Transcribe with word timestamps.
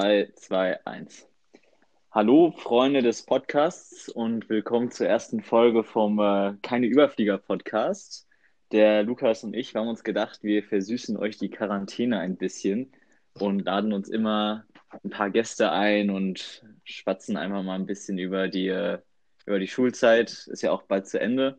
3, 0.00 0.32
2, 0.34 0.86
1. 0.86 1.28
Hallo, 2.10 2.54
Freunde 2.56 3.02
des 3.02 3.26
Podcasts 3.26 4.08
und 4.08 4.48
willkommen 4.48 4.90
zur 4.90 5.06
ersten 5.06 5.42
Folge 5.42 5.84
vom 5.84 6.18
äh, 6.18 6.54
Keine 6.62 6.86
Überflieger 6.86 7.36
Podcast. 7.36 8.26
Der 8.72 9.02
Lukas 9.02 9.44
und 9.44 9.52
ich 9.52 9.76
haben 9.76 9.88
uns 9.88 10.02
gedacht, 10.02 10.42
wir 10.42 10.64
versüßen 10.64 11.18
euch 11.18 11.36
die 11.36 11.50
Quarantäne 11.50 12.18
ein 12.18 12.38
bisschen 12.38 12.92
und 13.34 13.66
laden 13.66 13.92
uns 13.92 14.08
immer 14.08 14.64
ein 15.04 15.10
paar 15.10 15.28
Gäste 15.28 15.70
ein 15.70 16.08
und 16.08 16.64
schwatzen 16.84 17.36
einfach 17.36 17.62
mal 17.62 17.74
ein 17.74 17.84
bisschen 17.84 18.16
über 18.16 18.48
die, 18.48 18.68
äh, 18.68 19.00
über 19.44 19.58
die 19.58 19.68
Schulzeit. 19.68 20.30
Ist 20.46 20.62
ja 20.62 20.72
auch 20.72 20.84
bald 20.84 21.08
zu 21.08 21.20
Ende. 21.20 21.58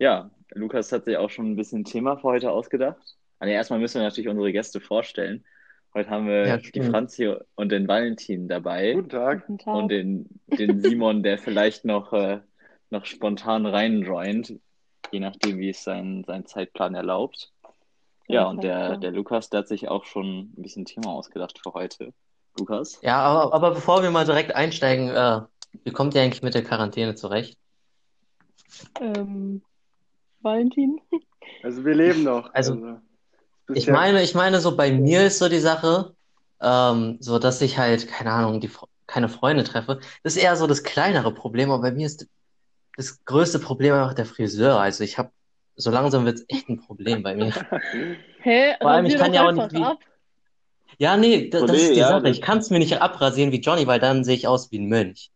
Ja, 0.00 0.32
Lukas 0.50 0.90
hat 0.90 1.04
sich 1.04 1.16
auch 1.16 1.30
schon 1.30 1.52
ein 1.52 1.56
bisschen 1.56 1.84
Thema 1.84 2.16
für 2.16 2.24
heute 2.24 2.50
ausgedacht. 2.50 3.16
Also 3.38 3.52
erstmal 3.52 3.78
müssen 3.78 4.00
wir 4.00 4.02
natürlich 4.08 4.28
unsere 4.28 4.50
Gäste 4.50 4.80
vorstellen. 4.80 5.44
Heute 5.94 6.10
haben 6.10 6.26
wir 6.28 6.46
Ja, 6.46 6.56
die. 6.58 6.82
Franzi 6.82 7.34
und 7.54 7.72
den 7.72 7.88
Valentin 7.88 8.46
dabei 8.48 8.92
Guten 8.92 9.08
Tag. 9.08 9.46
Guten 9.46 9.58
Tag. 9.58 9.74
und 9.74 9.88
den, 9.88 10.40
den 10.46 10.80
Simon, 10.80 11.22
der 11.22 11.38
vielleicht 11.38 11.84
noch, 11.84 12.12
äh, 12.12 12.40
noch 12.90 13.04
spontan 13.06 13.66
reinjoint, 13.66 14.54
je 15.10 15.20
nachdem, 15.20 15.58
wie 15.58 15.70
es 15.70 15.82
sein, 15.82 16.24
sein 16.26 16.46
Zeitplan 16.46 16.94
erlaubt. 16.94 17.52
Ja, 18.28 18.46
und 18.46 18.62
der, 18.62 18.98
der 18.98 19.10
Lukas, 19.10 19.48
der 19.48 19.60
hat 19.60 19.68
sich 19.68 19.88
auch 19.88 20.04
schon 20.04 20.52
ein 20.56 20.62
bisschen 20.62 20.84
Thema 20.84 21.12
ausgedacht 21.12 21.58
für 21.62 21.72
heute. 21.72 22.12
Lukas? 22.58 23.00
Ja, 23.02 23.20
aber, 23.20 23.54
aber 23.54 23.70
bevor 23.70 24.02
wir 24.02 24.10
mal 24.10 24.26
direkt 24.26 24.54
einsteigen, 24.54 25.08
äh, 25.08 25.40
wie 25.84 25.92
kommt 25.92 26.14
ihr 26.14 26.22
eigentlich 26.22 26.42
mit 26.42 26.54
der 26.54 26.64
Quarantäne 26.64 27.14
zurecht? 27.14 27.56
Ähm, 29.00 29.62
Valentin? 30.40 31.00
Also 31.62 31.84
wir 31.84 31.94
leben 31.94 32.22
noch. 32.24 32.52
Also, 32.52 32.74
bis 32.74 32.96
Ich 33.74 33.86
meine, 33.86 34.22
ich 34.22 34.34
meine, 34.34 34.60
so 34.60 34.76
bei 34.76 34.92
mir 34.92 35.26
ist 35.26 35.38
so 35.38 35.48
die 35.48 35.58
Sache, 35.60 36.14
ähm, 36.60 37.18
so 37.20 37.38
dass 37.38 37.60
ich 37.60 37.78
halt, 37.78 38.08
keine 38.08 38.32
Ahnung, 38.32 38.60
die, 38.60 38.70
keine 39.06 39.28
Freunde 39.28 39.64
treffe. 39.64 40.00
Das 40.22 40.36
ist 40.36 40.42
eher 40.42 40.56
so 40.56 40.66
das 40.66 40.82
kleinere 40.82 41.32
Problem, 41.32 41.70
aber 41.70 41.82
bei 41.82 41.92
mir 41.92 42.06
ist 42.06 42.26
das 42.96 43.24
größte 43.24 43.58
Problem 43.58 43.94
einfach 43.94 44.14
der 44.14 44.26
Friseur. 44.26 44.78
Also 44.80 45.04
ich 45.04 45.18
habe, 45.18 45.30
so 45.76 45.90
langsam 45.90 46.24
wird 46.24 46.38
es 46.38 46.44
echt 46.48 46.68
ein 46.68 46.78
Problem 46.80 47.22
bei 47.22 47.34
mir. 47.34 47.52
Hä? 48.42 48.74
Vor 48.80 48.90
allem, 48.90 49.06
ich 49.06 49.16
kann 49.16 49.34
ja 49.34 49.46
auch 49.46 49.52
nicht 49.52 49.72
wie-. 49.72 49.84
Ja, 51.00 51.16
nee, 51.16 51.48
da- 51.48 51.60
das 51.60 51.66
Kollege, 51.70 51.84
ist 51.84 51.94
die 51.94 52.00
ja, 52.00 52.08
Sache. 52.08 52.22
das- 52.22 52.36
Ich 52.36 52.42
kann 52.42 52.58
es 52.58 52.70
mir 52.70 52.78
nicht 52.78 53.00
abrasieren 53.00 53.52
wie 53.52 53.60
Johnny, 53.60 53.86
weil 53.86 54.00
dann 54.00 54.24
sehe 54.24 54.34
ich 54.34 54.48
aus 54.48 54.72
wie 54.72 54.78
ein 54.80 54.88
Mönch. 54.88 55.30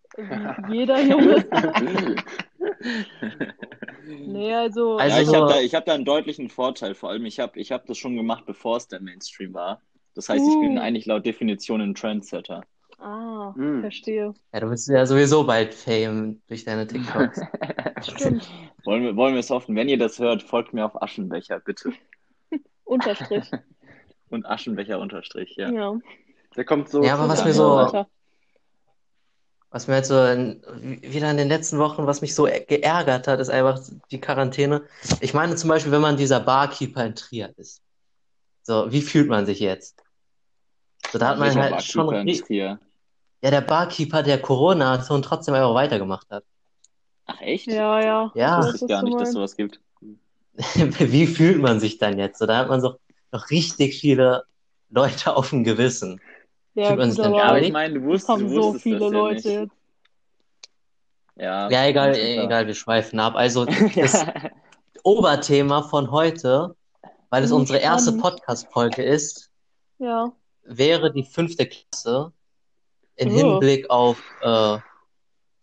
Wie 0.66 0.72
jeder 0.78 1.00
Junge. 1.00 1.44
Nee, 4.06 4.52
also, 4.54 4.96
Also- 4.96 5.16
ja, 5.16 5.22
ich 5.22 5.34
habe 5.34 5.52
da, 5.52 5.60
ich 5.60 5.74
hab 5.74 5.84
da 5.86 5.94
einen 5.94 6.04
deutlichen 6.04 6.48
Vorteil. 6.48 6.94
Vor 6.94 7.10
allem, 7.10 7.24
ich 7.24 7.38
habe 7.40 7.58
ich 7.58 7.70
hab 7.72 7.86
das 7.86 7.98
schon 7.98 8.16
gemacht, 8.16 8.44
bevor 8.46 8.76
es 8.76 8.88
der 8.88 9.00
Mainstream 9.00 9.54
war. 9.54 9.80
Das 10.14 10.28
heißt, 10.28 10.44
ich 10.46 10.60
bin 10.60 10.76
Uh. 10.76 10.80
eigentlich 10.80 11.06
laut 11.06 11.24
Definition 11.24 11.80
ein 11.80 11.94
Trendsetter. 11.94 12.62
ah, 12.98 13.52
Hm. 13.56 13.80
verstehe. 13.80 14.32
Ja, 14.52 14.60
du 14.60 14.68
bist 14.70 14.88
ja 14.88 15.04
sowieso 15.06 15.44
bald 15.44 15.72
Fame 15.74 16.40
durch 16.48 16.64
deine 16.64 16.86
TikToks. 16.86 17.40
Stimmt. 18.02 18.48
Wollen 18.84 19.02
wir, 19.02 19.16
wollen 19.16 19.34
wir 19.34 19.40
es 19.40 19.50
hoffen? 19.50 19.74
Wenn 19.74 19.88
ihr 19.88 19.98
das 19.98 20.18
hört, 20.20 20.42
folgt 20.42 20.72
mir 20.74 20.84
auf 20.84 21.00
Aschenbecher, 21.02 21.58
bitte. 21.60 21.92
Unterstrich. 22.84 23.50
Und 24.30 24.46
Aschenbecher 24.46 24.98
unterstrich, 25.00 25.56
ja. 25.56 25.70
Ja. 25.70 25.98
Der 26.56 26.64
kommt 26.64 26.88
so. 26.90 27.02
Ja, 27.02 27.14
aber 27.14 27.28
was 27.28 27.44
mir 27.44 27.52
so- 27.54 27.76
Weiter. 27.76 28.06
Was 29.72 29.86
mir 29.88 29.94
halt 29.94 30.06
so 30.06 30.22
in, 30.24 30.62
wieder 31.02 31.30
in 31.30 31.38
den 31.38 31.48
letzten 31.48 31.78
Wochen, 31.78 32.06
was 32.06 32.20
mich 32.20 32.34
so 32.34 32.46
ä- 32.46 32.66
geärgert 32.66 33.26
hat, 33.26 33.40
ist 33.40 33.48
einfach 33.48 33.80
die 34.10 34.20
Quarantäne. 34.20 34.82
Ich 35.20 35.32
meine 35.32 35.56
zum 35.56 35.68
Beispiel, 35.70 35.92
wenn 35.92 36.02
man 36.02 36.16
dieser 36.16 36.40
Barkeeper 36.40 37.06
in 37.06 37.14
Trier 37.14 37.52
ist. 37.56 37.80
So, 38.62 38.92
wie 38.92 39.00
fühlt 39.00 39.28
man 39.28 39.46
sich 39.46 39.60
jetzt? 39.60 40.02
So, 41.10 41.18
da 41.18 41.28
hat 41.28 41.38
man 41.38 41.48
Welcher 41.48 41.62
halt 41.62 41.82
schon, 41.82 42.06
Barkeeper 42.06 42.20
in 42.20 42.28
ri- 42.28 42.46
Trier? 42.46 42.78
ja, 43.42 43.50
der 43.50 43.60
Barkeeper, 43.62 44.22
der 44.22 44.40
Corona 44.40 44.92
hatte 44.92 45.12
und 45.14 45.24
trotzdem 45.24 45.54
einfach 45.54 45.74
weitergemacht 45.74 46.28
hat. 46.30 46.44
Ach, 47.26 47.40
echt? 47.40 47.66
Ja, 47.66 48.00
ja. 48.00 48.30
Ja. 48.34 48.60
Ich 48.60 48.74
wusste 48.74 48.88
gar 48.88 49.02
nicht, 49.02 49.18
dass 49.20 49.32
sowas 49.32 49.56
gibt. 49.56 49.80
Wie 50.98 51.26
fühlt 51.26 51.60
man 51.60 51.80
sich 51.80 51.98
dann 51.98 52.18
jetzt? 52.18 52.38
So, 52.38 52.46
da 52.46 52.58
hat 52.58 52.68
man 52.68 52.80
so 52.80 52.98
noch 53.32 53.48
richtig 53.50 53.98
viele 53.98 54.44
Leute 54.90 55.34
auf 55.34 55.50
dem 55.50 55.64
Gewissen. 55.64 56.20
Ja, 56.74 56.94
gut, 56.96 57.04
sich 57.06 57.16
dann 57.16 57.34
aber 57.34 57.58
Ja, 57.58 57.58
ich 57.58 57.72
meine, 57.72 57.94
du 57.94 58.00
es 58.00 58.06
wusstest, 58.06 58.28
haben 58.28 58.48
du 58.48 58.62
so 58.62 58.72
viele 58.74 58.98
das 58.98 59.12
ja 59.12 59.18
Leute 59.18 59.34
nicht. 59.34 59.44
jetzt. 59.60 59.76
Ja, 61.36 61.70
Ja, 61.70 61.86
egal, 61.86 62.14
egal, 62.14 62.66
wir 62.66 62.74
schweifen 62.74 63.18
ab. 63.20 63.34
Also, 63.36 63.64
das 63.94 64.12
ja. 64.12 64.50
Oberthema 65.02 65.82
von 65.82 66.10
heute, 66.10 66.76
weil 67.30 67.42
es 67.44 67.52
unsere 67.52 67.78
erste. 67.78 68.12
Podcast-Folge 68.12 69.02
ist, 69.02 69.50
Ja. 69.98 70.32
wäre 70.62 71.12
die 71.12 71.24
fünfte 71.24 71.66
Klasse 71.66 72.32
im 73.16 73.28
Oh. 73.28 73.32
Hinblick 73.32 73.90
auf 73.90 74.22
äh, 74.42 74.78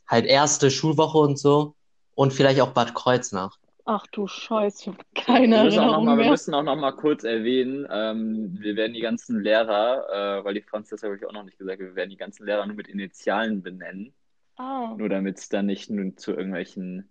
halt 0.07 0.25
erste 0.25 0.69
Schulwoche 0.71 1.17
und 1.19 1.37
so 1.39 1.75
und 2.15 2.33
vielleicht 2.33 2.61
auch 2.61 2.71
Bad 2.71 2.93
Kreuznach. 2.95 3.57
Ach 3.91 4.05
du 4.11 4.27
Scheiße, 4.27 4.81
ich 4.81 4.87
habe 4.87 4.99
keine 5.15 5.55
Wir 5.55 5.63
müssen, 5.63 5.79
auch 5.79 5.91
noch 5.93 6.03
mal, 6.03 6.17
wir 6.19 6.29
müssen 6.29 6.53
auch 6.53 6.61
noch 6.61 6.75
mal 6.75 6.91
kurz 6.91 7.23
erwähnen, 7.23 7.87
ähm, 7.89 8.55
wir 8.59 8.75
werden 8.75 8.93
die 8.93 8.99
ganzen 8.99 9.41
Lehrer, 9.41 10.39
äh, 10.39 10.45
weil 10.45 10.53
die 10.53 10.61
Franz 10.61 10.89
das 10.89 11.01
habe 11.01 11.15
ich 11.15 11.25
auch 11.25 11.31
noch 11.31 11.43
nicht 11.43 11.57
gesagt, 11.57 11.79
wir 11.79 11.95
werden 11.95 12.11
die 12.11 12.17
ganzen 12.17 12.45
Lehrer 12.45 12.67
nur 12.67 12.75
mit 12.75 12.87
Initialen 12.87 13.63
benennen, 13.63 14.13
Ah, 14.57 14.93
nur 14.95 15.09
damit 15.09 15.39
es 15.39 15.49
dann 15.49 15.65
nicht 15.65 15.89
nur 15.89 16.15
zu 16.17 16.33
irgendwelchen 16.33 17.09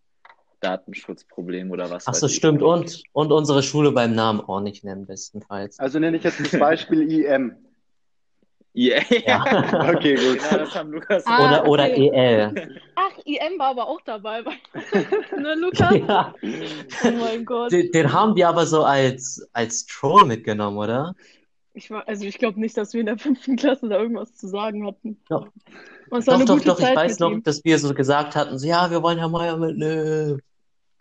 Datenschutzproblemen 0.61 1.73
oder 1.73 1.91
was 1.91 2.07
Ach 2.07 2.13
weiß 2.13 2.21
so, 2.21 2.27
ich 2.27 2.37
stimmt. 2.37 2.63
Und, 2.63 3.03
und 3.11 3.33
unsere 3.33 3.65
Schule 3.65 3.91
beim 3.91 4.15
Namen 4.15 4.41
auch 4.41 4.61
nicht 4.61 4.85
nennen, 4.85 5.05
bestenfalls. 5.05 5.81
Also 5.81 5.99
nenne 5.99 6.19
ich 6.19 6.23
jetzt 6.23 6.39
das 6.39 6.61
Beispiel 6.61 7.11
IM. 7.11 7.57
Yeah. 8.75 9.03
Ja. 9.27 9.45
Okay, 9.97 10.15
gut. 10.15 10.39
Genau, 10.39 10.65
das 10.65 10.75
haben 10.75 10.93
Lukas 10.93 11.25
Ah, 11.27 11.61
Oder, 11.63 11.69
oder 11.69 11.85
okay. 11.85 12.11
EL. 12.13 12.81
Ach, 12.95 13.11
IM 13.25 13.59
war 13.59 13.69
aber 13.69 13.89
auch 13.89 14.01
dabei. 14.05 14.43
ne, 15.37 15.55
Lukas? 15.57 15.95
Ja. 16.07 16.35
Oh 17.05 17.11
mein 17.11 17.45
Gott. 17.45 17.73
Den, 17.73 17.91
den 17.93 18.13
haben 18.13 18.37
wir 18.37 18.49
aber 18.49 18.67
so 18.67 18.85
als, 18.85 19.49
als 19.53 19.87
Troll 19.87 20.27
mitgenommen, 20.27 20.77
oder? 20.77 21.15
Ich 21.75 21.91
war, 21.91 22.07
also 22.09 22.25
ich 22.25 22.39
glaube 22.39 22.61
nicht, 22.61 22.77
dass 22.77 22.93
wir 22.93 23.01
in 23.01 23.07
der 23.07 23.19
fünften 23.19 23.57
Klasse 23.57 23.89
da 23.89 23.99
irgendwas 23.99 24.35
zu 24.35 24.47
sagen 24.49 24.87
hatten. 24.87 25.19
Doch. 25.29 25.47
War 26.11 26.21
Doch, 26.21 26.39
doch, 26.45 26.55
gute 26.55 26.67
doch, 26.67 26.81
ich 26.81 26.95
weiß 26.97 27.19
noch, 27.21 27.31
ihm. 27.33 27.43
dass 27.43 27.65
wir 27.65 27.79
so 27.79 27.93
gesagt 27.95 28.35
hatten, 28.37 28.59
so, 28.59 28.67
ja, 28.67 28.91
wir 28.91 29.03
wollen 29.03 29.19
Herr 29.19 29.29
Meier 29.29 29.57
mitnehmen. 29.57 30.41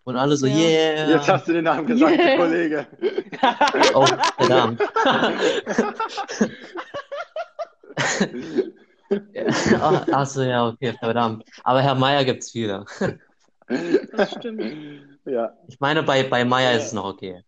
Und 0.04 0.16
alle 0.16 0.36
so, 0.36 0.46
Ja. 0.46 0.54
yeah. 0.56 1.10
Jetzt 1.10 1.28
hast 1.28 1.48
du 1.48 1.52
den 1.52 1.64
Namen 1.64 1.86
gesagt, 1.86 2.18
Yeah. 2.18 2.36
Kollege. 2.36 2.86
Oh, 3.94 4.06
verdammt. 4.38 4.80
Ach, 9.80 10.06
ach 10.12 10.26
so, 10.26 10.42
ja, 10.42 10.68
okay, 10.68 10.92
verdammt. 10.98 11.44
Aber 11.64 11.82
Herr 11.82 11.94
Meier 11.94 12.24
gibt's 12.24 12.50
viele. 12.52 12.84
Das 14.12 14.32
stimmt. 14.32 14.64
Ja. 15.24 15.52
Ich 15.68 15.78
meine, 15.80 16.02
bei, 16.02 16.22
bei 16.22 16.44
Meier 16.44 16.72
Ja. 16.72 16.78
ist 16.78 16.86
es 16.86 16.92
noch 16.92 17.04
okay. 17.04 17.42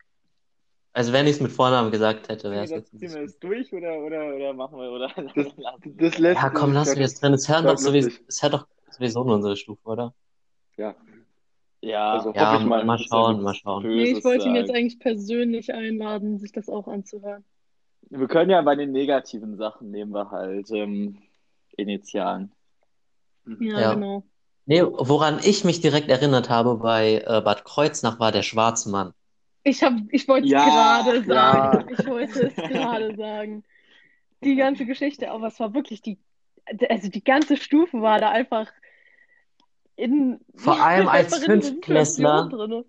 Also 0.92 1.12
wenn 1.12 1.26
ich 1.26 1.36
es 1.36 1.40
mit 1.40 1.52
Vornamen 1.52 1.90
gesagt 1.90 2.28
hätte, 2.28 2.50
wäre 2.50 2.64
es 2.64 2.70
jetzt 2.70 2.90
Ziehen 2.90 3.14
wir 3.14 3.22
das 3.22 3.38
durch 3.38 3.72
oder, 3.72 3.98
oder, 4.00 4.34
oder 4.34 4.52
machen 4.52 4.78
wir 4.78 4.90
oder 4.90 5.08
Das, 5.34 5.46
das 5.84 6.18
lässt 6.18 6.42
Ja, 6.42 6.50
komm, 6.50 6.70
sich 6.70 6.74
lassen 6.74 6.98
wir 6.98 7.06
es 7.06 7.14
drin. 7.14 7.32
Es 7.32 7.48
hört 7.48 7.64
doch 7.64 7.78
sowieso, 7.78 8.10
es 8.26 8.42
hört 8.42 8.54
doch 8.54 8.66
sowieso 8.90 9.24
nur 9.24 9.36
unsere 9.36 9.56
Stufe, 9.56 9.86
oder? 9.88 10.14
Ja. 10.76 10.96
Ja, 11.80 12.12
Also, 12.12 12.32
Ja, 12.34 12.58
mal. 12.58 12.84
mal 12.84 12.98
schauen, 12.98 13.42
mal 13.42 13.54
schauen. 13.54 13.84
Nee, 13.84 14.10
ich 14.10 14.24
wollte 14.24 14.48
ihn 14.48 14.56
jetzt 14.56 14.70
eigentlich 14.70 14.98
persönlich 14.98 15.72
einladen, 15.72 16.38
sich 16.38 16.52
das 16.52 16.68
auch 16.68 16.88
anzuhören. 16.88 17.44
Wir 18.10 18.26
können 18.28 18.50
ja 18.50 18.60
bei 18.62 18.74
den 18.74 18.92
negativen 18.92 19.56
Sachen 19.56 19.90
nehmen 19.90 20.12
wir 20.12 20.30
halt 20.30 20.70
ähm, 20.72 21.18
Initialen. 21.76 22.52
Ja, 23.60 23.80
Ja. 23.80 23.94
genau. 23.94 24.24
Nee, 24.66 24.82
woran 24.82 25.40
ich 25.42 25.64
mich 25.64 25.80
direkt 25.80 26.08
erinnert 26.10 26.48
habe 26.50 26.76
bei 26.76 27.24
äh, 27.26 27.40
Bad 27.40 27.64
Kreuznach 27.64 28.20
war 28.20 28.30
der 28.30 28.42
schwarze 28.42 28.90
Mann. 28.90 29.12
Ich 29.64 29.82
hab, 29.82 29.94
ich 30.10 30.28
wollte 30.28 30.46
es 30.46 30.52
Ja, 30.52 31.02
gerade 31.02 31.18
ja. 31.18 31.24
sagen. 31.24 31.88
Ich 31.92 32.06
wollte 32.06 32.46
es 32.46 32.54
gerade 32.54 33.16
sagen. 33.16 33.64
Die 34.42 34.56
ganze 34.56 34.86
Geschichte, 34.86 35.30
aber 35.30 35.48
es 35.48 35.58
war 35.60 35.74
wirklich 35.74 36.02
die, 36.02 36.18
also 36.88 37.08
die 37.08 37.24
ganze 37.24 37.56
Stufe 37.56 38.00
war 38.00 38.18
da 38.20 38.30
einfach 38.30 38.70
in, 39.96 40.40
Vor 40.54 40.80
allem 40.80 41.08
als 41.08 41.36
Fünftklässler. 41.44 42.48
Drinne. 42.48 42.84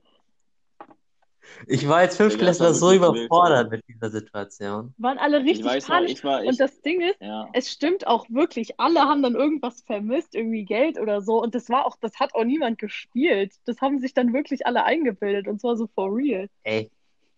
Ich 1.68 1.88
war 1.88 1.98
als 1.98 2.18
Fünftklässler 2.18 2.74
so 2.74 2.92
überfordert 2.92 3.72
mit 3.72 3.88
dieser 3.88 4.10
Situation. 4.10 4.94
Waren 4.98 5.18
alle 5.18 5.44
Ich 5.46 5.64
richtig 5.64 5.64
noch, 5.64 5.80
panisch. 5.88 6.12
ich 6.12 6.24
war, 6.24 6.44
ich, 6.44 6.50
Und 6.50 6.60
das 6.60 6.82
Ding 6.82 7.02
ist, 7.02 7.20
ja. 7.20 7.50
es 7.54 7.72
stimmt 7.72 8.08
auch 8.08 8.30
wirklich, 8.30 8.80
alle 8.80 9.02
haben 9.02 9.22
dann 9.24 9.36
irgendwas 9.36 9.82
vermisst, 9.82 10.36
irgendwie 10.36 10.66
Geld 10.66 11.00
oder 11.00 11.22
so. 11.22 11.42
Und 11.42 11.56
das 11.56 11.70
war 11.70 11.86
auch, 11.86 11.98
das 12.00 12.20
hat 12.20 12.34
auch 12.36 12.44
niemand 12.44 12.78
gespielt. 12.80 13.54
Das 13.66 13.82
haben 13.82 14.00
sich 14.00 14.14
dann 14.14 14.34
wirklich 14.34 14.66
alle 14.66 14.84
eingebildet 14.86 15.48
und 15.48 15.62
zwar 15.62 15.78
so 15.78 15.88
for 15.88 16.10
real. 16.16 16.48
Ey. 16.64 16.92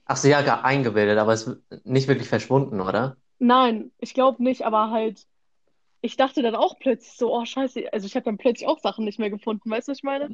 Ach 0.06 0.18
so, 0.18 0.28
ja, 0.28 0.42
gar 0.42 0.66
eingebildet, 0.66 1.18
aber 1.18 1.34
es 1.34 1.48
ist 1.48 1.86
nicht 1.86 2.08
wirklich 2.08 2.28
verschwunden, 2.30 2.82
oder? 2.82 3.18
Nein, 3.40 3.92
ich 4.00 4.14
glaube 4.14 4.44
nicht, 4.44 4.66
aber 4.66 4.90
halt, 4.92 5.26
ich 6.02 6.18
dachte 6.18 6.42
dann 6.42 6.56
auch 6.56 6.80
plötzlich 6.80 7.14
so, 7.18 7.34
oh 7.34 7.46
Scheiße, 7.46 7.92
also 7.94 8.06
ich 8.08 8.16
habe 8.16 8.26
dann 8.26 8.38
plötzlich 8.38 8.68
auch 8.68 8.80
Sachen 8.80 9.06
nicht 9.06 9.20
mehr 9.20 9.30
gefunden, 9.30 9.70
weißt 9.70 9.88
du, 9.88 9.92
was 9.92 10.00
ich 10.00 10.04
meine? 10.04 10.32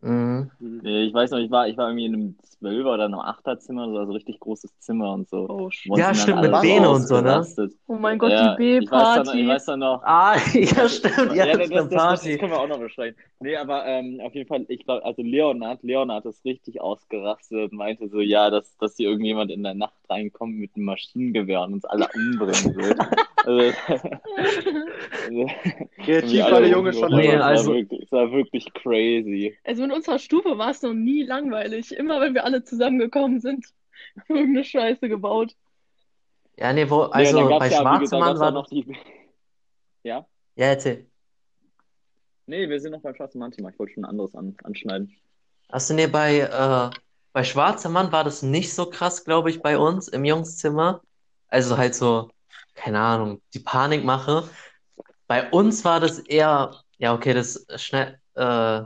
Mhm. 0.00 0.50
Nee, 0.60 1.04
ich 1.04 1.14
weiß 1.14 1.30
noch, 1.32 1.38
ich 1.38 1.50
war, 1.50 1.68
ich 1.68 1.76
war 1.76 1.88
irgendwie 1.88 2.06
in 2.06 2.14
einem 2.14 2.36
Zwölfer 2.42 2.94
oder 2.94 3.04
einem 3.06 3.18
Achterzimmer, 3.18 3.88
so, 3.88 3.98
also 3.98 4.12
richtig 4.12 4.38
großes 4.40 4.78
Zimmer 4.78 5.12
und 5.12 5.28
so. 5.28 5.48
Oh, 5.48 5.70
Wo 5.86 5.96
Ja, 5.96 6.14
stimmt, 6.14 6.42
mit 6.42 6.60
Bene 6.60 6.88
und 6.88 7.02
so, 7.02 7.20
ne? 7.20 7.44
oh 7.86 7.94
mein 7.94 8.18
Gott, 8.18 8.30
Ja, 8.30 8.56
die 8.56 8.60
dann, 8.60 8.78
ich 8.80 8.86
B-Party. 8.86 9.48
weiß 9.48 9.64
dann 9.66 9.80
noch, 9.80 10.02
Ah, 10.04 10.34
ja, 10.54 10.88
stimmt, 10.88 11.34
ja, 11.34 11.46
ja, 11.46 11.56
das 11.56 11.68
das, 11.70 11.88
das, 11.88 12.22
das, 12.22 12.22
können 12.38 12.52
wir 12.52 12.60
auch 12.60 12.68
noch 12.68 12.78
besprechen. 12.78 13.16
Nee, 13.40 13.56
aber 13.56 13.86
ähm, 13.86 14.20
auf 14.22 14.34
jeden 14.34 14.48
Fall, 14.48 14.64
ich 14.68 14.84
glaube, 14.84 15.04
also 15.04 15.22
Leonard, 15.22 15.82
Leonard 15.82 16.26
ist 16.26 16.44
richtig 16.44 16.80
ausgerastet 16.80 17.70
und 17.70 17.76
meinte 17.76 18.08
so, 18.08 18.20
ja, 18.20 18.50
dass, 18.50 18.76
dass 18.78 18.96
hier 18.96 19.08
irgendjemand 19.08 19.50
in 19.50 19.62
der 19.62 19.74
Nacht 19.74 19.97
reinkommt 20.10 20.56
mit 20.56 20.74
einem 20.74 20.86
Maschinengewehr 20.86 21.60
und 21.62 21.74
uns 21.74 21.84
alle 21.84 22.08
umbringen 22.14 22.76
wird. 22.76 22.98
also, 23.44 23.72
Kreativ 26.04 26.44
war 26.50 26.60
der 26.60 26.70
Junge 26.70 26.92
schon. 26.92 27.14
Nee, 27.14 27.38
war 27.38 27.44
also- 27.46 27.74
wirklich, 27.74 28.00
das 28.00 28.12
war 28.12 28.32
wirklich 28.32 28.72
crazy. 28.74 29.56
Also 29.64 29.84
in 29.84 29.92
unserer 29.92 30.18
Stufe 30.18 30.58
war 30.58 30.70
es 30.70 30.82
noch 30.82 30.94
nie 30.94 31.22
langweilig. 31.22 31.92
Immer 31.92 32.20
wenn 32.20 32.34
wir 32.34 32.44
alle 32.44 32.64
zusammengekommen 32.64 33.40
sind, 33.40 33.66
irgendeine 34.28 34.64
Scheiße 34.64 35.08
gebaut. 35.08 35.54
Ja, 36.56 36.72
nee, 36.72 36.88
wo, 36.90 37.04
Nee, 37.04 37.10
also 37.12 37.48
gab's 37.48 37.58
bei 37.58 37.68
ja, 37.68 37.68
gesagt, 37.68 37.82
Schwarzemann 37.82 38.38
war, 38.40 38.50
noch 38.50 38.66
die. 38.68 38.84
Ja? 40.02 40.26
ja, 40.56 40.66
erzähl. 40.66 41.06
Nee, 42.46 42.68
wir 42.68 42.80
sind 42.80 42.92
noch 42.92 43.02
beim 43.02 43.14
schwarzen 43.14 43.38
Mann-Thema. 43.38 43.68
Ich 43.70 43.78
wollte 43.78 43.92
schon 43.92 44.04
ein 44.04 44.10
anderes 44.10 44.34
an, 44.34 44.56
anschneiden. 44.64 45.14
Achso, 45.68 45.92
nee, 45.94 46.06
bei, 46.06 46.38
äh, 46.38 46.90
bei 47.32 47.44
Schwarzemann 47.44 48.12
war 48.12 48.24
das 48.24 48.42
nicht 48.42 48.74
so 48.74 48.88
krass, 48.88 49.24
glaube 49.24 49.50
ich, 49.50 49.62
bei 49.62 49.78
uns 49.78 50.08
im 50.08 50.24
Jungszimmer. 50.24 51.02
Also 51.48 51.76
halt 51.78 51.94
so, 51.94 52.30
keine 52.74 53.00
Ahnung, 53.00 53.42
die 53.54 53.60
Panikmache. 53.60 54.48
Bei 55.26 55.50
uns 55.50 55.84
war 55.84 56.00
das 56.00 56.18
eher, 56.18 56.74
ja, 56.98 57.14
okay, 57.14 57.34
das 57.34 57.56
ist 57.56 57.82
schnell, 57.82 58.18
äh, 58.34 58.82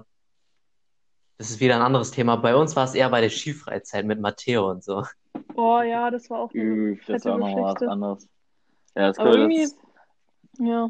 das 1.39 1.51
ist 1.51 1.61
wieder 1.61 1.77
ein 1.77 1.83
anderes 1.83 2.11
Thema. 2.11 2.37
Bei 2.37 2.55
uns 2.55 2.77
war 2.77 2.85
es 2.85 2.95
eher 2.95 3.11
bei 3.11 3.21
der 3.21 3.31
Skifreizeit 3.31 4.05
mit 4.05 4.21
Matteo 4.21 4.71
und 4.71 4.85
so. 4.85 5.05
Oh 5.55 5.81
ja, 5.81 6.11
das 6.11 6.31
war 6.31 6.41
auch 6.41 6.51
eine 6.53 6.63
Üff, 6.63 7.05
das 7.07 7.25
war 7.25 7.39
noch 7.39 7.57
was 7.57 7.83
anderes. 7.83 8.29
Ja, 8.95 9.09
das 9.09 9.19
Aber 9.19 9.35
irgendwie, 9.35 9.63
das. 9.63 9.77
ja. 10.59 10.87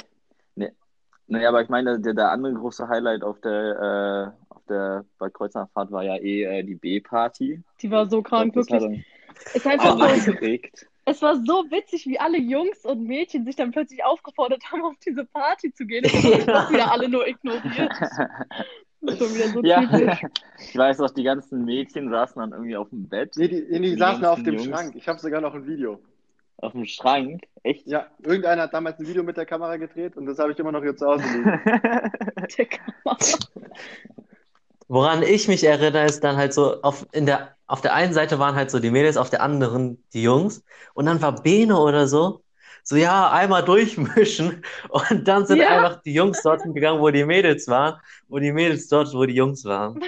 Naja, 1.29 1.49
aber 1.49 1.63
ich 1.63 1.71
meine, 1.71 1.99
der, 1.99 2.13
der 2.13 2.31
andere 2.31 2.53
große 2.53 2.89
Highlight 2.89 3.23
auf 3.23 3.41
der, 3.41 4.35
äh, 4.35 4.42
auf 4.63 4.67
der 4.69 5.05
Bad 5.19 5.35
Kreuznachfahrt 5.35 5.91
war 5.91 6.03
ja 6.05 6.17
eh 6.17 6.43
äh, 6.45 6.63
die 6.63 6.75
B-Party. 6.77 7.61
Die 7.81 7.91
war 7.91 8.09
so 8.09 8.19
Ich 8.19 8.25
krank, 8.25 8.55
wirklich. 8.55 8.83
uns 8.83 9.05
Es 9.55 9.67
einfach 9.67 9.99
alle 9.99 10.21
so, 10.21 10.33
es 11.05 11.21
war 11.23 11.37
so 11.37 11.65
witzig, 11.71 12.07
wie 12.07 12.19
alle 12.21 12.39
Jungs 12.39 12.85
und 12.85 13.03
Mädchen 13.05 13.45
sich 13.45 13.57
dann 13.57 13.73
plötzlich 13.73 14.05
aufgefordert 14.05 14.63
haben, 14.71 14.85
auf 14.85 14.95
diese 15.05 15.25
Party 15.25 15.73
zu 15.75 15.85
gehen. 15.85 16.05
Und 16.05 16.47
das 16.47 16.71
wieder 16.71 16.93
alle 16.93 17.09
nur 17.09 17.27
ignoriert. 17.27 17.93
Schon 19.05 19.35
wieder 19.35 19.49
so 19.49 19.63
Ja, 19.65 19.81
typisch. 19.85 20.21
ich 20.71 20.77
weiß 20.79 20.99
noch, 20.99 21.11
die 21.11 21.25
ganzen 21.25 21.65
Mädchen 21.65 22.09
saßen 22.09 22.39
dann 22.41 22.53
irgendwie 22.53 22.77
auf 22.77 22.89
dem 22.91 23.09
Bett, 23.09 23.33
Nee, 23.37 23.49
die, 23.49 23.67
die 23.69 23.81
Die 23.81 23.97
saßen 23.97 24.25
auf 24.25 24.43
dem 24.45 24.55
Jungs. 24.55 24.67
Schrank. 24.69 24.95
Ich 24.95 25.09
habe 25.09 25.19
sogar 25.19 25.41
noch 25.41 25.55
ein 25.55 25.67
Video. 25.67 25.99
auf 26.59 26.71
dem 26.73 26.85
Schrank. 26.85 27.43
Echt? 27.65 27.85
Ja, 27.89 28.07
irgendeiner 28.23 28.63
hat 28.63 28.75
damals 28.75 29.01
ein 29.01 29.07
Video 29.09 29.25
mit 29.25 29.37
der 29.37 29.47
Kamera 29.47 29.77
gedreht 29.79 30.17
und 30.17 30.27
das 30.27 30.39
habe 30.39 30.53
ich 30.53 30.59
immer 30.61 30.71
noch 30.71 30.83
hier 30.83 30.95
zu 30.97 31.05
Hause 31.07 31.25
liegen. 31.33 31.61
Der 32.59 32.67
Kamera. 32.67 33.17
Woran 34.93 35.23
ich 35.23 35.49
mich 35.49 35.65
erinnere, 35.65 36.07
ist 36.07 36.21
dann 36.23 36.37
halt 36.37 36.53
so, 36.55 36.83
auf, 36.83 37.07
in 37.13 37.27
der, 37.27 37.57
auf 37.67 37.81
der 37.81 37.95
einen 37.95 38.13
Seite 38.13 38.39
waren 38.39 38.55
halt 38.57 38.71
so 38.71 38.79
die 38.79 38.91
Mädels, 38.91 39.17
auf 39.17 39.31
der 39.31 39.43
anderen 39.43 40.05
die 40.13 40.23
Jungs. 40.23 40.65
Und 40.95 41.07
dann 41.07 41.23
war 41.23 41.43
Bene 41.43 41.79
oder 41.79 42.07
so, 42.09 42.45
so 42.85 42.97
ja, 42.97 43.31
einmal 43.31 43.65
durchmischen. 43.65 44.63
Und 44.91 45.27
dann 45.29 45.47
sind 45.47 45.63
Ja. 45.63 45.69
einfach 45.69 46.03
die 46.03 46.13
Jungs 46.15 46.43
dorthin 46.43 46.75
gegangen, 46.75 47.01
wo 47.01 47.11
die 47.11 47.25
Mädels 47.25 47.69
waren, 47.69 48.01
und 48.29 48.43
die 48.43 48.53
Mädels 48.53 48.89
dort, 48.89 49.13
wo 49.15 49.25
die 49.25 49.35
Jungs 49.35 49.65
waren. 49.65 50.03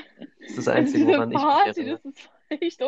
Das 0.47 0.59
ist 0.59 0.59
das 0.59 0.69
Einzige, 0.75 1.07
woran 1.07 1.33
ich 1.33 1.49
mich 1.49 1.65
Party, 1.65 1.81
erinnere. 1.81 2.01
das 2.03 2.05
ist 2.05 2.31
echt 2.49 2.83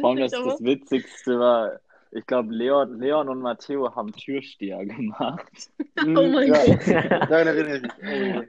Vor 0.00 0.10
allem 0.10 0.18
unverständlich, 0.18 0.20
das, 0.20 0.40
aber 0.40 0.58
das 0.58 0.60
Witzigste 0.62 1.38
war, 1.38 1.80
ich 2.12 2.24
glaube, 2.26 2.52
Leon, 2.54 2.98
Leon 3.00 3.28
und 3.28 3.40
Matteo 3.40 3.94
haben 3.94 4.12
Türsteher 4.14 4.84
gemacht. 4.86 5.70
oh 6.16 6.28
mein 6.28 6.52
ja, 6.52 6.66
Gott. 6.66 6.80
daran 7.28 7.46
erinnere 7.48 7.78
ich 7.86 7.96
mich. 8.02 8.48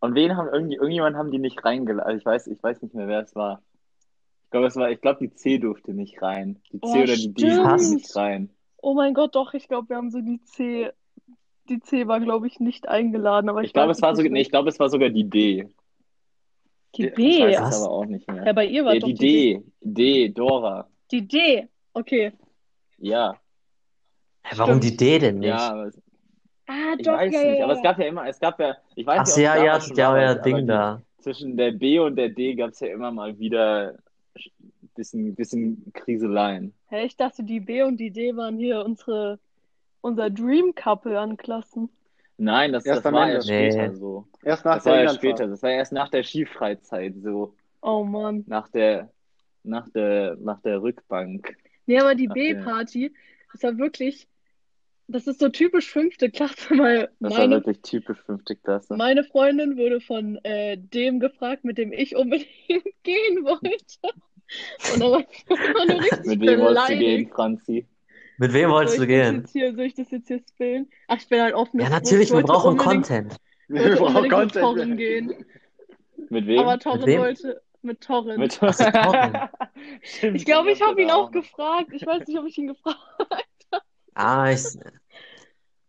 Und 0.00 0.14
wen 0.14 0.36
haben 0.36 0.48
irgendwie, 0.52 0.76
irgendjemand 0.76 1.16
haben 1.16 1.30
die 1.30 1.38
nicht 1.38 1.64
reingelassen. 1.64 2.06
Also 2.08 2.18
ich 2.20 2.26
weiß, 2.26 2.46
ich 2.48 2.62
weiß 2.62 2.82
nicht 2.82 2.94
mehr, 2.94 3.08
wer 3.08 3.20
es 3.22 3.34
war. 3.34 3.62
Ich 4.46 4.50
glaube, 4.52 4.66
es 4.68 4.76
war, 4.76 4.90
ich 4.90 5.00
glaube, 5.00 5.20
die 5.20 5.34
C 5.34 5.58
durfte 5.58 5.94
nicht 5.94 6.22
rein. 6.22 6.62
Die 6.72 6.82
C 6.82 7.02
Oh, 7.02 7.04
oder 7.04 7.16
die 7.16 7.34
D 7.34 7.50
stimmt. 7.50 7.62
durfte 7.62 7.86
nicht 7.86 8.14
rein. 8.16 8.50
Oh 8.78 8.94
mein 8.94 9.14
Gott, 9.14 9.34
doch, 9.34 9.54
ich 9.54 9.68
glaube, 9.68 9.90
wir 9.90 9.96
haben 9.96 10.10
so 10.10 10.20
die 10.20 10.42
C. 10.44 10.92
Die 11.68 11.80
C 11.80 12.08
war, 12.08 12.20
glaube 12.20 12.46
ich, 12.48 12.60
nicht 12.60 12.88
eingeladen, 12.88 13.48
aber 13.50 13.62
ich 13.62 13.68
Ich 13.68 13.72
glaube, 13.72 13.90
weiß 13.90 13.96
es 13.98 14.02
war 14.02 14.16
sogar, 14.16 14.30
nee, 14.32 14.40
ich 14.40 14.50
glaube, 14.50 14.68
es 14.70 14.78
war 14.80 14.88
sogar 14.90 15.10
die 15.10 15.24
D. 15.28 15.68
Die 16.96 17.04
Ich 17.04 17.14
B. 17.14 17.40
weiß 17.40 17.60
Was? 17.60 17.68
es 17.70 17.72
aber 17.72 17.90
auch 17.90 18.04
nicht 18.06 18.28
mehr. 18.28 18.44
Ja, 18.46 18.52
bei 18.52 18.66
ihr 18.66 18.84
war 18.84 18.94
Ja, 18.94 19.00
doch 19.00 19.08
die 19.08 19.14
die 19.14 19.54
D. 19.54 19.62
D, 19.80 20.28
Dora. 20.30 20.88
Die 21.10 21.26
D. 21.28 21.68
Okay. 21.94 22.32
Ja, 22.98 23.40
Hä, 24.42 24.56
Warum 24.58 24.80
die 24.80 24.96
D 24.96 25.18
denn 25.20 25.38
nicht? 25.38 25.74
ja, 25.74 25.90
Ah, 26.68 26.94
ich 26.98 27.06
doch, 27.06 27.14
weiß 27.14 27.32
ja, 27.32 27.40
ja, 27.42 27.46
nicht. 27.50 27.58
ja. 27.60 27.64
Aber 27.64 27.72
es 27.74 27.82
gab 27.82 27.98
ja 27.98 28.06
immer, 28.06 28.26
es 28.28 28.38
gab 28.40 28.60
ja, 28.60 28.76
ich 28.94 29.06
weiß 29.06 29.20
Ach 29.20 29.26
nicht, 29.26 29.36
ja, 29.38 29.56
es 29.56 29.62
ja, 29.64 29.80
schon 29.80 29.96
ja 29.96 30.10
aber 30.10 30.34
Ding 30.36 30.66
da. 30.66 31.02
Zwischen 31.18 31.56
der 31.56 31.72
B 31.72 31.98
und 31.98 32.16
der 32.16 32.28
D 32.28 32.54
gab 32.54 32.70
es 32.70 32.80
ja 32.80 32.88
immer 32.88 33.10
mal 33.10 33.38
wieder 33.38 33.94
ein 34.34 34.90
bisschen, 34.94 35.34
bisschen 35.34 35.92
Kriseleien. 35.94 36.74
Hä, 36.88 37.06
ich 37.06 37.16
dachte, 37.16 37.42
die 37.42 37.60
B 37.60 37.82
und 37.82 37.98
die 37.98 38.10
D 38.10 38.36
waren 38.36 38.58
hier 38.58 38.84
unsere, 38.84 39.38
unser 40.00 40.30
Dream 40.30 40.74
Couple 40.74 41.18
an 41.18 41.36
Klassen. 41.36 41.90
Nein, 42.36 42.72
das, 42.72 42.86
Erst 42.86 43.04
das 43.04 43.12
war 43.12 43.28
erst 43.30 43.48
Nee. 43.48 43.70
später 43.72 43.94
so. 43.94 44.26
Erst 44.42 44.64
nach 44.64 44.74
Das 44.76 44.84
der 44.84 44.92
war 44.92 45.00
ja 45.02 45.08
später. 45.14 45.46
Das 45.48 45.62
war 45.62 45.70
erst 45.70 45.92
nach 45.92 46.08
der 46.10 46.22
Skifreizeit 46.22 47.14
so. 47.22 47.54
Oh 47.82 48.04
Mann. 48.04 48.44
Nach 48.46 48.68
der, 48.68 49.10
nach 49.64 49.88
der, 49.90 50.36
nach 50.36 50.60
der 50.62 50.82
Rückbank. 50.82 51.56
Nee, 51.86 51.98
aber 51.98 52.14
die. 52.14 52.28
B-Party, 52.28 53.12
das 53.52 53.62
war 53.64 53.78
wirklich, 53.78 54.27
das 55.08 55.26
ist 55.26 55.40
so 55.40 55.48
typisch 55.48 55.90
fünfte 55.90 56.30
Klasse, 56.30 56.70
weil 56.78 57.08
Das 57.20 57.32
war 57.32 57.40
meine, 57.40 57.56
wirklich 57.56 57.80
typisch 57.82 58.18
fünfte 58.24 58.56
Klasse. 58.56 58.94
meine 58.96 59.24
Freundin 59.24 59.76
wurde 59.76 60.00
von 60.00 60.36
äh, 60.44 60.76
dem 60.78 61.18
gefragt, 61.18 61.64
mit 61.64 61.78
dem 61.78 61.92
ich 61.92 62.14
unbedingt 62.14 62.48
gehen 63.02 63.44
wollte. 63.44 64.14
Und 64.94 65.00
dann 65.00 65.10
war 65.10 65.20
ich 65.20 65.44
immer 65.48 65.86
nur 65.86 66.00
richtig 66.02 66.26
Mit 66.26 66.40
wem 66.40 66.60
wolltest 66.60 66.88
du 66.90 66.98
gehen. 66.98 67.28
Franzi? 67.30 67.86
Mit 68.38 68.52
wem 68.52 68.70
wolltest 68.70 68.98
du 68.98 69.06
gehen? 69.06 69.44
hier, 69.52 69.74
soll 69.74 69.84
ich 69.86 69.94
das 69.94 70.10
jetzt 70.10 70.28
hier 70.28 70.40
spillen? 70.48 70.88
Ach, 71.08 71.16
ich 71.18 71.28
bin 71.28 71.40
halt 71.40 71.54
offen. 71.54 71.80
Ja, 71.80 71.88
natürlich, 71.88 72.30
wir 72.32 72.42
brauchen 72.42 72.76
Content. 72.76 73.36
Wir 73.66 73.82
wollte 73.82 73.96
brauchen 73.96 74.16
unbedingt 74.16 74.30
mit 74.30 74.52
Content. 74.52 74.64
Torren 74.64 74.96
gehen. 74.96 75.44
Mit 76.30 76.46
wem? 76.46 76.58
Aber 76.60 76.78
Torren 76.78 77.06
wem? 77.06 77.20
wollte 77.20 77.62
mit 77.82 78.00
Torren. 78.00 78.38
Mit. 78.40 78.52
Stimmt, 80.02 80.36
Ich 80.36 80.44
glaube, 80.44 80.70
ich 80.70 80.82
habe 80.82 81.00
ihn 81.02 81.10
auch 81.10 81.30
gefragt. 81.30 81.90
Ich 81.92 82.06
weiß 82.06 82.26
nicht, 82.26 82.38
ob 82.38 82.46
ich 82.46 82.58
ihn 82.58 82.68
gefragt 82.68 82.98
Ah, 84.18 84.50
ich, 84.50 84.64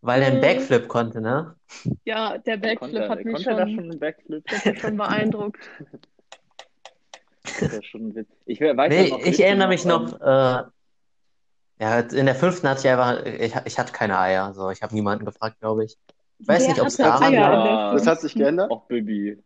weil 0.02 0.22
er 0.22 0.28
einen 0.28 0.36
Äh. 0.38 0.40
Backflip 0.40 0.86
konnte, 0.86 1.20
ne? 1.20 1.56
Ja, 2.04 2.38
der. 2.38 2.58
Konnte, 2.76 3.00
Backflip 3.00 3.08
hat 3.08 3.24
mich 3.24 3.34
konnte 3.34 3.50
er 3.50 3.56
da 3.56 3.66
schon, 3.66 3.74
schon 3.76 3.90
einen 3.90 3.98
Backflip? 3.98 4.44
das 4.48 4.64
hat 4.64 4.78
schon 4.78 4.96
beeindruckt. 4.96 5.68
Das 7.42 7.62
ist 7.62 7.72
ja 7.72 7.82
schon 7.82 8.14
witz- 8.14 8.26
Ich 8.46 8.60
weiß 8.60 8.88
Nee, 8.88 9.08
ja 9.08 9.16
noch, 9.18 9.24
ich 9.24 9.40
erinnere 9.40 9.68
mich 9.68 9.82
ähm, 9.84 9.88
noch, 9.88 10.20
äh, 10.20 10.62
ja, 11.80 11.98
in 12.00 12.26
der 12.26 12.34
fünften 12.36 12.68
hatte 12.68 12.80
ich 12.80 12.88
einfach, 12.88 13.24
ich, 13.24 13.54
ich 13.64 13.78
hatte 13.78 13.92
keine 13.92 14.18
Eier, 14.18 14.54
so, 14.54 14.70
ich 14.70 14.80
habe 14.82 14.94
niemanden 14.94 15.24
gefragt, 15.24 15.58
glaube 15.60 15.84
ich. 15.86 15.96
Ich 16.38 16.46
weiß 16.46 16.62
Wer 16.62 16.68
nicht, 16.68 16.80
ob 16.80 16.86
es 16.86 16.96
daran 16.98 17.34
lag. 17.34 17.50
der 17.50 17.64
Ja, 17.64 17.92
Das 17.94 18.06
hat 18.06 18.20
sich 18.20 18.34
geändert? 18.34 18.70
Auch 18.70 18.86
Bibi. 18.86 19.42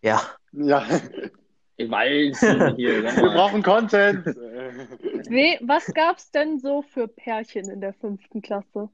Ja, 0.00 0.22
Ja. 0.52 0.86
Ich 1.80 1.88
weiß 1.88 2.40
hier, 2.76 3.02
sag 3.02 3.16
Wir 3.22 3.30
brauchen 3.30 3.62
Content. 3.62 4.26
We 5.30 5.58
was 5.62 5.86
gab's 5.94 6.30
denn 6.32 6.58
so 6.58 6.82
für 6.82 7.06
Pärchen 7.08 7.68
in 7.70 7.80
der 7.80 7.92
fünften 7.94 8.42
Klasse? 8.42 8.88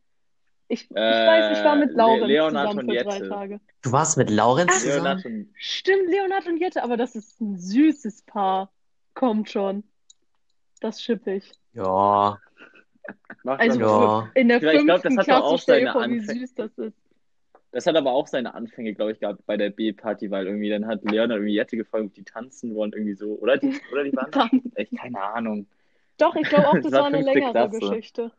Ich, 0.69 0.83
ich 0.91 0.97
Äh, 0.97 1.27
weiß, 1.27 1.59
ich 1.59 1.65
war 1.65 1.77
mit 1.77 1.91
Le- 1.91 1.97
Laurenz 1.97 2.29
Leonard 2.29 2.69
zusammen 2.69 2.79
und 2.89 2.95
für 2.97 3.05
drei 3.05 3.19
Jette. 3.19 3.29
Tage. 3.29 3.61
du 3.83 3.93
warst 3.93 4.17
mit 4.19 4.31
Laurenz 4.31 4.81
zusammen? 4.81 4.97
Leonard 5.05 5.25
und 5.27 5.49
Stimmt, 5.57 6.09
Leonard 6.11 6.47
und 6.47 6.57
Jette, 6.59 6.83
aber 6.83 6.97
das 6.97 7.17
ist 7.17 7.41
ein 7.41 7.59
süßes 7.59 8.23
Paar. 8.23 8.71
Kommt 9.15 9.49
schon. 9.51 9.85
Das 10.81 11.03
schipp 11.03 11.27
ich. 11.27 11.53
Ja, 11.73 12.39
Also 13.45 13.81
ja. 13.81 14.31
in 14.35 14.49
der 14.49 14.61
glaub, 14.61 14.73
das 15.03 15.03
fünften 15.03 15.19
hat 15.19 15.27
doch 15.27 15.27
Klasse 15.27 15.45
auch 15.45 15.59
stell 15.59 15.81
dir 15.81 15.93
vor, 15.93 16.09
wie 16.09 16.21
süß 16.21 16.55
das 16.55 16.79
ist. 16.79 16.97
Das 17.75 17.87
hat 17.87 17.97
aber 17.97 18.13
auch 18.13 18.29
seine 18.29 18.55
Anfänge, 18.55 18.95
glaube 18.95 19.13
ich, 19.13 19.19
gehabt 19.21 19.45
bei 19.47 19.57
der 19.57 19.71
B-Party, 19.71 20.31
weil 20.31 20.47
irgendwie 20.47 20.71
dann 20.71 20.87
hat 20.87 21.03
Leonard 21.03 21.39
irgendwie 21.39 21.55
Jette 21.55 21.77
gefragt, 21.77 22.05
ob 22.05 22.15
die 22.15 22.23
tanzen 22.25 22.75
wollen, 22.75 22.93
irgendwie 22.93 23.15
so. 23.15 23.33
Oder 23.41 23.57
die, 23.57 23.75
oder 23.93 24.05
die 24.05 24.13
waren 24.15 24.31
Dann, 24.31 24.63
echt 24.77 24.97
keine 24.97 25.21
Ahnung. 25.21 25.67
doch, 26.19 26.37
ich 26.37 26.49
glaube 26.49 26.69
auch, 26.69 26.75
Das 26.83 26.85
das 26.85 26.93
war 26.93 27.01
war 27.01 27.07
eine 27.07 27.23
längere 27.23 27.51
Klasse. 27.51 27.81
Geschichte. 27.81 28.33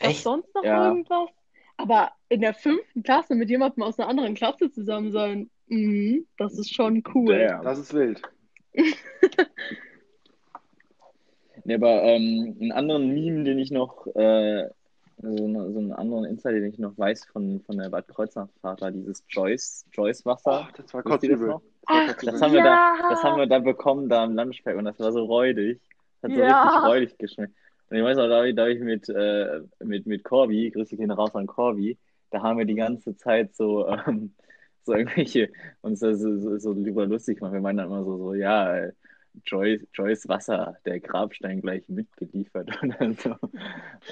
Was 0.00 0.10
Echt? 0.10 0.22
sonst 0.22 0.54
noch 0.54 0.64
Ja. 0.64 0.88
irgendwas? 0.88 1.28
Aber 1.76 2.12
in 2.30 2.40
der 2.40 2.54
fünften 2.54 3.02
Klasse 3.02 3.34
mit 3.34 3.50
jemandem 3.50 3.82
aus 3.82 3.98
einer 3.98 4.08
anderen 4.08 4.34
Klasse 4.34 4.70
zusammen 4.70 5.12
sein, 5.12 5.50
mhm, 5.66 6.26
das 6.38 6.58
ist 6.58 6.74
schon 6.74 7.02
cool. 7.14 7.38
Damn. 7.38 7.62
Das 7.64 7.78
ist 7.78 7.92
wild. 7.94 8.22
Nee, 11.64 11.74
aber 11.74 12.02
ähm, 12.04 12.56
einen 12.60 12.72
anderen 12.72 13.12
Meme, 13.12 13.44
den 13.44 13.58
ich 13.58 13.70
noch 13.70 14.06
äh, 14.14 14.68
so, 15.20 15.44
eine, 15.44 15.72
so 15.72 15.78
einen 15.78 15.92
anderen 15.92 16.24
Insider, 16.26 16.60
den 16.60 16.72
ich 16.72 16.78
noch 16.78 16.96
weiß 16.96 17.26
von, 17.26 17.60
von 17.66 17.76
der 17.78 17.88
Bad 17.90 18.08
Kreuznach-Fahrt, 18.08 18.80
war 18.80 18.90
dieses 18.90 19.24
Joyce, 19.28 19.84
Joyce-Wasser. 19.92 20.66
Ach, 20.68 20.72
das 20.72 20.92
war 20.94 21.02
das 21.02 21.12
kotzübel. 21.12 21.56
Ach, 21.86 22.14
Das 22.22 22.40
haben 22.40 22.52
wir 22.52 22.62
da, 22.62 22.74
Ja. 22.74 23.10
das 23.10 23.22
haben 23.24 23.36
wir 23.38 23.46
da 23.46 23.58
bekommen, 23.58 24.08
da 24.08 24.24
im 24.24 24.34
Lunchpack 24.34 24.76
und 24.76 24.84
das 24.84 24.98
war 25.00 25.12
so 25.12 25.24
räudig. 25.24 25.80
Hat 26.22 26.32
so 26.34 26.40
Ja. 26.40 26.62
richtig 26.62 26.82
räudig 26.82 27.18
geschmeckt. 27.18 27.54
Und 27.90 27.96
ich 27.96 28.02
weiß 28.04 28.18
auch, 28.18 28.28
da 28.28 28.36
habe 28.38 28.48
ich, 28.50 28.54
da 28.56 28.62
hab 28.62 28.68
ich 28.68 28.80
mit, 28.80 29.08
äh, 29.08 29.60
mit, 29.82 30.06
mit 30.06 30.22
Corby, 30.24 30.70
Grüße 30.70 30.96
gehen 30.96 31.10
raus 31.10 31.34
an 31.34 31.46
Corby, 31.46 31.98
da 32.30 32.42
haben 32.42 32.58
wir 32.58 32.66
die 32.66 32.74
ganze 32.74 33.16
Zeit 33.16 33.54
so, 33.56 33.88
ähm, 33.88 34.34
so 34.84 34.92
irgendwelche, 34.94 35.50
uns 35.80 36.00
da 36.00 36.14
so, 36.14 36.36
so, 36.38 36.58
so 36.58 36.74
drüber 36.74 37.06
lustig 37.06 37.38
gemacht. 37.38 37.54
Wir 37.54 37.60
meinen 37.60 37.78
dann 37.78 37.86
immer 37.86 38.04
so, 38.04 38.16
so, 38.18 38.34
ja, 38.34 38.76
äh, 38.76 38.92
Joyce, 39.46 39.86
Joyce 39.94 40.28
Wasser, 40.28 40.76
der 40.84 41.00
Grabstein 41.00 41.60
gleich 41.60 41.88
mitgeliefert 41.88 42.70
oder 42.82 43.14
so. 43.14 43.36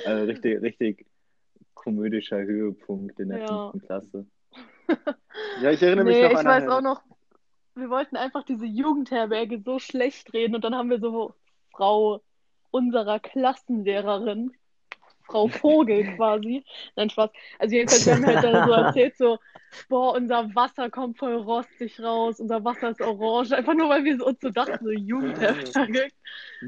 Also 0.04 0.25
richtig, 0.25 0.62
richtig 0.62 1.06
komödischer 1.75 2.38
Höhepunkt 2.42 3.18
in 3.21 3.28
der 3.30 3.40
Ja. 3.40 3.73
fünften 3.73 3.87
Klasse. 3.87 4.26
Ja, 5.62 5.71
ich 5.71 5.83
erinnere 5.83 6.04
mich 6.04 6.16
Nee, 6.16 6.23
noch 6.23 6.33
ich 6.33 6.38
an 6.38 6.47
weiß 6.47 6.62
eine. 6.64 6.73
auch 6.76 6.80
noch, 6.83 7.02
wir 7.75 7.90
wollten 7.90 8.16
einfach 8.16 8.45
diese 8.45 8.66
Jugendherberge 8.66 9.61
so 9.64 9.78
schlecht 9.78 10.33
reden 10.33 10.54
und 10.54 10.64
dann 10.64 10.75
haben 10.75 10.90
wir 10.90 11.00
so 11.00 11.35
Frau 11.73 12.23
unserer 12.71 13.21
Klassenlehrerin, 13.21 14.52
Frau 15.26 15.49
Vogel 15.49 16.04
quasi, 16.16 16.64
nein, 16.97 17.11
Spaß, 17.11 17.30
also 17.59 17.75
jedenfalls, 17.75 18.06
wir 18.06 18.14
haben 18.14 18.26
halt 18.26 18.42
dann 18.42 18.61
so 18.62 18.73
erzählt, 18.73 19.16
so, 19.18 19.38
boah, 19.88 20.14
unser 20.14 20.54
Wasser 20.54 20.90
kommt 20.90 21.18
voll 21.18 21.35
rostig 21.37 22.00
raus, 22.00 22.40
unser 22.40 22.64
Wasser 22.64 22.90
ist 22.90 23.00
orange, 23.02 23.52
einfach 23.52 23.75
nur, 23.75 23.88
weil 23.88 24.04
wir 24.04 24.25
uns 24.26 24.40
so 24.40 24.50
dachten, 24.50 24.85
so 24.85 24.90
Jugendherberge. 24.90 26.11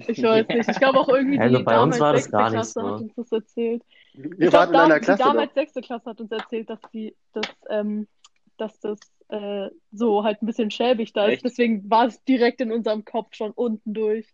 Ich 0.06 0.22
weiß 0.22 0.48
nicht, 0.48 0.68
ich 0.68 0.78
glaube 0.78 1.00
auch 1.00 1.08
irgendwie 1.08 1.38
Also 1.38 1.58
die 1.58 1.62
bei 1.62 1.80
uns 1.80 1.98
damals 1.98 2.00
war 2.00 2.12
das 2.12 2.24
sechste 2.24 2.44
Klasse 2.44 2.82
so. 2.82 2.86
hat 2.86 3.00
uns 3.00 3.14
das 3.14 3.32
erzählt. 3.32 3.82
Wir 4.14 4.50
Ich 4.50 4.52
waren 4.52 4.70
in 4.72 4.72
da, 4.72 4.84
einer 4.84 5.00
die 5.00 5.00
Klasse 5.00 5.30
doch. 5.32 5.34
damals 5.34 5.54
sechste 5.54 5.80
Klasse 5.80 6.10
hat 6.10 6.20
uns 6.20 6.30
erzählt, 6.32 6.70
dass 6.70 6.80
die, 6.92 7.16
dass, 7.32 7.46
ähm, 7.70 8.08
dass 8.56 8.78
das 8.80 8.98
äh, 9.28 9.68
so 9.92 10.24
halt 10.24 10.42
ein 10.42 10.46
bisschen 10.46 10.70
schäbig 10.70 11.12
da 11.12 11.26
ist. 11.26 11.34
Echt? 11.34 11.44
Deswegen 11.44 11.88
war 11.90 12.06
es 12.06 12.22
direkt 12.24 12.60
in 12.60 12.72
unserem 12.72 13.04
Kopf 13.04 13.34
schon 13.34 13.52
unten 13.52 13.94
durch. 13.94 14.26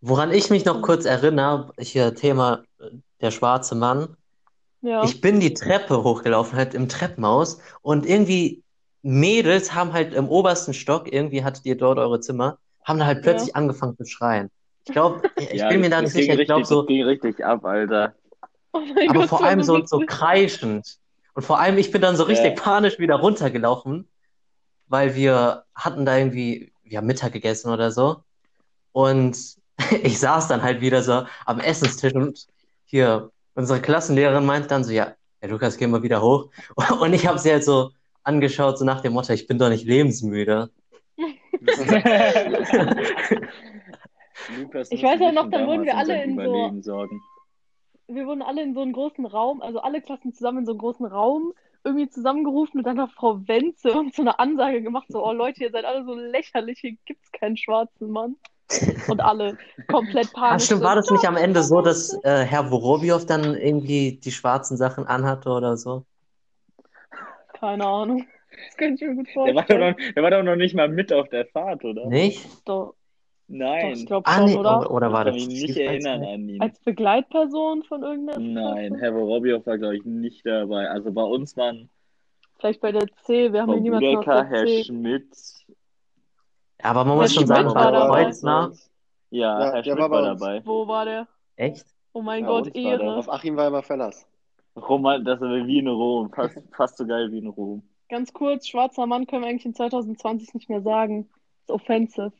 Woran 0.00 0.32
ich 0.32 0.50
mich 0.50 0.64
noch 0.64 0.82
kurz 0.82 1.04
erinnere, 1.04 1.72
hier 1.78 2.14
Thema 2.14 2.64
äh, 2.78 2.90
der 3.20 3.30
schwarze 3.30 3.74
Mann. 3.74 4.16
Ja. 4.82 5.14
Ich 5.14 5.20
bin 5.20 5.40
die 5.40 5.54
Treppe 5.54 6.04
hochgelaufen, 6.04 6.58
halt 6.58 6.74
im 6.74 6.88
Treppenhaus 6.88 7.60
und 7.82 8.06
irgendwie 8.06 8.64
Mädels 9.02 9.74
haben 9.74 9.92
halt 9.94 10.14
im 10.14 10.28
obersten 10.28 10.74
Stock, 10.74 11.12
irgendwie 11.12 11.44
hattet 11.44 11.66
ihr 11.66 11.76
dort 11.76 11.98
eure 11.98 12.20
Zimmer, 12.20 12.58
haben 12.84 12.98
da 13.00 13.06
halt 13.06 13.22
plötzlich 13.22 13.56
angefangen 13.56 13.96
zu 13.96 14.06
schreien. 14.06 14.50
Ich 14.84 14.92
glaube, 14.92 15.24
ich 15.36 15.50
Ja, 15.56 15.68
bin 15.68 15.80
mir 15.80 15.90
da 15.90 16.02
nicht 16.02 16.12
sicher, 16.14 16.34
ich 16.34 16.44
glaube 16.46 16.66
so, 16.66 16.84
Das 16.84 16.86
ging 16.86 17.02
richtig 17.04 17.44
ab, 17.44 17.64
Alter. 17.64 18.14
Oh 18.72 18.80
mein 18.80 19.12
aber 19.12 19.22
Gott, 19.28 19.30
vor 19.30 19.44
allem 19.44 19.62
so, 19.62 19.84
so 19.84 20.04
kreischend. 20.04 20.98
Und 21.34 21.42
vor 21.44 21.58
allem, 21.60 21.78
ich 21.78 21.90
bin 21.90 22.02
dann 22.02 22.16
so 22.16 22.24
richtig 22.24 22.56
Ja. 22.56 22.56
panisch 22.56 22.98
wieder 22.98 23.16
runtergelaufen, 23.16 24.08
weil 24.88 25.14
wir 25.16 25.64
hatten 25.74 26.06
da 26.06 26.16
irgendwie, 26.18 26.72
wir 26.84 26.98
haben 26.98 27.06
Mittag 27.08 27.32
gegessen 27.32 27.70
oder 27.72 27.92
so. 27.92 28.24
Und 28.92 29.36
ich 30.02 30.18
saß 30.18 30.48
dann 30.48 30.62
halt 30.62 30.80
wieder 30.80 31.02
so 31.02 31.24
am 31.46 31.60
Essenstisch 31.60 32.14
und 32.14 32.46
hier, 32.84 33.30
unsere 33.54 33.80
Klassenlehrerin 33.80 34.44
meint 34.44 34.70
dann 34.70 34.84
so, 34.84 34.92
ja, 34.92 35.14
Herr 35.40 35.48
Lukas, 35.48 35.76
geh 35.76 35.86
mal 35.86 36.02
wieder 36.02 36.20
hoch. 36.20 36.50
Und 37.00 37.14
ich 37.14 37.26
habe 37.26 37.38
sie 37.38 37.50
halt 37.50 37.64
so 37.64 37.92
angeschaut, 38.24 38.78
so 38.78 38.84
nach 38.84 39.00
dem 39.00 39.14
Motto, 39.14 39.32
ich 39.32 39.46
bin 39.46 39.58
doch 39.58 39.70
nicht 39.70 39.86
lebensmüde. 39.86 40.70
Lukas 44.58 44.90
Ich 44.90 45.02
weiß 45.02 45.18
sich 45.18 45.32
noch, 45.32 45.48
dann 45.48 45.66
wurden 45.66 45.84
wir 45.84 45.96
alle 45.96 46.22
in 46.22 46.36
so- 46.36 46.82
sorgen. 46.82 47.22
Wir 48.08 48.26
wurden 48.26 48.42
alle 48.42 48.62
in 48.62 48.74
so 48.74 48.82
einen 48.82 48.92
großen 48.92 49.24
Raum, 49.24 49.62
also 49.62 49.80
alle 49.80 50.02
Klassen 50.02 50.34
zusammen 50.34 50.58
in 50.58 50.66
so 50.66 50.72
einen 50.72 50.80
großen 50.80 51.06
Raum 51.06 51.52
irgendwie 51.84 52.08
zusammengerufen 52.08 52.80
und 52.80 52.84
dann 52.84 53.00
hat 53.00 53.12
Frau 53.12 53.46
Wenzel 53.46 53.92
uns 53.92 54.16
so 54.16 54.22
eine 54.22 54.38
Ansage 54.38 54.82
gemacht, 54.82 55.06
so, 55.08 55.24
oh 55.24 55.32
Leute, 55.32 55.62
ihr 55.62 55.70
seid 55.70 55.84
alle 55.84 56.04
so 56.04 56.14
lächerlich, 56.14 56.80
hier 56.80 56.96
gibt's 57.06 57.32
keinen 57.32 57.56
schwarzen 57.56 58.10
Mann. 58.10 58.36
Und 59.08 59.20
alle 59.20 59.56
komplett 59.88 60.28
Ah, 60.34 60.40
panisch. 60.40 60.64
stimmt, 60.66 60.82
war 60.82 60.94
das 60.94 61.10
nicht 61.10 61.24
am 61.26 61.36
Ende 61.36 61.62
so, 61.62 61.80
dass 61.80 62.12
äh, 62.22 62.44
Herr 62.44 62.66
Vorobiow 62.70 63.24
dann 63.24 63.54
irgendwie 63.56 64.18
die 64.22 64.30
schwarzen 64.32 64.76
Sachen 64.76 65.06
anhatte 65.06 65.50
oder 65.50 65.76
so? 65.76 66.04
Keine 67.58 67.84
Ahnung. 67.86 68.26
Das 68.66 68.76
könnte 68.76 69.04
ich 69.04 69.10
mir 69.10 69.16
gut 69.16 69.26
Der 69.46 69.54
war, 69.54 69.62
doch 69.62 69.68
vorstellen. 69.68 69.96
noch, 69.98 70.14
der 70.14 70.22
war 70.22 70.30
doch 70.30 70.42
noch 70.42 70.56
nicht 70.56 70.74
mal 70.74 70.88
mit 70.88 71.12
auf 71.12 71.28
der 71.28 71.46
Fahrt, 71.46 71.84
oder? 71.84 72.06
Nicht? 72.06 72.44
Doch, 72.64 72.86
doch, 72.88 72.94
Nein. 73.48 73.92
ich 73.92 74.06
glaube 74.06 74.26
Ah, 74.28 74.36
schon, 74.36 74.44
nee, 74.46 74.56
oder? 74.56 74.90
oder, 74.90 75.12
war 75.12 75.26
ich 75.26 75.32
kann 75.32 75.34
das 75.38 75.46
mich 75.48 75.62
nicht 75.68 75.76
erinnern 75.78 76.22
an 76.24 76.48
ihn. 76.48 76.60
Als 76.60 76.78
Begleitperson 76.80 77.82
von 77.84 78.02
irgendeiner 78.02 78.38
Nein? 78.74 78.94
Herr 78.96 79.12
Vorobiow 79.12 79.64
war, 79.66 79.78
glaube 79.78 79.96
ich, 79.96 80.04
nicht 80.04 80.46
dabei. 80.46 80.88
Also 80.88 81.12
bei 81.12 81.22
uns 81.22 81.56
waren 81.56 81.88
Vielleicht 82.58 82.80
bei 82.82 82.92
der 82.92 83.06
C, 83.24 83.52
wir 83.52 83.62
haben 83.62 83.72
hier 83.72 83.80
niemanden 83.80 84.14
Budecker, 84.16 84.42
der 84.42 84.44
Herr 84.50 84.66
C. 84.66 84.84
Schmidt. 84.84 85.36
Aber 86.82 87.04
man 87.04 87.16
muss 87.18 87.34
schon 87.34 87.46
sagen, 87.46 87.72
dabei. 87.74 88.24
Kreuznach, 88.24 88.70
Ja, 89.30 89.60
Ja, 89.60 89.72
Herr 89.72 89.84
Schmidt 89.84 89.98
war 89.98 90.22
dabei. 90.22 90.62
Wo 90.64 90.86
war 90.86 91.04
der? 91.04 91.28
echt? 91.56 91.86
Oh 92.12 92.22
mein 92.22 92.44
Bei 92.44 92.48
Gott. 92.48 92.74
Ehre. 92.76 93.16
Auf 93.16 93.28
Achim 93.30 93.56
war 93.56 93.68
immer 93.68 93.82
Verlass. 93.82 94.26
Roman, 94.76 95.24
das 95.24 95.40
war 95.40 95.66
wie 95.66 95.78
in 95.78 95.88
Rom. 95.88 96.30
Fast, 96.32 96.58
fast 96.72 96.96
so 96.98 97.06
geil 97.06 97.30
wie 97.32 97.38
in 97.38 97.46
Rom. 97.48 97.82
Ganz 98.08 98.32
kurz, 98.32 98.66
schwarzer 98.66 99.06
Mann 99.06 99.26
können 99.26 99.42
wir 99.42 99.48
eigentlich 99.48 99.66
in 99.66 99.74
2020 99.74 100.54
nicht 100.54 100.68
mehr 100.68 100.82
sagen. 100.82 101.28
ist 101.62 101.70
offensive. 101.70 102.32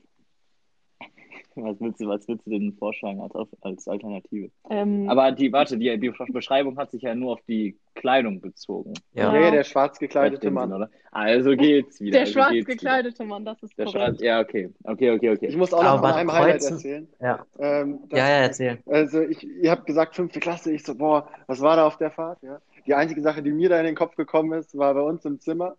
Was 1.57 1.81
willst 1.81 2.01
du, 2.01 2.07
was 2.09 2.27
willst 2.29 2.47
du 2.47 2.51
denn 2.51 2.73
vorschlagen 2.79 3.21
als, 3.21 3.35
als 3.63 3.89
Alternative? 3.89 4.51
Ähm, 4.71 5.09
Aber 5.09 5.33
die, 5.33 5.53
warte, 5.53 5.77
die, 5.79 5.99
die 5.99 6.13
Beschreibung 6.33 6.77
hat 6.79 6.91
sich 6.91 7.03
ja 7.03 7.15
nur 7.15 7.33
auf 7.35 7.41
die 7.49 7.77
Kleidung 7.95 8.41
bezogen. 8.41 8.95
Ja. 9.15 9.33
Nee, 9.33 9.51
der 9.51 9.65
schwarz 9.65 9.99
gekleidete 9.99 10.51
Mann. 10.51 10.73
oder? 10.73 10.89
Also 11.11 11.51
geht's 11.57 12.01
wieder. 12.01 12.13
der 12.13 12.21
also 12.23 12.33
schwarz 12.33 12.51
geht's 12.53 12.67
wieder. 12.69 12.77
gekleidete 12.77 13.25
Mann, 13.25 13.45
das 13.45 13.63
ist 13.63 13.77
Der 13.79 13.87
korrekt. 13.87 14.05
schwarz, 14.07 14.21
ja, 14.23 14.41
okay. 14.41 14.71
Okay, 14.85 15.11
okay, 15.11 15.31
okay. 15.31 15.47
Ich 15.47 15.57
muss 15.57 15.75
auch 15.75 15.83
noch 15.83 15.91
Aber 15.99 16.09
von 16.11 16.19
einem 16.19 16.33
Highlight 16.33 16.63
erzählen. 16.65 17.09
Ja. 17.21 17.45
Ähm, 17.59 17.99
das, 18.09 18.19
Ja, 18.19 18.29
ja, 18.29 18.37
erzähl. 18.43 18.79
Also 18.87 19.21
ich, 19.23 19.45
ihr 19.45 19.71
habt 19.71 19.87
gesagt 19.87 20.15
fünfte 20.15 20.41
Klasse. 20.41 20.73
Ich 20.73 20.85
so, 20.85 20.95
boah, 20.95 21.29
was 21.47 21.61
war 21.61 21.77
da 21.77 21.87
auf 21.87 21.97
der 21.99 22.11
Fahrt? 22.11 22.39
Ja. 22.43 22.61
Die 22.87 22.95
einzige 22.95 23.21
Sache, 23.21 23.43
die 23.43 23.51
mir 23.53 23.69
da 23.69 23.79
in 23.79 23.85
den 23.87 23.95
Kopf 23.95 24.17
gekommen 24.17 24.59
ist, 24.59 24.77
war 24.79 24.95
bei 24.95 25.03
uns 25.03 25.25
im 25.27 25.39
Zimmer, 25.41 25.75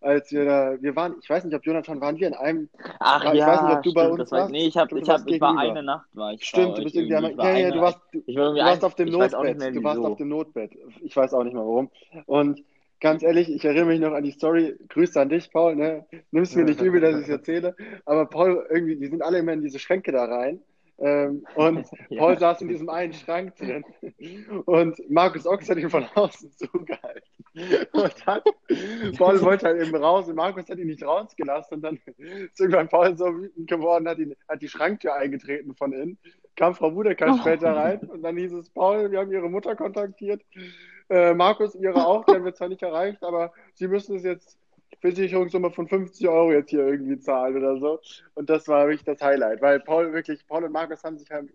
als 0.00 0.30
wir 0.32 0.44
da, 0.44 0.76
wir 0.80 0.94
waren, 0.96 1.16
ich 1.22 1.28
weiß 1.28 1.44
nicht, 1.44 1.54
ob 1.54 1.64
Jonathan, 1.64 2.00
waren 2.00 2.16
wir 2.18 2.28
in 2.28 2.34
einem, 2.34 2.68
Ach 3.00 3.24
ich 3.32 3.38
ja, 3.38 3.46
weiß 3.46 3.62
nicht, 3.62 3.72
ob 3.76 3.82
du 3.82 3.94
bei 3.94 4.00
stimmt, 4.02 4.12
uns 4.12 4.18
das 4.20 4.32
war, 4.32 4.38
warst. 4.40 4.52
nee, 4.52 4.66
ich 4.66 4.76
hab, 4.76 4.88
Du 4.88 4.96
ich 4.96 5.06
warst 5.08 5.24
hab, 5.24 5.30
ich 5.30 5.40
war 5.40 5.58
eine 5.58 5.82
Nacht 5.82 6.06
war 6.14 6.32
ich 6.32 6.40
bei 6.40 6.44
stimmt, 6.46 6.78
du 6.78 6.82
bist 6.84 6.94
irgendwie, 6.96 7.30
Ich 7.30 7.36
war 7.38 7.50
ja, 7.52 7.58
ja, 7.58 7.70
du 7.70 7.80
warst, 7.80 7.98
du, 8.12 8.22
ich 8.26 8.36
war 8.36 8.52
du 8.54 8.58
warst 8.60 8.82
ein- 8.82 8.86
auf 8.86 8.94
dem 8.94 9.08
ich 9.08 9.12
nicht 9.16 9.18
mehr, 9.18 9.28
Notbett, 9.30 9.74
du 9.76 9.84
warst 9.84 10.00
auf 10.00 10.16
dem 10.18 10.28
Notbett. 10.28 10.70
Ich 11.02 11.16
weiß 11.16 11.34
auch 11.34 11.44
nicht 11.44 11.54
mehr 11.54 11.62
warum. 11.62 11.90
Und 12.26 12.62
ganz 13.00 13.22
ehrlich, 13.22 13.50
ich 13.50 13.64
erinnere 13.64 13.86
mich 13.86 14.00
noch 14.00 14.12
an 14.12 14.24
die 14.24 14.30
Story. 14.32 14.74
Grüße 14.88 15.20
an 15.20 15.28
dich, 15.28 15.50
Paul. 15.52 15.76
Ne? 15.76 16.06
Nimm's 16.30 16.54
mir 16.54 16.64
nicht 16.64 16.80
übel, 16.80 17.00
dass 17.00 17.16
ich 17.16 17.22
es 17.24 17.28
erzähle. 17.28 17.74
Aber 18.04 18.26
Paul, 18.26 18.66
irgendwie, 18.70 18.96
die 18.96 19.06
sind 19.08 19.22
alle 19.22 19.38
immer 19.38 19.52
in 19.52 19.62
diese 19.62 19.78
Schränke 19.78 20.12
da 20.12 20.24
rein. 20.24 20.60
Ähm, 20.98 21.44
und 21.56 21.84
Ja. 22.08 22.18
Paul 22.20 22.38
saß 22.38 22.62
in 22.62 22.68
diesem 22.68 22.88
einen 22.88 23.12
Schrank 23.12 23.54
drin. 23.56 23.84
Und 24.64 24.98
Markus 25.10 25.46
Ochs 25.46 25.68
hat 25.68 25.76
ihn 25.76 25.90
von 25.90 26.06
außen 26.14 26.52
zugehalten. 26.52 27.35
Und 27.92 28.26
hat, 28.26 28.44
Paul 29.16 29.40
wollte 29.40 29.66
halt 29.66 29.80
eben 29.80 29.96
raus 29.96 30.28
und 30.28 30.34
Markus 30.36 30.68
hat 30.68 30.78
ihn 30.78 30.88
nicht 30.88 31.02
rausgelassen. 31.02 31.76
Und 31.76 31.82
dann 31.82 31.98
ist 32.18 32.60
irgendwann 32.60 32.88
Paul 32.88 33.16
so 33.16 33.26
wütend 33.26 33.68
geworden, 33.68 34.06
hat, 34.08 34.18
ihn, 34.18 34.34
hat 34.48 34.60
die 34.60 34.68
Schranktür 34.68 35.14
eingetreten 35.14 35.74
von 35.74 35.92
innen. 35.92 36.18
Kam 36.56 36.74
Frau 36.74 36.90
Budecker 36.90 37.32
Oh. 37.32 37.38
später 37.38 37.74
rein 37.74 38.00
und 38.00 38.22
dann 38.22 38.36
hieß 38.36 38.52
es, 38.52 38.70
Paul, 38.70 39.10
wir 39.10 39.20
haben 39.20 39.32
ihre 39.32 39.48
Mutter 39.48 39.74
kontaktiert. 39.74 40.42
Äh, 41.08 41.34
Markus, 41.34 41.74
ihre 41.74 42.04
auch, 42.04 42.24
die 42.24 42.34
haben 42.34 42.44
wir 42.44 42.54
zwar 42.54 42.68
nicht 42.68 42.82
erreicht, 42.82 43.22
aber 43.22 43.52
sie 43.74 43.88
müssen 43.88 44.16
es 44.16 44.24
jetzt 44.24 44.58
Versicherungssumme 45.00 45.70
von 45.70 45.88
50 45.88 46.28
Euro 46.28 46.52
jetzt 46.52 46.70
hier 46.70 46.86
irgendwie 46.86 47.18
zahlen 47.18 47.56
oder 47.56 47.78
so. 47.78 48.00
Und 48.34 48.50
das 48.50 48.68
war 48.68 48.86
wirklich 48.88 49.04
das 49.04 49.20
Highlight, 49.22 49.62
weil 49.62 49.80
Paul 49.80 50.12
wirklich, 50.12 50.46
Paul 50.46 50.64
und 50.64 50.72
Markus 50.72 51.04
haben 51.04 51.18
sich 51.18 51.30
halt 51.30 51.50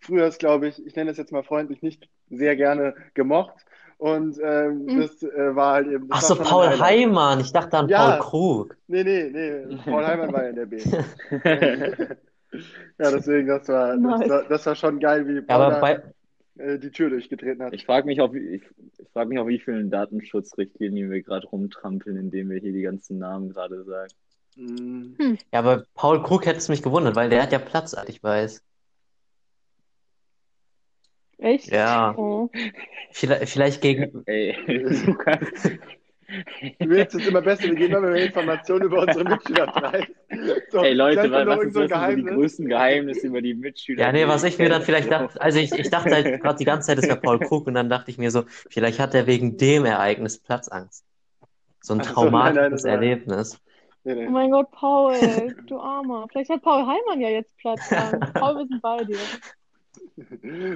früher, 0.00 0.28
glaube 0.30 0.68
ich, 0.68 0.84
ich 0.84 0.94
nenne 0.96 1.10
es 1.10 1.16
jetzt 1.18 1.32
mal 1.32 1.42
freundlich, 1.42 1.82
nicht 1.82 2.08
sehr 2.30 2.56
gerne 2.56 2.94
gemocht. 3.14 3.64
Und 4.00 4.38
ähm, 4.42 4.86
Mhm. 4.86 5.00
das 5.02 5.22
äh, 5.22 5.54
war 5.54 5.74
halt 5.74 5.88
eben. 5.88 6.08
Das 6.08 6.18
Ach 6.18 6.22
war 6.22 6.28
so, 6.28 6.34
schon 6.36 6.44
ein 6.46 6.78
Paul. 6.78 6.80
Heimann. 6.80 7.40
Ich 7.40 7.52
dachte 7.52 7.76
an 7.76 7.88
Ja. 7.90 8.12
Paul 8.12 8.18
Krug. 8.20 8.76
Nee, 8.86 9.04
nee, 9.04 9.30
nee. 9.30 9.76
Paul 9.84 10.06
Heimann 10.06 10.32
war 10.32 10.44
ja 10.44 10.48
in 10.48 10.56
der 10.56 10.66
B. 10.66 10.78
ja, 12.98 13.10
deswegen, 13.10 13.46
das 13.48 13.68
war, 13.68 13.96
Nice. 13.96 14.20
das 14.20 14.28
war, 14.30 14.44
das 14.48 14.66
war 14.66 14.74
schon 14.74 15.00
geil, 15.00 15.28
wie 15.28 15.34
Ja, 15.34 15.42
Paul 15.42 15.70
da, 15.70 15.80
bei, 15.80 16.02
äh, 16.58 16.78
die 16.78 16.90
Tür 16.90 17.10
durchgetreten 17.10 17.62
hat. 17.62 17.74
Ich 17.74 17.84
frage 17.84 18.06
mich, 18.06 18.22
auf, 18.22 18.34
ich, 18.34 18.62
ich 18.98 19.08
frag 19.12 19.28
mich, 19.28 19.38
auf 19.38 19.48
wie 19.48 19.58
vielen 19.60 19.90
Datenschutzrichtlinien 19.90 21.10
wir 21.10 21.22
gerade 21.22 21.46
rumtrampeln, 21.46 22.16
indem 22.16 22.48
wir 22.48 22.58
hier 22.58 22.72
die 22.72 22.82
ganzen 22.82 23.18
Namen 23.18 23.50
gerade 23.52 23.84
sagen. 23.84 24.12
Mm. 24.56 25.34
ja, 25.52 25.58
aber 25.58 25.84
Paul 25.94 26.22
Krug 26.22 26.46
hätte 26.46 26.58
es 26.58 26.68
mich 26.70 26.82
gewundert, 26.82 27.16
weil 27.16 27.28
der 27.30 27.42
hat 27.42 27.52
ja 27.52 27.58
Platz, 27.58 27.90
soweit 27.92 28.08
ich 28.08 28.22
weiß. 28.22 28.62
Echt? 31.40 31.72
Ja. 31.72 32.14
Oh. 32.16 32.48
Vielleicht, 33.12 33.48
vielleicht 33.48 33.80
gegen, 33.80 34.22
Ey, 34.26 34.54
Lukas, 35.06 35.38
Du 36.78 36.88
willst 36.88 37.14
es 37.16 37.26
immer 37.26 37.42
besser, 37.42 37.64
wir 37.64 37.74
geben 37.74 37.96
immer 37.96 38.08
mehr 38.10 38.24
Informationen 38.26 38.84
über 38.84 39.02
unsere 39.02 39.24
Mitschüler 39.24 39.66
preis. 39.66 40.04
So, 40.70 40.78
Ey 40.78 40.94
Leute, 40.94 41.30
was, 41.30 41.46
was 41.46 41.64
ist 41.64 41.74
so 41.74 41.80
ein 41.80 41.88
das 41.88 41.98
über 41.98 42.14
die 42.14 42.22
Geheimnis. 42.22 42.34
größten 42.34 42.68
Geheimnisse 42.68 43.26
über 43.26 43.42
die 43.42 43.54
Mitschüler? 43.54 44.06
Ja, 44.06 44.12
nee, 44.12 44.28
was 44.28 44.44
ich 44.44 44.58
mir 44.58 44.68
dann 44.68 44.82
vielleicht 44.86 45.10
dachte, 45.10 45.40
also 45.40 45.58
ich, 45.58 45.72
ich 45.72 45.90
dachte 45.90 46.14
halt 46.14 46.40
gerade 46.40 46.58
die 46.58 46.64
ganze 46.64 46.86
Zeit, 46.86 46.98
es 46.98 47.08
wäre 47.08 47.20
Paul 47.20 47.40
Krug 47.40 47.66
und 47.66 47.74
dann 47.74 47.88
dachte 47.88 48.10
ich 48.12 48.18
mir 48.18 48.30
so, 48.30 48.44
vielleicht 48.68 49.00
hat 49.00 49.14
er 49.14 49.26
wegen 49.26 49.56
dem 49.56 49.84
Ereignis 49.84 50.38
Platzangst. 50.38 51.04
So 51.80 51.94
ein 51.94 52.00
Ach 52.00 52.14
so, 52.14 52.30
nein, 52.30 52.54
nein, 52.54 52.54
traumatisches 52.54 52.84
Erlebnis. 52.84 53.60
Nee, 54.04 54.26
Oh 54.26 54.30
mein 54.30 54.50
Gott, 54.50 54.70
Paul, 54.70 55.14
du 55.66 55.78
Armer. 55.78 56.26
Vielleicht 56.30 56.50
hat 56.50 56.62
Paul 56.62 56.86
Heimann 56.86 57.20
ja 57.20 57.28
jetzt 57.28 57.56
Platz. 57.58 57.92
Angst. 57.92 58.32
Paul, 58.34 58.56
wir 58.56 58.66
sind 58.66 58.80
bei 58.80 59.04
dir. 59.04 59.18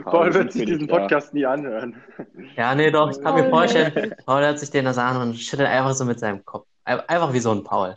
Paul 0.04 0.32
wird 0.34 0.52
sich 0.52 0.64
diesen. 0.66 0.88
Podcast 0.88 1.34
nie 1.34 1.44
anhören. 1.46 2.02
Ja, 2.56 2.74
nee, 2.74 2.90
doch, 2.90 3.10
ich 3.10 3.20
kann 3.20 3.34
mir 3.34 3.42
Paul 3.50 3.68
vorstellen. 3.68 4.14
Paul 4.26 4.42
hört 4.42 4.58
sich 4.58 4.70
den 4.70 4.84
das 4.84 4.98
an 4.98 5.20
und 5.20 5.36
schüttelt 5.38 5.68
einfach 5.68 5.92
so 5.92 6.04
mit 6.04 6.18
seinem 6.18 6.44
Kopf. 6.44 6.66
Ein- 6.84 7.00
Einfach 7.00 7.32
wie 7.32 7.38
so 7.40 7.50
ein 7.52 7.62
Paul. 7.64 7.94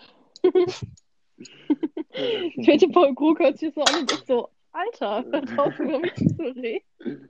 Ich 2.14 2.66
finde, 2.66 2.88
Paul 2.90 3.14
Krug 3.16 3.40
hört 3.40 3.58
sich 3.58 3.74
so 3.74 3.82
an 3.82 4.02
und 4.02 4.12
ist 4.12 4.28
so, 4.28 4.50
Alter, 4.72 5.24
hört 5.32 5.60
auf, 5.60 5.80
über 5.80 6.00
mich 6.00 6.14
zu 6.16 6.36
reden. 6.56 7.30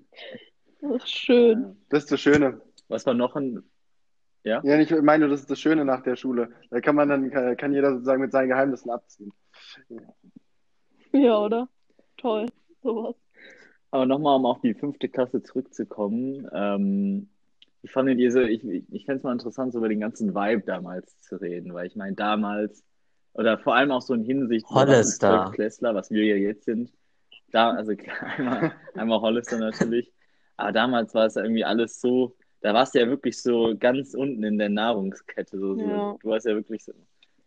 Das 0.81 1.03
ist 1.03 1.09
schön. 1.09 1.77
Das 1.89 2.03
ist 2.03 2.11
das 2.11 2.21
Schöne. 2.21 2.61
Was 2.87 3.05
war 3.05 3.13
noch 3.13 3.35
ein. 3.35 3.63
Ja, 4.43 4.63
ich 4.63 4.91
meine, 5.01 5.27
das 5.27 5.41
ist 5.41 5.51
das 5.51 5.59
Schöne 5.59 5.83
nach 5.83 6.03
der 6.03 6.15
Schule. 6.15 6.49
Da 6.69 6.79
kann 6.79 6.95
man 6.95 7.09
dann, 7.09 7.29
kann, 7.31 7.57
kann 7.57 7.73
jeder 7.73 7.91
sozusagen 7.91 8.21
mit 8.21 8.31
seinen 8.31 8.47
Geheimnissen 8.49 8.89
abziehen. 8.91 9.33
Ja, 11.11 11.37
oder? 11.39 11.67
Toll. 12.15 12.45
Sowas. 12.81 13.15
Aber 13.91 14.05
nochmal, 14.05 14.35
um 14.35 14.45
auf 14.45 14.61
die 14.61 14.73
fünfte 14.73 15.07
Klasse 15.07 15.41
zurückzukommen. 15.43 16.47
Ähm, 16.53 17.29
ich 17.81 17.91
fand 17.91 18.09
diese, 18.19 18.47
ich, 18.49 18.63
ich 18.63 19.05
fände 19.05 19.19
es 19.19 19.23
mal 19.23 19.31
interessant, 19.31 19.71
so 19.71 19.79
über 19.79 19.89
den 19.89 19.99
ganzen 19.99 20.35
Vibe 20.35 20.63
damals 20.65 21.21
zu 21.21 21.39
reden, 21.39 21.73
weil 21.73 21.87
ich 21.87 21.95
meine, 21.95 22.15
damals, 22.15 22.83
oder 23.33 23.57
vor 23.57 23.75
allem 23.75 23.91
auch 23.91 24.01
so 24.01 24.13
in 24.13 24.23
Hinsicht, 24.23 24.67
so 24.67 24.75
Hollister. 24.75 25.29
Zwölftklässler, 25.29 25.95
was 25.95 26.11
wir 26.11 26.25
ja 26.25 26.35
jetzt 26.35 26.65
sind. 26.65 26.91
Da, 27.51 27.71
also 27.71 27.95
klar, 27.95 28.17
einmal, 28.37 28.73
einmal 28.95 29.21
Hollister 29.21 29.57
natürlich. 29.57 30.11
Aber 30.57 30.71
damals 30.71 31.13
war 31.13 31.27
es 31.27 31.35
ja 31.35 31.43
irgendwie 31.43 31.63
alles 31.63 32.01
so, 32.01 32.35
da 32.61 32.73
warst 32.73 32.95
du 32.95 32.99
ja 32.99 33.07
wirklich 33.07 33.41
so 33.41 33.75
ganz 33.79 34.13
unten 34.15 34.43
in 34.43 34.57
der 34.57 34.69
Nahrungskette. 34.69 35.59
So, 35.59 35.75
so. 35.75 35.87
Ja. 35.87 36.15
Du 36.21 36.29
warst 36.29 36.45
ja 36.45 36.55
wirklich 36.55 36.83
so, 36.83 36.91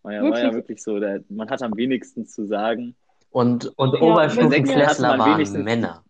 war 0.03 0.13
ja, 0.13 0.23
war 0.23 0.41
ja 0.41 0.53
Wirklich? 0.53 0.83
so, 0.83 0.99
der, 0.99 1.23
man 1.29 1.51
hat 1.51 1.63
am 1.63 1.77
wenigsten 1.77 2.27
zu 2.27 2.47
sagen. 2.47 2.95
Und, 3.31 3.67
und 3.77 3.95
Ja, 3.95 4.01
Oberstufenklässler 4.01 4.87
hat 4.87 5.19
man 5.19 5.19
waren 5.19 5.65
Männer. 5.65 6.05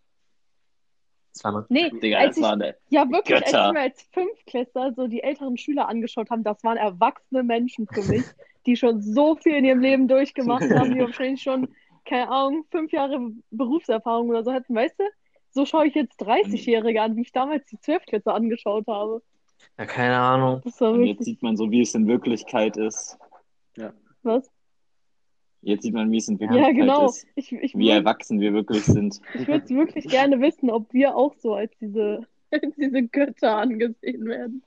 Noch, 1.43 1.65
Nee, 1.69 1.89
Digga, 1.89 2.19
als 2.19 2.35
das 2.35 2.57
ich, 2.59 2.73
ja 2.89 3.09
wirklich, 3.09 3.37
als 3.37 3.51
Götter. 3.51 3.67
ich 3.67 3.71
mir 3.73 3.79
als 3.81 4.01
Fünftklässler 4.11 4.93
so 4.93 5.07
die 5.07 5.23
älteren 5.23 5.57
Schüler 5.57 5.87
angeschaut 5.87 6.29
haben, 6.29 6.43
das 6.43 6.63
waren 6.63 6.77
erwachsene 6.77 7.43
Menschen 7.43 7.87
für 7.87 8.03
mich, 8.03 8.25
die 8.65 8.75
schon 8.75 9.01
so 9.01 9.35
viel 9.35 9.55
in 9.55 9.65
ihrem 9.65 9.79
Leben 9.79 10.07
durchgemacht 10.07 10.69
haben, 10.75 10.93
die 10.93 10.99
wahrscheinlich 10.99 11.41
schon, 11.41 11.69
keine 12.05 12.29
Ahnung, 12.29 12.65
fünf 12.71 12.91
Jahre 12.91 13.19
Berufserfahrung 13.51 14.29
oder 14.29 14.43
so 14.43 14.51
hatten, 14.53 14.75
weißt 14.75 14.99
du? 14.99 15.03
So 15.51 15.65
schaue 15.65 15.87
ich 15.87 15.95
jetzt 15.95 16.21
30-Jährige 16.21 17.01
an, 17.01 17.15
wie 17.15 17.21
ich 17.21 17.31
damals 17.31 17.65
die 17.67 17.79
Zwölftklässler 17.79 18.33
angeschaut 18.35 18.87
habe. 18.87 19.21
ja, 19.77 19.85
keine 19.85 20.17
Ahnung. 20.17 20.61
Das 20.63 20.79
war 20.81 20.91
Und 20.91 21.03
jetzt 21.05 21.25
sieht 21.25 21.41
man 21.41 21.57
so, 21.57 21.71
wie 21.71 21.81
es 21.81 21.93
in 21.95 22.07
Wirklichkeit 22.07 22.77
ist. 22.77 23.17
was? 24.23 24.49
Jetzt 25.61 25.83
sieht 25.83 25.93
man, 25.93 26.11
wie 26.11 26.17
es 26.17 26.27
in 26.27 26.37
Ja, 26.37 26.49
Wirklichkeit 26.49 26.75
genau. 26.75 27.05
ist. 27.05 27.27
Ich, 27.35 27.51
ich, 27.51 27.75
Wie 27.75 27.89
würd- 27.89 27.97
erwachsen 27.97 28.39
wir 28.39 28.53
wirklich 28.53 28.83
sind. 28.83 29.21
ich 29.35 29.47
würde 29.47 29.69
wirklich 29.69 30.07
gerne 30.09 30.41
wissen, 30.41 30.69
ob 30.71 30.91
wir 30.93 31.15
auch 31.15 31.35
so 31.37 31.53
als 31.53 31.71
diese, 31.79 32.25
als 32.51 32.63
diese 32.77 33.03
Götter 33.03 33.57
angesehen 33.57 34.25
werden 34.25 34.63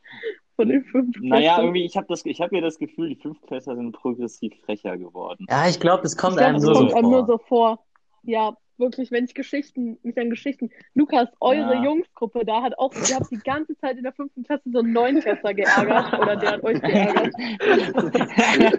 von 0.56 0.68
den 0.68 0.84
Fünftklässlern. 0.84 1.30
Naja, 1.40 1.60
irgendwie, 1.60 1.84
ich 1.84 1.96
habe 1.96 2.06
das, 2.08 2.24
ich 2.24 2.40
hab 2.40 2.52
mir 2.52 2.62
das 2.62 2.78
Gefühl, 2.78 3.08
die 3.08 3.16
Fünftklässler 3.16 3.74
sind 3.74 3.90
progressiv 3.92 4.54
frecher 4.64 4.96
geworden. 4.96 5.46
Ja, 5.50 5.68
ich 5.68 5.80
glaube, 5.80 6.04
das 6.04 6.16
kommt 6.16 6.34
Ich 6.34 6.38
glaube, 6.38 6.48
einem 6.50 6.56
es 6.58 6.64
nur 6.64 6.74
kommt 6.74 6.90
so 6.90 6.96
einem 6.96 7.10
nur 7.10 7.26
vor. 7.26 7.26
so 7.26 7.38
vor. 7.38 7.84
Ja, 8.22 8.56
wirklich, 8.78 9.10
wenn 9.10 9.24
ich 9.24 9.34
Geschichten, 9.34 9.98
mich 10.02 10.18
an 10.18 10.30
Geschichten. 10.30 10.70
Lukas, 10.94 11.28
eure 11.40 11.74
Ja. 11.74 11.82
Jungsgruppe 11.84 12.44
da 12.44 12.62
hat 12.62 12.78
auch, 12.78 12.92
ihr 13.08 13.16
habt 13.16 13.30
die 13.30 13.38
ganze 13.38 13.76
Zeit 13.78 13.96
in 13.96 14.02
der 14.02 14.12
fünften 14.12 14.42
Klasse 14.44 14.70
so 14.72 14.80
einen 14.80 14.92
Neunklässler 14.92 15.54
geärgert 15.54 16.12
oder 16.20 16.36
der 16.36 16.50
hat 16.52 16.62
euch 16.64 16.80
geärgert. 16.80 17.34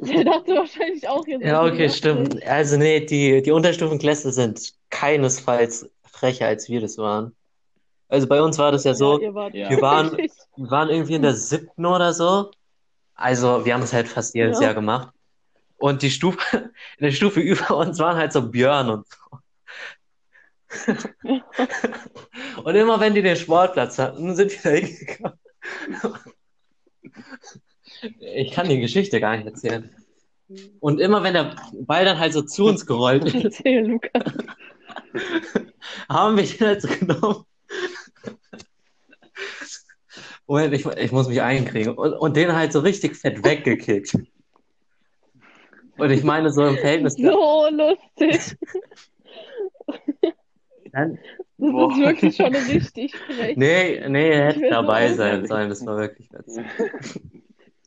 Der 0.00 0.24
dachte 0.24 0.54
wahrscheinlich 0.54 1.06
auch, 1.08 1.26
ihr 1.26 1.38
seid 1.38 1.46
Ja, 1.48 1.64
okay, 1.64 1.88
stimmt. 1.90 2.42
Also 2.46 2.76
nee, 2.78 3.00
die, 3.04 3.42
die 3.42 3.50
Unterstufenklässler 3.50 4.32
sind 4.32 4.72
keinesfalls 4.90 5.90
frecher, 6.04 6.46
als 6.46 6.68
wir 6.68 6.80
das 6.80 6.96
waren. 6.98 7.34
Also 8.08 8.26
bei 8.26 8.40
uns 8.40 8.58
war 8.58 8.72
das 8.72 8.84
ja 8.84 8.94
so, 8.94 9.20
Ja, 9.20 9.34
wart 9.34 9.54
Ja. 9.54 9.68
wir 9.70 9.80
waren, 9.82 10.16
wir 10.16 10.70
waren 10.70 10.88
irgendwie 10.88 11.14
in 11.14 11.22
der 11.22 11.34
siebten 11.34 11.84
oder 11.84 12.12
so. 12.14 12.50
Also 13.14 13.64
wir 13.64 13.74
haben 13.74 13.82
es 13.82 13.92
halt 13.92 14.08
fast 14.08 14.34
jedes 14.34 14.58
Ja. 14.60 14.66
Jahr 14.66 14.74
gemacht. 14.74 15.12
Und 15.78 16.02
die 16.02 16.10
Stufe, 16.10 16.70
in 16.98 17.04
der 17.04 17.12
Stufe 17.12 17.40
über 17.40 17.76
uns 17.76 17.98
waren 17.98 18.16
halt 18.16 18.32
so 18.32 18.42
Björn 18.50 18.90
und 18.90 19.06
so. 19.08 19.38
Und 22.62 22.74
immer 22.74 23.00
wenn 23.00 23.14
die 23.14 23.22
den 23.22 23.36
Sportplatz 23.36 23.98
hatten, 23.98 24.36
sind 24.36 24.52
wir 24.52 24.70
da 24.70 24.76
hingegangen. 24.76 25.38
Ich 28.20 28.52
kann 28.52 28.68
die 28.68 28.80
Geschichte 28.80 29.18
gar 29.18 29.36
nicht 29.36 29.46
erzählen. 29.46 29.90
Und 30.80 31.00
immer 31.00 31.22
wenn 31.22 31.34
der 31.34 31.56
Ball 31.72 32.04
dann 32.04 32.18
halt 32.18 32.32
so 32.32 32.42
zu 32.42 32.66
uns 32.66 32.84
gerollt 32.84 33.24
ist, 33.34 33.44
Erzähl, 33.44 33.98
haben 36.08 36.36
wir 36.36 36.44
ihn 36.44 36.60
halt 36.60 36.82
so 36.82 36.88
genommen. 36.88 37.44
Moment, 40.46 40.74
ich, 40.74 40.86
ich 40.86 41.12
muss 41.12 41.28
mich 41.28 41.42
einkriegen. 41.42 41.94
Und, 41.94 42.14
und 42.14 42.36
den 42.36 42.54
halt 42.54 42.72
so 42.72 42.80
richtig 42.80 43.16
fett 43.16 43.44
weggekickt. 43.44 44.16
Und 45.98 46.10
ich 46.10 46.22
meine, 46.24 46.50
so 46.50 46.64
im 46.64 46.76
Verhältnis. 46.78 47.14
So 47.14 47.68
lustig. 47.70 48.56
Dann, 50.92 51.18
Das 51.58 51.70
Boah. 51.72 51.90
ist 51.92 51.98
wirklich 51.98 52.36
schon 52.36 52.54
richtig 52.72 53.14
frech. 53.16 53.56
nee, 53.56 54.08
nee, 54.08 54.30
er 54.30 54.46
hätte 54.52 54.68
dabei 54.70 55.12
sein 55.12 55.46
sollen. 55.46 55.68
Das 55.68 55.84
war 55.84 55.98
wirklich 55.98 56.30
witzig. 56.32 56.64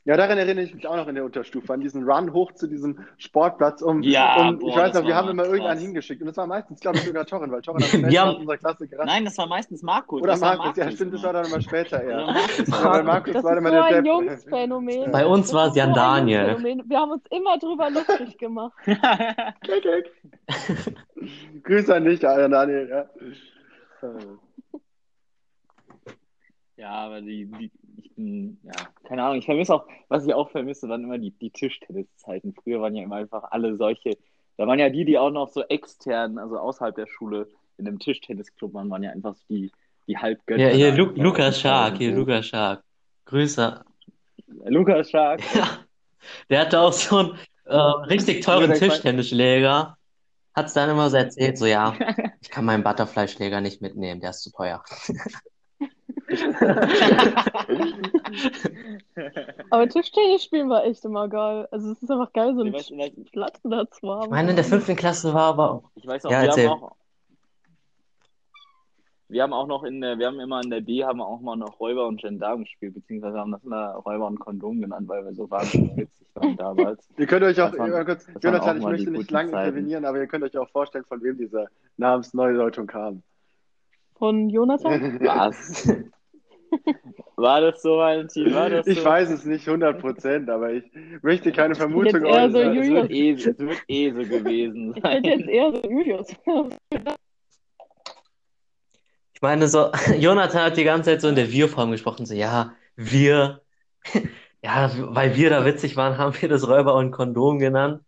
Ja, 0.03 0.17
daran 0.17 0.35
erinnere 0.39 0.65
ich 0.65 0.73
mich 0.73 0.87
auch 0.87 0.95
noch 0.95 1.07
in 1.07 1.13
der 1.13 1.23
Unterstufe, 1.23 1.71
an 1.71 1.79
diesen 1.79 2.09
Run 2.09 2.33
hoch 2.33 2.53
zu 2.53 2.65
diesem 2.65 3.05
Sportplatz. 3.17 3.83
Um, 3.83 4.01
Ja, 4.01 4.49
um, 4.49 4.57
boah, 4.57 4.69
ich 4.69 4.75
weiß 4.75 4.93
noch, 4.95 5.05
wir 5.05 5.15
haben 5.15 5.29
immer 5.29 5.43
krass. 5.43 5.51
irgendeinen 5.53 5.79
hingeschickt. 5.79 6.21
Und 6.23 6.27
das 6.27 6.37
war 6.37 6.47
meistens, 6.47 6.79
glaube 6.79 6.97
ich, 6.97 7.03
sogar 7.03 7.23
Torren, 7.27 7.51
weil 7.51 7.61
Torren 7.61 7.83
hat 7.83 7.91
haben- 7.93 8.29
aus 8.29 8.35
unserer 8.37 8.57
Klasse 8.57 8.87
gerannt. 8.87 9.07
Nein, 9.11 9.25
das 9.25 9.37
war 9.37 9.45
meistens 9.45 9.83
Markus. 9.83 10.23
Oder 10.23 10.31
Das 10.31 10.41
war 10.41 10.57
Markus, 10.57 10.75
ja, 10.77 10.89
stimmt, 10.89 11.13
das 11.13 11.21
war 11.21 11.33
dann 11.33 11.45
immer 11.45 11.61
später. 11.61 12.01
Markus. 12.03 12.67
Ja, 12.67 12.91
weil 12.93 13.03
Markus 13.03 13.33
Das 13.33 13.43
war 13.43 13.51
ist 13.53 13.57
immer 13.59 13.69
so 13.69 13.75
der 13.75 13.85
ein 13.85 13.93
Depp. 13.93 14.05
Jungsphänomen. 14.07 15.11
Bei 15.11 15.25
uns 15.27 15.53
war 15.53 15.67
es 15.67 15.75
Jan 15.75 15.93
Daniel. 15.93 16.57
Wir 16.87 16.99
haben 16.99 17.11
uns 17.11 17.23
immer 17.29 17.59
drüber 17.59 17.89
lustig 17.91 18.39
gemacht. 18.39 18.73
Kick, 18.85 19.83
kick. 19.83 21.63
Grüße 21.63 21.93
an 21.93 22.05
dich, 22.05 22.27
Alter, 22.27 22.49
Daniel. 22.49 22.89
Ja. 22.89 23.05
Ja, 26.77 26.89
aber 26.89 27.21
die, 27.21 27.45
die 27.45 27.71
ja, 28.63 28.71
keine 29.03 29.23
Ahnung, 29.23 29.37
ich 29.37 29.45
vermisse 29.45 29.73
auch, 29.75 29.85
was 30.07 30.25
ich 30.25 30.33
auch 30.33 30.49
vermisse, 30.49 30.89
waren 30.89 31.03
immer 31.03 31.17
die, 31.17 31.31
die 31.31 31.51
Tischtenniszeiten. 31.51 32.53
Früher 32.53 32.81
waren 32.81 32.95
ja 32.95 33.03
immer 33.03 33.15
einfach 33.15 33.43
alle 33.51 33.75
solche, 33.77 34.17
da 34.57 34.67
waren 34.67 34.79
ja 34.79 34.89
die, 34.89 35.05
die 35.05 35.17
auch 35.17 35.31
noch 35.31 35.49
so 35.49 35.63
extern, 35.63 36.37
also 36.37 36.57
außerhalb 36.57 36.95
der 36.95 37.07
Schule, 37.07 37.47
in 37.77 37.87
einem 37.87 37.99
Tischtennisclub 37.99 38.73
waren, 38.73 38.89
waren 38.89 39.03
ja 39.03 39.11
einfach 39.11 39.35
so 39.35 39.43
die, 39.49 39.71
die 40.07 40.17
Halbgötter. 40.17 40.61
Ja, 40.61 40.69
hier 40.69 40.91
Lu 40.93 41.11
Lukas 41.15 41.59
Schark, 41.59 41.97
hier 41.97 42.11
so. 42.11 42.19
Lukas 42.19 42.47
Schark. 42.47 42.83
Grüße. 43.25 43.83
Lukas 44.65 45.09
Schark. 45.09 45.41
Ja, 45.55 45.79
der 46.51 46.59
hatte 46.61 46.79
auch 46.79 46.93
so 46.93 47.17
einen 47.17 47.39
äh, 47.65 47.75
richtig 47.75 48.43
teuren 48.45 48.75
Tischtennisschläger. 48.75 49.97
Hat's 50.53 50.73
dann 50.73 50.91
immer 50.91 51.09
so 51.09 51.17
erzählt, 51.17 51.57
so 51.57 51.65
ja, 51.65 51.95
ich 52.41 52.51
kann 52.51 52.65
meinen 52.65 52.83
Butterfly-Schläger 52.83 53.59
nicht 53.59 53.81
mitnehmen, 53.81 54.21
der 54.21 54.29
ist 54.29 54.43
zu 54.43 54.51
teuer. 54.51 54.83
Aber 59.69 59.87
Tischtennis 59.89 60.43
spielen 60.43 60.69
war 60.69 60.83
echt 60.85 61.03
immer 61.05 61.27
geil. 61.27 61.67
Also 61.71 61.91
es 61.91 62.01
ist 62.03 62.09
einfach 62.11 62.31
geil, 62.33 62.53
so 62.55 62.63
Ich 62.63 62.67
einen 62.67 62.73
weiß, 62.73 62.91
ich 63.17 63.31
Platz 63.31 63.59
da 63.63 63.89
zu 63.89 64.09
haben. 64.09 64.23
Ich 64.25 64.29
meine, 64.29 64.49
in 64.51 64.55
der 64.55 64.65
fünften 64.65 64.95
Klasse 64.95 65.33
war 65.33 65.43
aber 65.53 65.71
auch. 65.71 65.83
ich 65.95 66.05
weiß 66.07 66.25
auch, 66.25 66.31
Ja, 66.31 66.41
wir 66.41 66.49
erzähl. 66.49 66.69
haben 66.69 66.83
auch, 66.83 66.95
wir 69.29 69.43
haben 69.43 69.53
auch 69.53 69.67
noch 69.67 69.83
in 69.85 70.01
der, 70.01 70.19
wir 70.19 70.27
haben 70.27 70.39
immer 70.41 70.59
in 70.61 70.69
der 70.69 70.81
D 70.81 71.05
haben 71.05 71.19
wir 71.19 71.25
auch 71.27 71.39
mal 71.39 71.55
noch 71.55 71.79
Räuber 71.79 72.05
und 72.07 72.19
Gendarmen 72.21 72.65
gespielt, 72.65 72.93
beziehungsweise 72.95 73.37
haben 73.39 73.51
das 73.51 73.63
immer 73.63 73.91
Räuber 73.93 74.27
und 74.27 74.39
Kondom 74.39 74.81
genannt, 74.81 75.07
weil 75.07 75.23
wir 75.23 75.33
so 75.33 75.49
wahnsinnig 75.49 75.95
witzig 75.97 76.27
waren 76.33 76.57
damals. 76.57 77.07
Ihr 77.17 77.27
könnt 77.27 77.43
euch 77.43 77.61
auch, 77.61 77.71
waren- 77.77 78.05
kurz, 78.05 78.27
Jonathan, 78.41 78.77
ich 78.77 78.83
mal 78.83 78.89
die 78.89 78.95
möchte 78.97 79.11
nicht 79.11 79.21
guten 79.21 79.33
lange 79.33 79.51
Zeiten. 79.51 79.67
intervenieren, 79.69 80.05
aber 80.05 80.17
ihr 80.19 80.27
könnt 80.27 80.43
euch 80.43 80.57
auch 80.57 80.69
vorstellen, 80.69 81.05
von 81.05 81.23
wem 81.23 81.37
diese 81.37 81.67
Namensneudeutung 81.97 82.87
kam. 82.87 83.23
Von 84.15 84.49
Jonathan? 84.49 85.19
Was? 85.21 85.89
War 87.35 87.61
das 87.61 87.81
so, 87.81 87.97
Valentin? 87.97 88.53
War 88.53 88.69
das 88.69 88.85
so? 88.85 88.91
Ich 88.91 89.03
weiß 89.03 89.29
es 89.31 89.45
nicht 89.45 89.67
100 89.67 89.99
Prozent, 89.99 90.49
aber 90.49 90.71
ich 90.73 90.83
möchte 91.21 91.51
keine 91.51 91.75
Vermutung 91.75 92.25
Jetzt 92.25 92.35
eher 92.35 92.51
so 92.51 92.57
äußern. 92.59 92.77
Es 92.77 92.87
Julius. 92.87 92.93
wird, 93.03 93.11
eh, 93.11 93.31
es 93.31 93.45
wird 93.59 93.83
eh 93.87 94.11
so 94.11 94.29
gewesen 94.29 94.93
Ich 94.95 95.01
sein. 95.03 95.23
jetzt 95.23 95.47
eher 95.47 95.71
so 95.71 95.89
Julius. 95.89 96.27
Ich 99.33 99.41
meine, 99.41 99.67
so, 99.67 99.91
Jonathan 100.19 100.63
hat 100.65 100.77
die 100.77 100.83
ganze 100.83 101.11
Zeit 101.11 101.21
so 101.21 101.27
in 101.27 101.35
der 101.35 101.51
Wir-Form 101.51 101.91
gesprochen, 101.91 102.25
so 102.25 102.33
ja, 102.33 102.75
wir, 102.95 103.61
Ja, 104.63 104.91
weil 104.95 105.35
wir 105.35 105.49
da 105.49 105.65
witzig 105.65 105.95
waren, 105.97 106.17
haben 106.17 106.39
wir 106.39 106.47
das 106.47 106.67
Räuber 106.67 106.93
und 106.95 107.11
Kondom 107.11 107.57
genannt. 107.59 108.03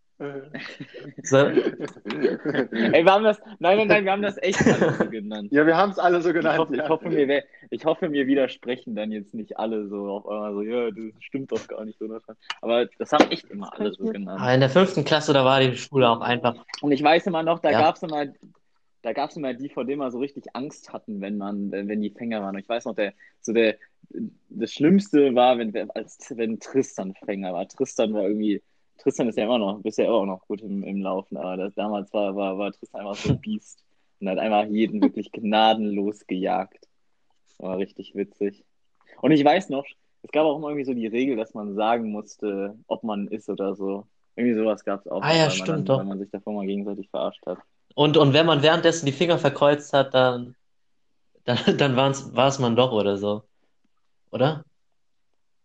So, 1.23 1.37
Ey, 1.37 3.05
wir 3.05 3.11
haben 3.11 3.23
das, 3.23 3.39
nein, 3.59 3.77
nein, 3.77 3.87
nein, 3.87 4.05
wir 4.05 4.11
haben 4.11 4.21
das 4.21 4.37
echt 4.41 4.59
alle 4.67 4.93
so 4.93 5.09
genannt. 5.09 5.51
Ja, 5.51 5.65
wir 5.65 5.75
haben 5.77 5.91
es 5.91 5.99
alle 5.99 6.21
so 6.21 6.29
Ich 6.29 6.35
genannt. 6.35 6.59
hoffe, 6.59 6.73
ich 6.75 6.79
ja. 6.81 6.89
hoffe, 6.89 7.09
mir, 7.09 7.43
ich 7.69 7.85
hoffe, 7.85 8.09
mir 8.09 8.27
widersprechen 8.27 8.95
dann 8.95 9.11
jetzt 9.11 9.33
nicht 9.33 9.57
alle 9.57 9.87
so 9.87 10.07
auf 10.09 10.27
einmal 10.27 10.53
so, 10.53 10.61
ja, 10.61 10.91
das 10.91 11.05
stimmt 11.19 11.51
doch 11.51 11.67
gar 11.67 11.85
nicht, 11.85 11.99
Jonathan. 11.99 12.35
Aber 12.61 12.85
das 12.97 13.11
haben 13.11 13.29
echt 13.31 13.49
immer 13.49 13.71
alle 13.77 13.93
so 13.93 14.05
genannt. 14.05 14.39
aber 14.41 14.53
in 14.53 14.59
der 14.59 14.69
fünften 14.69 15.03
Klasse, 15.03 15.33
da 15.33 15.43
war 15.45 15.59
die 15.61 15.75
Schule 15.77 16.09
auch 16.09 16.21
einfach. 16.21 16.55
Und 16.81 16.91
ich 16.91 17.03
weiß 17.03 17.27
immer 17.27 17.43
noch, 17.43 17.59
da 17.59 17.71
Ja. 17.71 17.79
gab's 17.81 18.03
immer, 18.03 18.25
da 19.01 19.13
gab's 19.13 19.35
immer 19.35 19.53
die, 19.53 19.69
vor 19.69 19.85
denen 19.85 19.99
man 19.99 20.11
so 20.11 20.19
richtig 20.19 20.45
Angst 20.53 20.93
hatten, 20.93 21.21
wenn 21.21 21.37
man, 21.37 21.71
wenn 21.71 21.87
wenn 21.87 22.01
die 22.01 22.11
Fänger 22.11 22.41
waren. 22.41 22.55
Und 22.55 22.61
ich 22.61 22.69
weiß 22.69 22.85
noch, 22.85 22.95
der, 22.95 23.13
so 23.41 23.53
der, 23.53 23.75
das 24.49 24.71
Schlimmste 24.71 25.33
war, 25.35 25.57
wenn, 25.57 25.89
als, 25.91 26.31
wenn 26.35 26.59
Tristan 26.59 27.13
Fänger 27.25 27.53
war. 27.53 27.67
Tristan 27.67 28.13
war 28.13 28.23
irgendwie, 28.23 28.61
Tristan 29.03 29.27
ist 29.27 29.37
ja 29.37 29.43
immer 29.43 29.59
noch, 29.59 29.81
bisher 29.81 30.11
auch 30.11 30.25
noch 30.25 30.47
gut 30.47 30.61
im, 30.61 30.81
im 30.83 31.01
Laufen, 31.01 31.35
aber 31.35 31.57
das, 31.57 31.75
damals 31.75 32.11
war, 32.13 32.35
war, 32.35 32.57
war 32.57 32.71
Tristan 32.71 33.01
einfach 33.01 33.15
so 33.15 33.29
ein 33.29 33.41
Biest 33.41 33.83
und 34.19 34.29
hat 34.29 34.39
einfach 34.39 34.65
jeden 34.65 35.01
wirklich 35.01 35.31
gnadenlos 35.31 36.25
gejagt. 36.25 36.87
War 37.57 37.77
richtig 37.77 38.15
witzig. 38.15 38.63
Und 39.21 39.31
ich 39.31 39.43
weiß 39.43 39.69
noch, 39.69 39.85
es 40.21 40.31
gab 40.31 40.45
auch 40.45 40.57
immer 40.57 40.69
irgendwie 40.69 40.85
so 40.85 40.93
die 40.93 41.07
Regel, 41.07 41.35
dass 41.35 41.53
man 41.53 41.75
sagen 41.75 42.11
musste, 42.11 42.77
ob 42.87 43.03
man 43.03 43.27
ist 43.27 43.49
oder 43.49 43.75
so. 43.75 44.07
Irgendwie 44.35 44.57
sowas 44.57 44.83
gab's 44.85 45.05
auch, 45.07 45.21
Ah 45.21 45.33
ja, 45.33 45.43
man 45.43 45.51
stimmt 45.51 45.69
dann, 45.69 45.85
doch. 45.85 45.97
weil 45.99 46.05
man 46.05 46.19
sich 46.19 46.31
davor 46.31 46.53
mal 46.53 46.65
gegenseitig 46.65 47.09
verarscht 47.09 47.45
hat. 47.45 47.59
Und, 47.95 48.15
und 48.17 48.33
wenn 48.33 48.45
man 48.45 48.63
währenddessen 48.63 49.05
die 49.05 49.11
Finger 49.11 49.37
verkreuzt 49.37 49.91
hat, 49.91 50.13
dann, 50.13 50.55
dann, 51.43 51.77
dann 51.77 51.95
war 51.97 52.47
es 52.47 52.59
man 52.59 52.75
doch 52.77 52.93
oder 52.93 53.17
so. 53.17 53.43
Oder? 54.31 54.63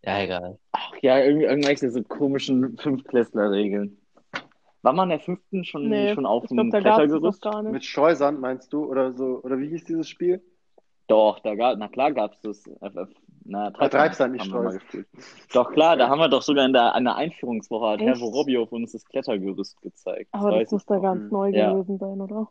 Ja, 0.05 0.21
egal. 0.21 0.59
Ach 0.73 0.93
ja, 1.03 1.19
irgendwie, 1.19 1.47
irgendwelche 1.47 1.91
so 1.91 2.03
komischen 2.03 2.77
Fünftklässler-Regeln. 2.79 3.99
War 4.83 4.93
man 4.93 5.07
in 5.11 5.19
der 5.19 5.21
fünften 5.21 5.65
schon, 5.65 5.89
Nee, 5.89 6.15
schon 6.15 6.25
auf 6.25 6.45
ich 6.45 6.51
dem 6.51 6.71
da 6.71 6.81
gab 6.81 7.01
es 7.03 7.11
das 7.11 7.11
Klettergerüst? 7.11 7.43
gar 7.43 7.63
Mit 7.65 7.73
nicht. 7.73 7.87
Streusand 7.87 8.41
meinst 8.41 8.73
du? 8.73 8.85
Oder 8.85 9.13
so? 9.13 9.41
Oder 9.43 9.59
wie 9.59 9.69
hieß 9.69 9.85
dieses 9.85 10.09
Spiel? 10.09 10.41
Doch, 11.09 11.41
da 11.41 11.55
gab, 11.57 11.79
na 11.79 11.89
klar 11.89 12.13
gab's 12.13 12.41
das. 12.43 12.63
FF, 12.81 13.09
na, 13.45 13.73
Ah, 13.79 13.89
Treibsand, 13.89 14.35
nicht 14.35 14.43
haben 14.43 14.51
wir 14.53 14.63
mal 14.63 14.79
Streusand. 14.79 15.09
gespielt. 15.09 15.49
Doch 15.55 15.73
klar, 15.73 15.97
da 15.97 16.09
haben 16.09 16.19
wir 16.21 16.29
doch 16.29 16.43
sogar 16.43 16.65
in 16.65 16.73
der, 16.75 16.95
an 16.95 17.05
der 17.05 17.17
Einführungswoche 17.17 17.89
hat 17.93 18.01
Herr 18.01 18.13
Echt? 18.13 18.23
Auf 18.59 18.73
uns 18.73 18.93
das 18.93 19.05
Klettergerüst 19.07 19.81
gezeigt. 19.81 20.29
Aber 20.33 20.51
weiß 20.53 20.59
das 20.61 20.69
ich 20.69 20.73
muss 20.73 20.85
da 20.87 20.97
noch. 20.97 21.03
ganz 21.03 21.23
Mhm. 21.25 21.29
neu 21.31 21.51
Ja. 21.51 21.73
gewesen 21.73 21.99
sein, 21.99 22.21
oder? 22.21 22.49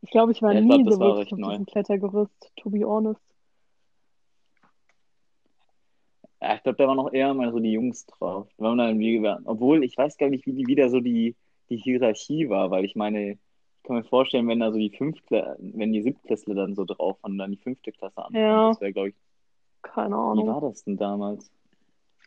Ich 0.00 0.10
glaube, 0.10 0.32
ich 0.32 0.42
war 0.42 0.52
Ja, 0.52 0.60
ich 0.60 0.64
nie 0.66 0.68
glaub, 0.84 0.84
das 0.86 0.94
so 0.94 1.00
war 1.00 1.06
wirklich 1.08 1.24
recht 1.26 1.32
auf 1.34 1.38
neu. 1.38 1.50
diesem 1.50 1.66
Klettergerüst, 1.66 2.52
to 2.56 2.70
be 2.70 2.84
honest. 2.86 3.20
Ja, 6.46 6.54
ich 6.56 6.62
glaube, 6.62 6.76
da 6.76 6.86
waren 6.86 6.96
noch 6.98 7.10
eher 7.12 7.32
mal 7.32 7.50
so 7.52 7.58
die 7.58 7.72
Jungs 7.72 8.04
drauf. 8.04 8.48
Da 8.58 8.64
waren 8.64 8.76
dann 8.76 8.98
wie, 8.98 9.18
obwohl, 9.46 9.82
ich 9.82 9.96
weiß 9.96 10.18
gar 10.18 10.28
nicht, 10.28 10.44
wie 10.44 10.52
die 10.52 10.66
wieder 10.66 10.90
so 10.90 11.00
die, 11.00 11.36
die 11.70 11.78
Hierarchie 11.78 12.50
war, 12.50 12.70
weil 12.70 12.84
ich 12.84 12.94
meine, 12.96 13.32
ich 13.32 13.38
kann 13.82 13.96
mir 13.96 14.04
vorstellen, 14.04 14.46
wenn 14.48 14.60
da 14.60 14.70
so 14.70 14.78
die 14.78 14.90
Fünftklässler, 14.90 15.56
wenn 15.58 15.92
die 15.94 16.02
Siebtklässler 16.02 16.54
dann 16.54 16.74
so 16.74 16.84
drauf 16.84 17.16
waren 17.22 17.32
und 17.32 17.38
dann 17.38 17.50
die 17.50 17.56
fünfte 17.56 17.92
Klasse 17.92 18.18
anfangen, 18.18 18.44
Ja. 18.44 18.68
das 18.68 18.80
wäre, 18.82 18.92
glaube 18.92 19.08
ich, 19.10 19.14
Keine 19.82 20.14
wie 20.16 20.20
Ahnung. 20.20 20.46
war 20.48 20.60
das 20.60 20.84
denn 20.84 20.98
damals? 20.98 21.50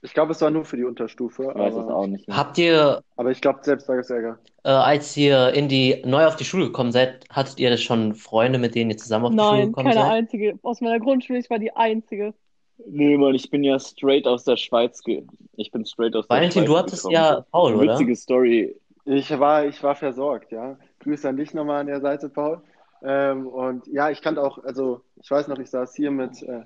Ich 0.04 0.14
glaube, 0.14 0.32
es 0.32 0.42
war 0.42 0.52
nur 0.52 0.64
für 0.66 0.78
die 0.78 0.84
Unterstufe. 0.84 1.44
Ich 1.50 1.56
weiß 1.56 1.74
es 1.76 1.88
auch 1.88 2.06
nicht 2.08 2.28
mehr. 2.28 2.38
Habt 2.38 2.58
ihr, 2.60 3.02
aber 3.16 3.32
ich 3.32 3.42
glaube, 3.42 3.60
selbst 3.64 3.90
da 3.90 4.00
ist 4.00 4.10
Ärger. 4.12 4.38
äh, 4.64 4.70
als 4.70 5.16
ihr 5.18 5.54
in 5.54 5.68
die, 5.68 6.04
neu 6.06 6.26
auf 6.28 6.36
die 6.36 6.46
Schule 6.46 6.66
gekommen 6.66 6.92
seid, 6.92 7.26
hattet 7.32 7.60
ihr 7.60 7.76
schon 7.78 8.14
Freunde, 8.14 8.60
mit 8.60 8.76
denen 8.76 8.92
ihr 8.92 8.98
zusammen 8.98 9.26
auf 9.26 9.32
die 9.32 9.40
Schule 9.40 9.50
Nein, 9.60 9.68
gekommen 9.70 9.88
keine 9.90 10.02
seid? 10.02 10.12
einzige. 10.12 10.60
Aus 10.62 10.82
meiner 10.82 11.00
Grundschule, 11.00 11.40
ich 11.40 11.50
war 11.50 11.58
die 11.60 11.76
einzige. 11.76 12.36
Nee, 12.86 13.18
Mann, 13.18 13.34
ich 13.36 13.50
bin 13.50 13.64
ja 13.64 13.80
straight 13.80 14.28
aus 14.28 14.44
der 14.44 14.58
Schweiz 14.58 15.02
ge 15.02 15.24
ich 15.56 15.72
bin 15.72 15.86
straight 15.86 16.16
aus 16.16 16.28
der 16.28 16.38
Valentin, 16.38 16.66
Schweiz 16.66 16.68
du 16.68 16.78
hattest 16.78 17.04
gekommen. 17.04 17.16
ja 17.16 17.46
Paul, 17.52 17.76
oder? 17.76 17.94
Witzige 17.94 18.16
Story. 18.16 18.76
Ich 19.06 19.40
war, 19.40 19.66
ich 19.66 19.82
war 19.82 19.96
versorgt, 19.96 20.52
ja. 20.52 20.78
Grüße 21.00 21.28
an 21.28 21.38
dich 21.38 21.54
nochmal 21.54 21.82
an 21.82 21.88
der 21.88 22.02
Seite, 22.02 22.30
Paul. 22.30 22.62
Ähm, 23.02 23.48
und 23.48 23.88
ja, 23.88 24.10
ich 24.10 24.22
kannte 24.22 24.44
auch, 24.44 24.64
also 24.64 25.02
ich 25.22 25.30
weiß 25.30 25.48
noch, 25.48 25.60
ich 25.60 25.70
saß 25.70 25.96
hier 25.96 26.12
mit 26.12 26.44
äh, 26.44 26.64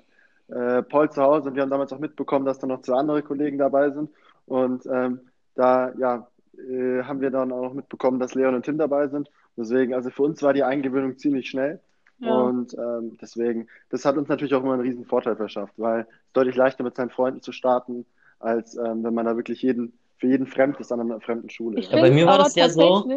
äh, 0.48 0.82
Paul 0.82 1.10
zu 1.10 1.22
Hause 1.22 1.48
und 1.48 1.54
wir 1.54 1.62
haben 1.62 1.70
damals 1.70 1.92
auch 1.92 1.98
mitbekommen, 1.98 2.44
dass 2.44 2.58
da 2.58 2.66
noch 2.66 2.82
zwei 2.82 2.96
andere 2.96 3.22
Kollegen 3.22 3.58
dabei 3.58 3.90
sind. 3.90 4.10
Und 4.46 4.86
ähm, 4.86 5.20
da, 5.54 5.92
ja, 5.98 6.26
äh, 6.58 7.02
haben 7.02 7.20
wir 7.20 7.30
dann 7.30 7.52
auch 7.52 7.62
noch 7.62 7.74
mitbekommen, 7.74 8.18
dass 8.18 8.34
Leon 8.34 8.54
und 8.54 8.64
Tim 8.64 8.78
dabei 8.78 9.08
sind. 9.08 9.30
Deswegen, 9.56 9.94
also 9.94 10.10
für 10.10 10.22
uns 10.22 10.42
war 10.42 10.52
die 10.52 10.64
Eingewöhnung 10.64 11.18
ziemlich 11.18 11.48
schnell. 11.48 11.80
Ja. 12.22 12.40
Und 12.40 12.74
ähm, 12.78 13.18
deswegen, 13.20 13.66
das 13.90 14.04
hat 14.04 14.16
uns 14.16 14.28
natürlich 14.28 14.54
auch 14.54 14.62
immer 14.62 14.74
einen 14.74 14.82
riesen 14.82 15.04
Vorteil 15.04 15.36
verschafft, 15.36 15.74
weil 15.76 16.02
es 16.02 16.32
deutlich 16.32 16.54
leichter 16.56 16.84
mit 16.84 16.94
seinen 16.94 17.10
Freunden 17.10 17.42
zu 17.42 17.50
starten, 17.52 18.06
als 18.38 18.76
ähm, 18.76 19.02
wenn 19.02 19.12
man 19.14 19.26
da 19.26 19.36
wirklich 19.36 19.60
jeden, 19.62 19.92
für 20.18 20.28
jeden 20.28 20.46
fremd 20.46 20.78
ist 20.78 20.92
an 20.92 21.00
einer 21.00 21.20
fremden 21.20 21.50
Schule. 21.50 21.80
Ich 21.80 21.90
ja. 21.90 22.00
Bei 22.00 22.10
mir 22.10 22.26
war 22.26 22.38
das 22.38 22.54
ja 22.54 22.68
so- 22.68 23.08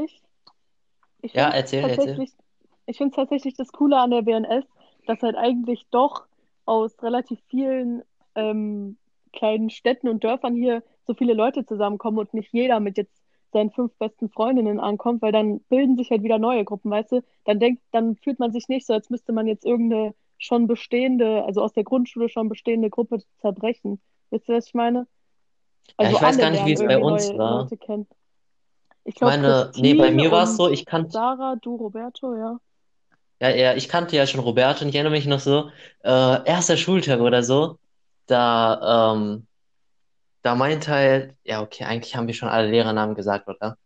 Ja, 1.21 1.49
erzähl, 1.49 1.83
erzähl. 1.83 2.25
Ich 2.87 2.97
finde 2.97 3.11
es 3.11 3.15
tatsächlich 3.15 3.55
das 3.55 3.71
Coole 3.71 3.97
an 3.97 4.11
der 4.11 4.21
BNS, 4.21 4.65
dass 5.07 5.21
halt 5.21 5.35
eigentlich 5.35 5.87
doch 5.91 6.25
aus 6.65 7.01
relativ 7.01 7.39
vielen 7.47 8.03
ähm, 8.35 8.97
kleinen 9.33 9.69
Städten 9.69 10.07
und 10.07 10.23
Dörfern 10.23 10.55
hier 10.55 10.83
so 11.05 11.13
viele 11.13 11.33
Leute 11.33 11.65
zusammenkommen 11.65 12.17
und 12.19 12.33
nicht 12.33 12.51
jeder 12.53 12.79
mit 12.79 12.97
jetzt 12.97 13.24
seinen 13.51 13.71
fünf 13.71 13.93
besten 13.97 14.29
Freundinnen 14.29 14.79
ankommt, 14.79 15.21
weil 15.21 15.31
dann 15.31 15.59
bilden 15.69 15.97
sich 15.97 16.11
halt 16.11 16.23
wieder 16.23 16.39
neue 16.39 16.65
Gruppen, 16.65 16.91
weißt 16.91 17.13
du? 17.13 17.23
Dann 17.45 17.59
denkt, 17.59 17.81
dann 17.91 18.15
fühlt 18.17 18.39
man 18.39 18.51
sich 18.51 18.67
nicht 18.67 18.85
so, 18.85 18.93
als 18.93 19.09
müsste 19.09 19.31
man 19.33 19.47
jetzt 19.47 19.65
irgendeine 19.65 20.13
schon 20.37 20.67
bestehende, 20.67 21.43
also 21.45 21.61
aus 21.61 21.73
der 21.73 21.83
Grundschule 21.83 22.29
schon 22.29 22.49
bestehende 22.49 22.89
Gruppe 22.89 23.19
zerbrechen. 23.39 24.01
Wisst 24.29 24.49
ihr, 24.49 24.55
was 24.55 24.67
ich 24.67 24.73
meine? 24.73 25.07
Ja, 25.99 26.09
ich 26.09 26.15
weiß 26.15 26.23
alle 26.23 26.37
gar 26.37 26.49
nicht, 26.51 26.65
wie 26.65 26.73
es 26.73 26.85
bei 26.85 26.97
uns 26.97 27.33
war. 27.37 27.69
Ich 29.07 29.15
glaube, 29.15 29.37
meine, 29.37 29.71
nee, 29.75 29.93
bei 29.93 30.05
Christine 30.07 30.23
mir 30.23 30.31
war 30.31 30.43
es 30.43 30.57
so, 30.57 30.67
ich 30.67 30.85
kannte, 30.85 31.11
Sarah, 31.11 31.55
du, 31.61 31.75
Roberto, 31.75 32.35
ja. 32.35 32.59
ja, 33.39 33.49
ja, 33.49 33.75
ich 33.75 33.87
kannte 33.87 34.15
ja 34.15 34.25
schon 34.25 34.41
Roberto 34.41 34.83
und 34.83 34.89
ich 34.89 34.95
erinnere 34.95 35.13
mich 35.13 35.27
noch 35.27 35.39
so, 35.39 35.69
äh, 36.03 36.43
erster 36.43 36.75
Schultag 36.75 37.19
oder 37.21 37.43
so, 37.43 37.77
da, 38.25 39.13
ähm, 39.13 39.45
da 40.45 40.55
meinte 40.55 40.91
halt, 40.91 41.35
ja, 41.43 41.61
okay, 41.61 41.85
eigentlich 41.85 42.15
haben 42.15 42.27
wir 42.27 42.33
schon 42.35 42.49
alle 42.49 42.69
Lehrernamen 42.69 43.15
gesagt, 43.15 43.47
oder? 43.47 43.77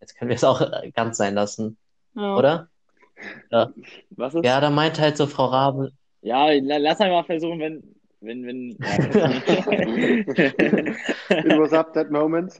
Jetzt 0.00 0.16
können 0.16 0.28
wir 0.28 0.36
es 0.36 0.44
auch 0.44 0.60
äh, 0.60 0.90
ganz 0.90 1.16
sein 1.16 1.34
lassen, 1.34 1.78
Ja. 2.14 2.36
oder? 2.36 2.68
Was 4.16 4.34
ist? 4.34 4.44
Ja, 4.44 4.60
da 4.60 4.70
meinte 4.70 5.00
halt 5.00 5.16
so 5.16 5.26
Frau 5.26 5.46
Rabe, 5.46 5.92
Ja, 6.22 6.50
la- 6.50 6.76
lass 6.78 7.00
einmal 7.00 7.24
versuchen, 7.24 7.58
wenn, 7.60 7.82
wenn, 8.20 8.46
wenn. 8.46 8.70
It 11.30 11.58
was 11.58 11.72
up 11.72 11.94
that 11.94 12.10
moment. 12.10 12.52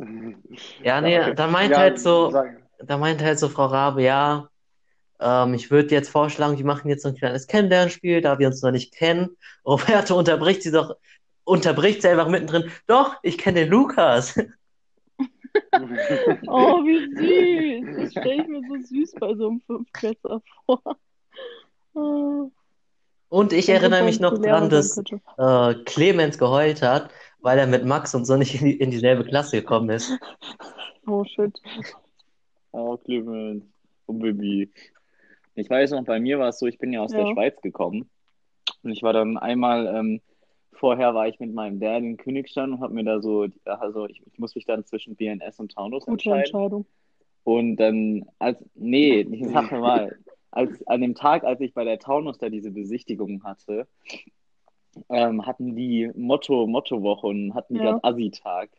ja, 0.83 1.01
nee, 1.01 1.19
okay. 1.21 1.35
da 1.35 1.47
meinte 1.49 1.73
Ja, 1.75 1.81
halt 1.81 1.99
so, 1.99 2.31
sag- 2.31 2.63
da 2.85 2.97
meinte 2.97 3.25
halt 3.25 3.39
so 3.39 3.49
Frau 3.49 3.67
Rabe, 3.67 4.03
ja, 4.03 4.49
ähm, 5.21 5.55
ich 5.55 5.71
würde 5.71 5.95
jetzt 5.95 6.11
vorschlagen, 6.11 6.59
wir 6.59 6.65
machen 6.65 6.89
jetzt 6.89 7.03
so 7.03 7.09
ein 7.09 7.17
kleines 7.17 7.47
Kennenlernspiel, 7.47 8.21
da 8.21 8.39
wir 8.39 8.47
uns 8.49 8.63
noch 8.63 8.71
nicht 8.71 8.95
kennen. 8.95 9.37
Roberto 9.67 10.17
unterbricht 10.17 10.63
sie 10.63 10.71
doch, 10.71 10.95
unterbricht 11.49 12.03
sie 12.03 12.09
einfach 12.09 12.29
mittendrin. 12.29 12.71
Doch, 12.87 13.17
ich 13.23 13.39
kenne 13.39 13.61
den 13.61 13.71
Lukas. 13.71 14.39
Oh, 16.47 16.85
wie 16.85 17.83
süß. 17.83 17.97
Das 17.97 18.11
stelle 18.13 18.43
ich 18.43 18.49
mir 18.49 18.61
so 18.69 18.77
süß 18.77 19.13
bei 19.19 19.35
so 19.35 19.49
einem 19.49 19.61
Fünftklässler 19.63 20.41
vor. 20.67 20.83
Oh, 21.95 22.51
Und 23.29 23.53
ich 23.53 23.69
erinnere 23.69 24.05
mich 24.05 24.21
noch 24.21 24.39
dran, 24.39 24.71
sein 24.71 24.71
dass 24.71 24.99
äh, 25.39 25.75
Clemens 25.85 26.39
geheult 26.39 26.83
hat, 26.83 27.11
weil 27.41 27.59
er 27.59 27.67
mit 27.67 27.85
Max 27.85 28.15
und 28.15 28.25
so 28.25 28.37
nicht 28.37 28.61
in, 28.61 28.67
die, 28.67 28.77
in 28.79 28.91
dieselbe 28.91 29.25
Klasse 29.25 29.57
gekommen 29.61 29.91
ist. 29.91 30.13
Oh, 31.07 31.25
shit. 31.25 31.59
Oh, 32.73 32.99
Clemens. 32.99 33.65
Oh, 34.07 34.13
Baby. 34.13 34.71
Ich 35.55 35.71
weiß 35.71 35.93
noch, 35.93 36.05
bei 36.05 36.21
mir 36.21 36.39
war 36.39 36.51
es 36.51 36.59
so, 36.59 36.67
ich 36.67 36.79
bin 36.79 36.93
ja 36.93 37.01
aus 37.01 37.13
der 37.13 37.25
Ja. 37.25 37.33
Schweiz 37.33 37.59
gekommen. 37.63 38.11
Und 38.83 38.91
ich 38.93 39.03
war 39.03 39.15
dann 39.15 39.39
einmal, 39.39 39.87
ähm, 39.87 40.21
vorher 40.79 41.15
war 41.15 41.29
ich 41.29 41.39
mit 41.41 41.53
meinem 41.53 41.81
Dad 41.81 42.03
in 42.03 42.17
Königstein 42.17 42.73
und 42.73 42.81
habe 42.81 42.95
mir 42.95 43.05
da 43.05 43.21
so, 43.21 43.47
also 43.65 44.07
ich, 44.07 44.23
ich 44.27 44.39
muss 44.39 44.55
mich 44.55 44.65
dann 44.65 44.85
zwischen 44.85 45.17
BNS 45.17 45.59
und 45.61 45.73
Taunus 45.73 46.05
Gute 46.05 46.13
entscheiden. 46.13 46.45
Entscheidung. 46.45 46.87
Und 47.45 47.77
dann, 47.77 48.25
als, 48.39 48.59
nee, 48.75 49.25
die 49.25 49.45
Sache 49.47 49.81
war, 49.81 50.11
als, 50.51 50.87
an 50.87 51.01
dem 51.01 51.15
Tag, 51.15 51.45
als 51.45 51.61
ich 51.61 51.75
bei 51.75 51.85
der 51.85 51.99
Taunus 51.99 52.39
da 52.39 52.49
diese 52.49 52.71
Besichtigung 52.71 53.43
hatte, 53.43 53.87
ähm, 55.09 55.47
hatten 55.47 55.77
die 55.77 56.11
Motto, 56.15 56.67
Mottowoche 56.67 57.27
und 57.27 57.55
hatten 57.55 57.75
die 57.75 57.81
Ja. 57.81 57.93
gerade 57.93 58.05
Assi-Tag. 58.05 58.71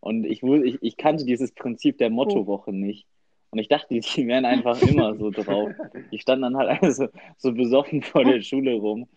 Und 0.00 0.24
ich, 0.24 0.42
ich, 0.42 0.78
ich 0.80 0.96
kannte 0.96 1.24
dieses 1.24 1.52
Prinzip 1.52 1.98
der 1.98 2.10
Mottowoche 2.10 2.72
nicht. 2.72 3.06
Und 3.50 3.58
ich 3.58 3.68
dachte, 3.68 3.88
die, 3.94 4.00
die 4.00 4.26
wären 4.26 4.44
einfach 4.44 4.80
immer 4.82 5.16
so 5.16 5.30
drauf. 5.30 5.70
Die 6.10 6.18
standen 6.18 6.42
dann 6.42 6.56
halt 6.56 6.82
alle 6.82 6.92
so, 6.92 7.08
so 7.36 7.52
besoffen 7.52 8.02
vor 8.02 8.24
der 8.24 8.40
Schule 8.42 8.74
rum. 8.74 9.08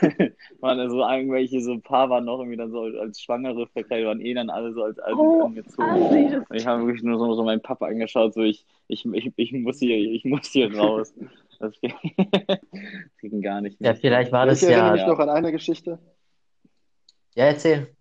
waren 0.60 0.78
da 0.78 0.88
so 0.88 1.00
irgendwelche, 1.02 1.60
so 1.60 1.72
ein 1.72 1.82
paar 1.82 2.10
waren 2.10 2.24
noch 2.24 2.38
irgendwie 2.38 2.56
dann 2.56 2.70
so 2.72 2.82
als 2.82 3.20
Schwangere 3.20 3.66
verkleidet, 3.68 4.06
waren 4.06 4.20
eh 4.20 4.34
dann 4.34 4.50
alle 4.50 4.72
so 4.72 4.82
als 4.84 4.98
Assis 5.00 5.18
Oh, 5.18 5.38
angezogen. 5.38 6.08
Und 6.48 6.56
ich 6.56 6.66
habe 6.66 6.86
wirklich 6.86 7.02
nur 7.02 7.18
so, 7.18 7.34
so 7.34 7.44
meinen 7.44 7.62
Papa 7.62 7.86
angeschaut, 7.86 8.34
so 8.34 8.42
ich, 8.42 8.66
ich, 8.88 9.04
ich, 9.06 9.32
ich 9.36 9.52
muss 9.52 9.78
hier, 9.78 9.96
ich 9.96 10.24
muss 10.24 10.48
hier 10.48 10.74
raus. 10.76 11.14
Das 11.60 11.78
ging 13.20 13.40
gar 13.42 13.60
nicht 13.60 13.80
Ja, 13.80 13.92
mehr. 13.92 13.94
vielleicht 13.94 14.32
war 14.32 14.46
das 14.46 14.62
ich 14.62 14.62
erinnere 14.62 14.90
ja, 14.90 14.92
mich 14.92 15.02
ja. 15.02 15.06
noch 15.06 15.18
an 15.18 15.28
eine 15.30 15.52
Geschichte. 15.52 15.98
Ja, 17.34 17.44
erzähl. 17.46 17.94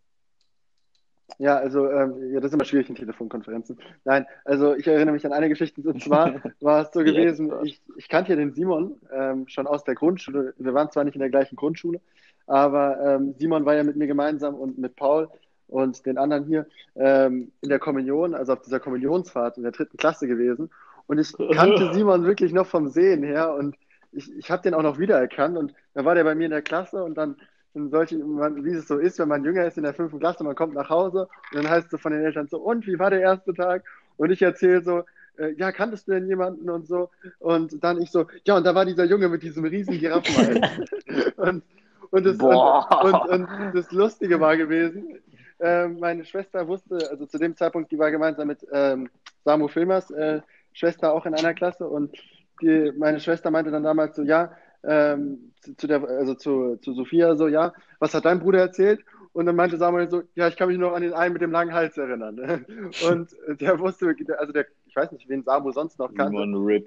Ja, 1.37 1.57
also, 1.57 1.89
ähm, 1.89 2.33
ja, 2.33 2.39
das 2.39 2.51
ist 2.51 2.55
immer 2.55 2.65
schwierig 2.65 2.89
in 2.89 2.95
Telefonkonferenzen. 2.95 3.77
Nein, 4.05 4.25
also 4.45 4.75
ich 4.75 4.87
erinnere 4.87 5.13
mich 5.13 5.25
an 5.25 5.33
eine 5.33 5.49
Geschichte, 5.49 5.81
und 5.81 6.03
zwar 6.03 6.41
war 6.61 6.83
es 6.83 6.91
so 6.91 7.03
gewesen, 7.03 7.51
ich, 7.63 7.81
ich 7.97 8.09
kannte 8.09 8.31
ja 8.31 8.35
den 8.35 8.53
Simon 8.53 8.95
ähm, 9.11 9.47
schon 9.47 9.67
aus 9.67 9.83
der 9.83 9.95
Grundschule. 9.95 10.53
Wir 10.57 10.73
waren 10.73 10.91
zwar 10.91 11.03
nicht 11.03 11.15
in 11.15 11.21
der 11.21 11.29
gleichen 11.29 11.55
Grundschule, 11.55 11.99
aber 12.47 12.99
ähm, 13.01 13.35
Simon 13.37 13.65
war 13.65 13.75
ja 13.75 13.83
mit 13.83 13.95
mir 13.95 14.07
gemeinsam 14.07 14.55
und 14.55 14.77
mit 14.77 14.95
Paul 14.95 15.29
und 15.67 16.05
den 16.05 16.17
anderen 16.17 16.45
hier 16.45 16.67
ähm, 16.95 17.51
in 17.61 17.69
der 17.69 17.79
Kommunion, 17.79 18.35
also 18.35 18.53
auf 18.53 18.61
dieser 18.61 18.79
Kommunionsfahrt 18.79 19.57
in 19.57 19.63
der 19.63 19.71
dritten 19.71 19.97
Klasse 19.97 20.27
gewesen. 20.27 20.69
Und 21.07 21.17
ich 21.17 21.33
kannte 21.53 21.91
Simon 21.93 22.25
wirklich 22.25 22.53
noch 22.53 22.67
vom 22.67 22.89
Sehen 22.89 23.23
her 23.23 23.53
und 23.53 23.75
ich, 24.11 24.31
ich 24.37 24.51
habe 24.51 24.61
den 24.61 24.73
auch 24.73 24.83
noch 24.83 24.99
wiedererkannt 24.99 25.57
und 25.57 25.73
dann 25.93 26.05
war 26.05 26.15
der 26.15 26.23
bei 26.23 26.35
mir 26.35 26.45
in 26.45 26.51
der 26.51 26.61
Klasse 26.61 27.03
und 27.03 27.15
dann 27.15 27.37
in 27.73 27.89
solchen, 27.89 28.37
wie 28.63 28.71
es 28.71 28.87
so 28.87 28.97
ist, 28.97 29.19
wenn 29.19 29.29
man 29.29 29.43
jünger 29.43 29.65
ist 29.65 29.77
in 29.77 29.83
der 29.83 29.93
fünften 29.93 30.19
Klasse, 30.19 30.43
man 30.43 30.55
kommt 30.55 30.73
nach 30.73 30.89
Hause 30.89 31.27
und 31.53 31.63
dann 31.63 31.69
heißt 31.69 31.85
es 31.85 31.91
so 31.91 31.97
von 31.97 32.11
den 32.11 32.23
Eltern 32.23 32.47
so, 32.47 32.57
und 32.57 32.85
wie 32.85 32.99
war 32.99 33.09
der 33.09 33.21
erste 33.21 33.53
Tag? 33.53 33.83
Und 34.17 34.31
ich 34.31 34.41
erzähle 34.41 34.83
so, 34.83 35.03
äh, 35.37 35.53
ja, 35.53 35.71
kanntest 35.71 36.07
du 36.07 36.11
denn 36.11 36.27
jemanden 36.27 36.69
und 36.69 36.87
so? 36.87 37.09
Und 37.39 37.83
dann 37.83 38.01
ich 38.01 38.11
so, 38.11 38.27
ja, 38.45 38.57
und 38.57 38.65
da 38.65 38.75
war 38.75 38.85
dieser 38.85 39.05
Junge 39.05 39.29
mit 39.29 39.43
diesem 39.43 39.63
riesen 39.63 39.97
Giraffenhals. 39.97 40.59
und, 41.37 41.63
und, 42.11 42.25
das, 42.25 42.37
und, 42.37 43.29
und, 43.29 43.47
das 43.73 43.91
Lustige 43.91 44.39
war 44.39 44.57
gewesen, 44.57 45.19
ähm, 45.59 45.99
meine 45.99 46.25
Schwester 46.25 46.67
wusste, 46.67 47.09
also 47.09 47.25
zu 47.25 47.37
dem 47.37 47.55
Zeitpunkt, 47.55 47.91
die 47.91 47.99
war 47.99 48.11
gemeinsam 48.11 48.47
mit 48.47 48.65
ähm, 48.71 49.09
Samu 49.45 49.67
Filmers 49.67 50.11
äh, 50.11 50.41
Schwester 50.73 51.13
auch 51.13 51.25
in 51.25 51.35
einer 51.35 51.53
Klasse 51.53 51.87
und 51.87 52.17
die, 52.61 52.91
meine 52.97 53.19
Schwester 53.19 53.51
meinte 53.51 53.71
dann 53.71 53.83
damals 53.83 54.15
so, 54.15 54.23
ja, 54.23 54.55
ähm, 54.83 55.51
zu, 55.61 55.75
zu 55.77 55.87
der, 55.87 56.03
also 56.03 56.33
zu, 56.35 56.77
zu 56.77 56.93
Sophia 56.93 57.35
so, 57.35 57.47
ja, 57.47 57.73
was 57.99 58.13
hat 58.13 58.25
dein 58.25 58.39
Bruder 58.39 58.59
erzählt? 58.59 59.01
Und 59.33 59.45
dann 59.45 59.55
meinte 59.55 59.77
Samuel 59.77 60.09
so, 60.09 60.23
ja, 60.35 60.49
ich 60.49 60.57
kann 60.57 60.67
mich 60.67 60.77
noch 60.77 60.93
an 60.93 61.03
den 61.03 61.13
einen 61.13 61.33
mit 61.33 61.41
dem 61.41 61.51
langen 61.51 61.73
Hals 61.73 61.97
erinnern. 61.97 62.37
Und 63.09 63.29
der 63.61 63.79
wusste, 63.79 64.13
also 64.37 64.51
der, 64.51 64.65
ich 64.85 64.95
weiß 64.95 65.11
nicht, 65.13 65.29
wen 65.29 65.43
Samu 65.43 65.71
sonst 65.71 65.99
noch 65.99 66.13
kannte. 66.13 66.33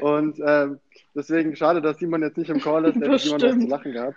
Und 0.03 0.39
ähm, 0.45 0.79
deswegen 1.15 1.57
schade, 1.57 1.81
dass 1.81 1.99
Simon 1.99 2.23
jetzt 2.23 2.37
nicht 2.37 2.51
im 2.51 2.61
Call 2.61 2.85
ist, 2.85 3.01
der 3.01 3.09
hätte 3.09 3.19
Simon 3.19 3.41
was 3.43 3.59
zu 3.59 3.67
lachen 3.67 3.93
gehabt. 3.93 4.17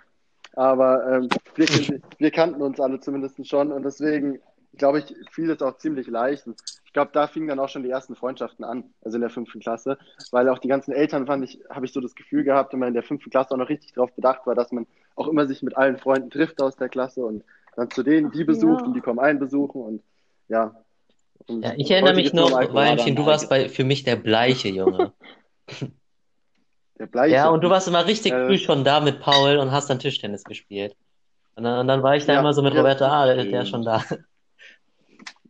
Aber 0.54 1.06
ähm, 1.10 1.28
wir, 1.54 2.00
wir 2.18 2.30
kannten 2.30 2.60
uns 2.60 2.80
alle 2.80 3.00
zumindest 3.00 3.46
schon 3.48 3.72
und 3.72 3.84
deswegen 3.84 4.40
glaube 4.78 5.00
ich, 5.00 5.14
fiel 5.32 5.50
es 5.50 5.62
auch 5.62 5.76
ziemlich 5.78 6.06
leicht. 6.06 6.46
Und 6.46 6.60
ich 6.84 6.92
glaube, 6.92 7.10
da 7.12 7.26
fingen 7.26 7.48
dann 7.48 7.58
auch 7.58 7.68
schon 7.68 7.82
die 7.82 7.90
ersten 7.90 8.16
Freundschaften 8.16 8.64
an, 8.64 8.84
also 9.04 9.16
in 9.16 9.20
der 9.20 9.30
fünften 9.30 9.60
Klasse, 9.60 9.98
weil 10.30 10.48
auch 10.48 10.58
die 10.58 10.68
ganzen 10.68 10.92
Eltern 10.92 11.26
fand 11.26 11.44
ich, 11.44 11.60
habe 11.70 11.86
ich 11.86 11.92
so 11.92 12.00
das 12.00 12.14
Gefühl 12.14 12.44
gehabt, 12.44 12.72
wenn 12.72 12.80
man 12.80 12.88
in 12.88 12.94
der 12.94 13.02
fünften 13.02 13.30
Klasse 13.30 13.52
auch 13.52 13.58
noch 13.58 13.68
richtig 13.68 13.92
darauf 13.92 14.12
bedacht 14.14 14.46
war, 14.46 14.54
dass 14.54 14.72
man 14.72 14.86
auch 15.16 15.28
immer 15.28 15.46
sich 15.46 15.62
mit 15.62 15.76
allen 15.76 15.98
Freunden 15.98 16.30
trifft 16.30 16.60
aus 16.60 16.76
der 16.76 16.88
Klasse 16.88 17.24
und 17.24 17.44
dann 17.76 17.90
zu 17.90 18.02
denen 18.02 18.30
die 18.30 18.44
besucht 18.44 18.80
Ja. 18.80 18.86
und 18.86 18.94
die 18.94 19.00
kommen 19.00 19.18
einen 19.18 19.38
besuchen 19.38 19.82
und 19.82 20.02
ja. 20.48 20.74
Und 21.46 21.64
Ja, 21.64 21.72
ich 21.76 21.90
erinnere 21.90 22.14
mich 22.14 22.32
noch. 22.32 22.50
Valentin, 22.50 23.16
du 23.16 23.26
warst 23.26 23.48
bei, 23.48 23.68
für 23.68 23.84
mich 23.84 24.04
der 24.04 24.16
bleiche 24.16 24.68
Junge. 24.68 25.12
Der 26.98 27.06
Bleiche. 27.06 27.36
Ja, 27.36 27.48
und 27.50 27.62
du 27.62 27.70
warst 27.70 27.86
immer 27.86 28.06
richtig 28.06 28.32
Äh, 28.32 28.46
früh 28.46 28.58
schon 28.58 28.84
da 28.84 28.98
mit 29.00 29.20
Paul 29.20 29.58
und 29.58 29.70
hast 29.70 29.88
dann 29.88 30.00
Tischtennis 30.00 30.42
gespielt. 30.44 30.96
Und 31.54 31.62
dann, 31.64 31.80
und 31.80 31.86
dann 31.88 32.02
war 32.02 32.16
ich 32.16 32.26
da 32.26 32.34
Ja, 32.34 32.40
immer 32.40 32.52
so 32.52 32.62
mit 32.62 32.74
ja. 32.74 32.80
Roberta, 32.80 33.08
ah, 33.08 33.26
der, 33.26 33.44
der 33.44 33.62
ist 33.62 33.68
schon 33.68 33.84
da. 33.84 34.02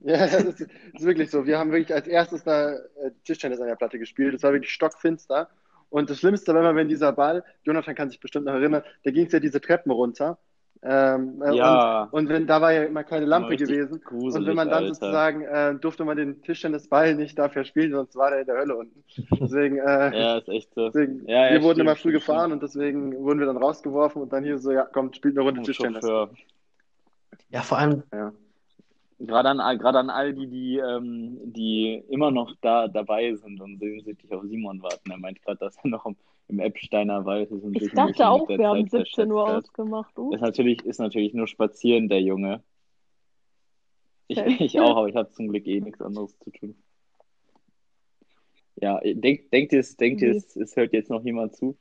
Ja, 0.04 0.18
das 0.26 0.44
ist, 0.44 0.60
das 0.60 1.00
ist 1.00 1.04
wirklich 1.06 1.30
so. 1.30 1.44
Wir 1.46 1.58
haben 1.58 1.72
wirklich 1.72 1.92
als 1.94 2.06
erstes 2.06 2.44
da 2.44 2.72
äh, 2.72 3.10
Tischtennis 3.24 3.60
an 3.60 3.66
der 3.66 3.74
Platte 3.76 3.98
gespielt. 3.98 4.34
Es 4.34 4.42
war 4.44 4.52
wirklich 4.52 4.72
stockfinster. 4.72 5.48
Und 5.90 6.08
das 6.10 6.18
Schlimmste 6.20 6.52
war 6.54 6.60
immer, 6.60 6.74
wenn 6.76 6.88
dieser 6.88 7.12
Ball, 7.12 7.42
Jonathan 7.64 7.94
kann 7.94 8.08
sich 8.10 8.20
bestimmt 8.20 8.44
noch 8.46 8.52
erinnern, 8.52 8.82
da 9.04 9.10
ging 9.10 9.26
es 9.26 9.32
ja 9.32 9.40
diese 9.40 9.60
Treppen 9.60 9.90
runter. 9.90 10.38
Ähm, 10.82 11.42
äh, 11.42 11.56
Ja. 11.56 12.02
und, 12.04 12.12
und 12.12 12.28
wenn 12.28 12.46
da 12.46 12.60
war 12.60 12.72
ja 12.72 12.84
immer 12.84 13.02
keine 13.02 13.26
Lampe 13.26 13.56
gewesen. 13.56 14.00
gruselig, 14.04 14.36
und 14.36 14.46
wenn 14.46 14.54
man 14.54 14.68
dann 14.68 14.84
Alter. 14.84 14.94
sozusagen 14.94 15.42
äh, 15.42 15.74
durfte 15.74 16.04
man 16.04 16.16
den 16.16 16.40
Tischtennisball 16.42 17.16
nicht 17.16 17.36
dafür 17.36 17.64
spielen, 17.64 17.90
sonst 17.92 18.14
war 18.14 18.30
der 18.30 18.40
in 18.42 18.46
der 18.46 18.56
Hölle 18.58 18.76
unten. 18.76 19.02
Deswegen, 19.40 19.78
äh, 19.78 19.80
Ja, 20.16 20.38
ist 20.38 20.48
echt 20.48 20.72
so. 20.74 20.86
deswegen 20.90 21.26
Ja, 21.26 21.46
ja, 21.46 21.52
wir 21.54 21.62
wurden 21.62 21.76
stimmt, 21.76 21.80
immer 21.80 21.96
früh 21.96 22.10
stimmt, 22.10 22.14
gefahren 22.26 22.52
und 22.52 22.62
deswegen 22.62 23.16
wurden 23.18 23.40
wir 23.40 23.46
dann 23.46 23.56
rausgeworfen 23.56 24.22
und 24.22 24.32
dann 24.32 24.44
hier 24.44 24.58
so, 24.58 24.70
ja, 24.70 24.84
komm, 24.92 25.12
spielt 25.12 25.36
eine 25.36 25.44
Runde 25.44 25.62
Tischtennis. 25.62 26.02
Chauffeur. 26.04 26.30
Ja, 27.50 27.62
vor 27.62 27.78
allem, 27.78 28.02
Ja. 28.12 28.32
Gerade 29.20 29.48
an, 29.48 29.58
all- 29.60 29.78
gerade 29.78 29.98
an 29.98 30.10
all 30.10 30.32
die, 30.32 30.46
die, 30.46 30.76
ähm, 30.78 31.40
die 31.52 31.94
immer 32.08 32.30
noch 32.30 32.54
da 32.60 32.86
dabei 32.86 33.34
sind 33.34 33.60
und 33.60 33.78
sehnsüchtig 33.78 34.32
auf 34.32 34.44
Simon 34.44 34.80
warten. 34.80 35.10
Er 35.10 35.18
meint 35.18 35.42
gerade, 35.42 35.58
dass 35.58 35.76
er 35.82 35.90
noch 35.90 36.06
im, 36.06 36.16
im 36.46 36.60
Epsteiner 36.60 37.24
Wald 37.24 37.50
ist 37.50 37.64
und 37.64 37.76
Ich 37.80 37.90
dachte 37.90 38.28
auch, 38.28 38.48
wir 38.48 38.68
haben 38.68 38.88
Zeit 38.88 39.06
17 39.06 39.32
Uhr 39.32 39.44
ausgemacht. 39.56 40.16
Du? 40.16 40.30
Ist 40.32 40.40
natürlich, 40.40 40.84
ist 40.84 41.00
natürlich 41.00 41.34
nur 41.34 41.48
spazieren, 41.48 42.08
der 42.08 42.20
Junge. 42.22 42.62
Ich, 44.28 44.38
Okay. 44.38 44.56
ich 44.64 44.78
auch, 44.78 44.96
aber 44.96 45.08
ich 45.08 45.16
habe 45.16 45.30
zum 45.30 45.48
Glück 45.48 45.66
eh 45.66 45.80
nichts 45.80 46.00
anderes 46.00 46.38
zu 46.38 46.50
tun. 46.52 46.76
Ja, 48.80 49.00
denk, 49.00 49.50
denkt 49.50 49.72
ihr, 49.72 49.80
es, 49.80 49.96
denkt 49.96 50.22
ihr 50.22 50.30
es, 50.36 50.54
es 50.54 50.76
hört 50.76 50.92
jetzt 50.92 51.10
noch 51.10 51.24
jemand 51.24 51.56
zu? 51.56 51.76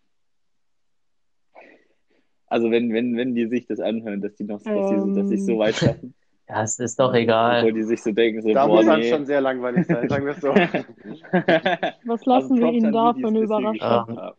Also 2.47 2.71
wenn, 2.71 2.91
wenn, 2.93 3.15
wenn 3.15 3.35
die 3.35 3.45
sich 3.47 3.67
das 3.67 3.79
anhören, 3.79 4.21
dass 4.21 4.33
die 4.35 4.45
noch, 4.45 4.61
dass 4.63 4.89
die, 4.89 5.13
dass 5.13 5.27
sie 5.27 5.35
es 5.35 5.45
so 5.45 5.51
Ähm. 5.51 5.59
weit 5.59 5.75
schaffen, 5.75 6.15
ja, 6.49 6.63
es 6.63 6.79
ist 6.79 6.99
doch 6.99 7.07
obwohl 7.07 7.19
egal. 7.21 7.73
die 7.73 7.83
sich 7.83 8.01
so 8.01 8.11
denken, 8.11 8.41
so, 8.41 8.53
Da 8.53 8.65
boah, 8.65 8.77
muss 8.77 8.85
man 8.85 8.99
nee. 8.99 9.09
schon 9.11 9.25
sehr 9.25 9.41
langweilig 9.41 9.85
sein, 9.87 10.07
sagen 10.09 10.25
wir 10.25 10.33
es 10.33 10.41
so. 10.41 10.49
Was 12.05 12.25
lassen 12.25 12.55
wir 12.55 12.63
Props 12.63 12.77
ihn 12.77 12.85
an 12.87 12.93
da 12.93 13.13
für 13.13 13.27
eine 13.27 13.39
Überraschung? 13.39 14.17
Ähm. 14.19 14.31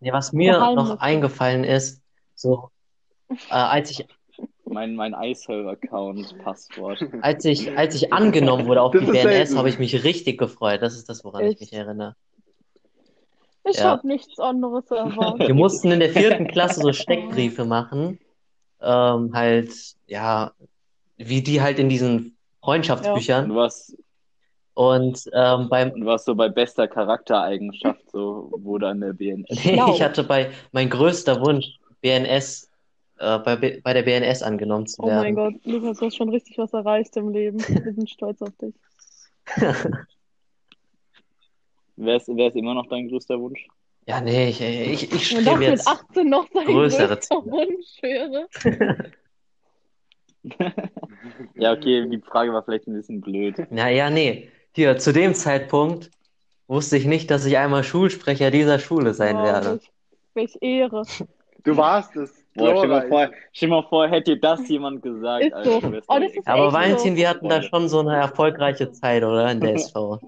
Nee, 0.00 0.12
was 0.12 0.32
mir 0.32 0.52
Geheimnis. 0.52 0.88
noch 0.90 1.00
eingefallen 1.00 1.64
ist, 1.64 2.00
so, 2.36 2.70
äh, 3.30 3.34
als 3.50 3.90
ich, 3.90 4.06
Mein, 4.64 4.94
mein 4.94 5.12
iServer-Account-Passwort. 5.12 7.04
als 7.20 7.44
ich, 7.44 7.76
als 7.76 7.96
ich 7.96 8.12
angenommen 8.12 8.66
wurde 8.66 8.82
auf 8.82 8.92
Das 8.92 9.04
die 9.04 9.10
BNS, 9.10 9.56
habe 9.56 9.68
ich 9.68 9.78
mich 9.80 10.04
richtig 10.04 10.38
gefreut. 10.38 10.82
Das 10.82 10.94
ist 10.94 11.08
das, 11.08 11.24
woran 11.24 11.42
ich 11.46 11.50
Echt? 11.52 11.60
mich 11.60 11.72
erinnere. 11.72 12.14
Ich 13.68 13.76
Ja. 13.78 13.84
habe 13.90 14.06
nichts 14.06 14.38
anderes 14.38 14.88
erwartet. 14.90 15.48
Wir 15.48 15.54
mussten 15.54 15.90
in 15.90 15.98
der 16.00 16.10
vierten 16.10 16.46
Klasse 16.46 16.80
so 16.80 16.92
Steckbriefe 16.92 17.64
machen. 17.64 18.18
Ähm, 18.80 19.32
halt, 19.34 19.72
ja, 20.06 20.52
wie 21.18 21.42
die 21.42 21.60
halt 21.60 21.78
in 21.78 21.88
diesen 21.88 22.16
Und 22.16 22.32
Freundschaftsbüchern. 22.64 23.48
du 23.48 23.54
warst, 23.56 23.96
Und 24.74 25.28
ähm, 25.32 25.68
beim, 25.68 25.90
und 25.90 26.06
warst 26.06 26.24
so 26.26 26.34
bei 26.34 26.48
bester 26.48 26.86
Charaktereigenschaft, 26.88 28.10
so 28.10 28.50
wurde 28.56 28.88
an 28.88 29.00
der 29.00 29.12
BNS. 29.12 29.48
nee, 29.64 29.74
Schlau. 29.74 29.94
ich 29.94 30.02
hatte 30.02 30.24
bei, 30.24 30.50
mein 30.72 30.88
größter 30.88 31.40
Wunsch, 31.40 31.66
BNS, 32.00 32.70
äh, 33.18 33.38
bei, 33.40 33.56
B- 33.56 33.80
bei 33.82 33.92
der 33.92 34.02
BNS 34.02 34.42
angenommen 34.42 34.86
zu 34.86 35.02
Oh 35.02 35.06
mein 35.06 35.34
werden. 35.34 35.54
Gott, 35.54 35.54
Lukas, 35.64 35.98
du 35.98 36.06
hast 36.06 36.16
schon 36.16 36.28
richtig 36.28 36.56
was 36.58 36.72
erreicht 36.72 37.16
im 37.16 37.30
Leben. 37.30 37.58
Wir 37.58 37.92
sind 37.92 38.08
stolz 38.08 38.40
auf 38.42 38.54
dich. 38.60 38.74
Wer 42.00 42.16
ist, 42.16 42.28
wer 42.28 42.46
ist 42.46 42.54
immer 42.56 42.74
noch 42.74 42.86
dein 42.86 43.08
größter 43.08 43.40
Wunsch? 43.40 43.66
Ja, 44.06 44.20
nee, 44.20 44.50
ich, 44.50 44.60
ich, 44.60 45.02
ich 45.02 45.10
das 45.10 45.40
strebe 45.40 45.58
mit 45.58 45.68
jetzt. 45.70 45.88
18 45.88 46.28
noch 46.30 46.46
sein 46.54 46.64
größere 46.64 47.18
größter 47.18 47.20
Ziele. 47.20 47.52
Wunsch 47.52 48.02
wäre. 48.02 48.48
Ja, 51.54 51.72
okay, 51.72 52.08
die 52.08 52.20
Frage 52.20 52.52
war 52.52 52.62
vielleicht 52.64 52.86
ein 52.86 52.94
bisschen 52.94 53.20
blöd. 53.20 53.56
Naja, 53.70 54.10
nee. 54.10 54.50
Hier, 54.74 54.98
zu 54.98 55.12
dem 55.12 55.34
Zeitpunkt 55.34 56.10
wusste 56.68 56.96
ich 56.96 57.06
nicht, 57.06 57.30
dass 57.30 57.44
ich 57.46 57.58
einmal 57.58 57.84
Schulsprecher 57.84 58.50
dieser 58.50 58.78
Schule 58.78 59.14
sein 59.14 59.36
Wow, 59.36 59.44
werde. 59.44 59.80
welch, 60.34 60.56
Ehre. 60.60 61.02
Du 61.64 61.76
warst 61.76 62.16
es. 62.16 62.44
Boah, 62.54 62.76
stell 62.76 62.88
dir 62.88 62.94
mal 62.94 63.08
vor, 63.08 63.30
stell 63.52 63.68
dir 63.68 63.74
mal 63.74 63.82
vor, 63.88 64.08
hätte 64.08 64.34
dir 64.34 64.40
das 64.40 64.68
jemand 64.68 65.02
gesagt, 65.02 65.44
Ist 65.44 65.52
Alter, 65.52 65.80
so. 65.80 66.02
Oh, 66.08 66.18
das 66.18 66.32
ist 66.32 66.46
Aber 66.46 66.72
Valentin, 66.72 67.12
so. 67.12 67.16
wir 67.16 67.28
hatten 67.28 67.48
da 67.48 67.62
schon 67.62 67.88
so 67.88 68.00
eine 68.00 68.16
erfolgreiche 68.16 68.90
Zeit, 68.92 69.22
oder? 69.24 69.50
In 69.50 69.60
der 69.60 69.74
SV. 69.74 70.20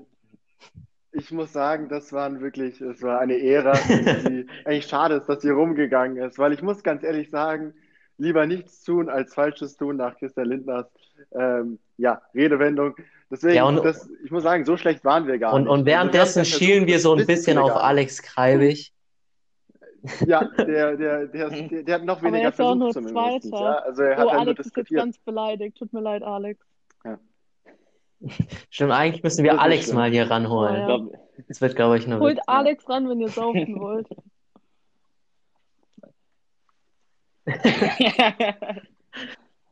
Ich 1.12 1.30
muss 1.32 1.52
sagen, 1.52 1.88
das 1.88 2.12
waren 2.12 2.40
wirklich, 2.40 2.80
es 2.80 3.02
war 3.02 3.18
eine 3.20 3.40
Ära, 3.40 3.72
die 3.88 4.46
eigentlich 4.64 4.86
schade 4.86 5.16
ist, 5.16 5.28
dass 5.28 5.42
sie 5.42 5.50
rumgegangen 5.50 6.16
ist, 6.18 6.38
weil 6.38 6.52
ich 6.52 6.62
muss 6.62 6.82
ganz 6.84 7.02
ehrlich 7.02 7.30
sagen, 7.30 7.74
lieber 8.20 8.46
nichts 8.46 8.84
tun 8.84 9.08
als 9.08 9.34
Falsches 9.34 9.76
tun 9.76 9.96
nach 9.96 10.16
Christian 10.18 10.46
Lindners 10.48 10.86
ähm, 11.32 11.78
ja, 11.96 12.20
Redewendung. 12.34 12.94
Deswegen, 13.30 13.54
Ja, 13.54 13.64
und- 13.64 13.84
das, 13.84 14.08
ich 14.24 14.30
muss 14.30 14.42
sagen, 14.42 14.64
so 14.64 14.76
schlecht 14.76 15.04
waren 15.04 15.26
wir 15.26 15.38
gar 15.38 15.52
Und, 15.54 15.62
nicht. 15.62 15.70
und 15.70 15.74
Also 15.80 15.86
währenddessen 15.86 16.38
ja 16.40 16.44
versucht, 16.44 16.58
schielen 16.62 16.86
wir 16.86 16.98
so 17.00 17.14
ein 17.14 17.26
bisschen 17.26 17.58
auf. 17.58 17.72
Alex 17.72 18.22
Kreibig. 18.22 18.92
Ja, 20.26 20.44
der, 20.56 20.96
der, 20.96 21.26
der, 21.26 21.50
der, 21.50 21.82
der 21.82 21.94
hat 21.96 22.04
noch 22.04 22.18
Aber 22.18 22.26
er 22.28 22.32
weniger 22.32 22.48
ist 22.48 22.58
ja 22.58 22.64
auch 22.64 22.76
versucht 22.78 22.78
nur 22.78 23.12
zumindest. 23.12 23.48
Zweiter. 23.50 23.64
Ja, 23.64 23.74
also 23.80 24.02
er 24.02 24.16
hat 24.16 24.24
Oh, 24.24 24.28
ja 24.28 24.32
nur 24.34 24.40
Alex 24.42 24.66
ist 24.66 24.76
jetzt 24.76 24.90
ganz 24.90 25.18
beleidigt. 25.18 25.76
Tut 25.78 25.92
mir 25.92 26.00
leid, 26.00 26.22
Alex. 26.22 26.64
Stimmt, 28.70 28.92
eigentlich 28.92 29.22
müssen 29.22 29.44
wir 29.44 29.60
Alex 29.60 29.92
mal 29.92 30.10
hier 30.10 30.30
ranholen. 30.30 30.74
Ja. 30.76 30.86
glaub, 30.86 31.12
Das 31.48 31.60
wird, 31.62 31.74
glaube 31.76 31.96
ich, 31.98 32.06
nur 32.06 32.18
Holt. 32.20 32.38
Alex 32.46 32.88
ran, 32.88 33.08
wenn 33.08 33.20
ihr 33.20 33.28
saufen 33.28 33.78
wollt. 33.80 34.08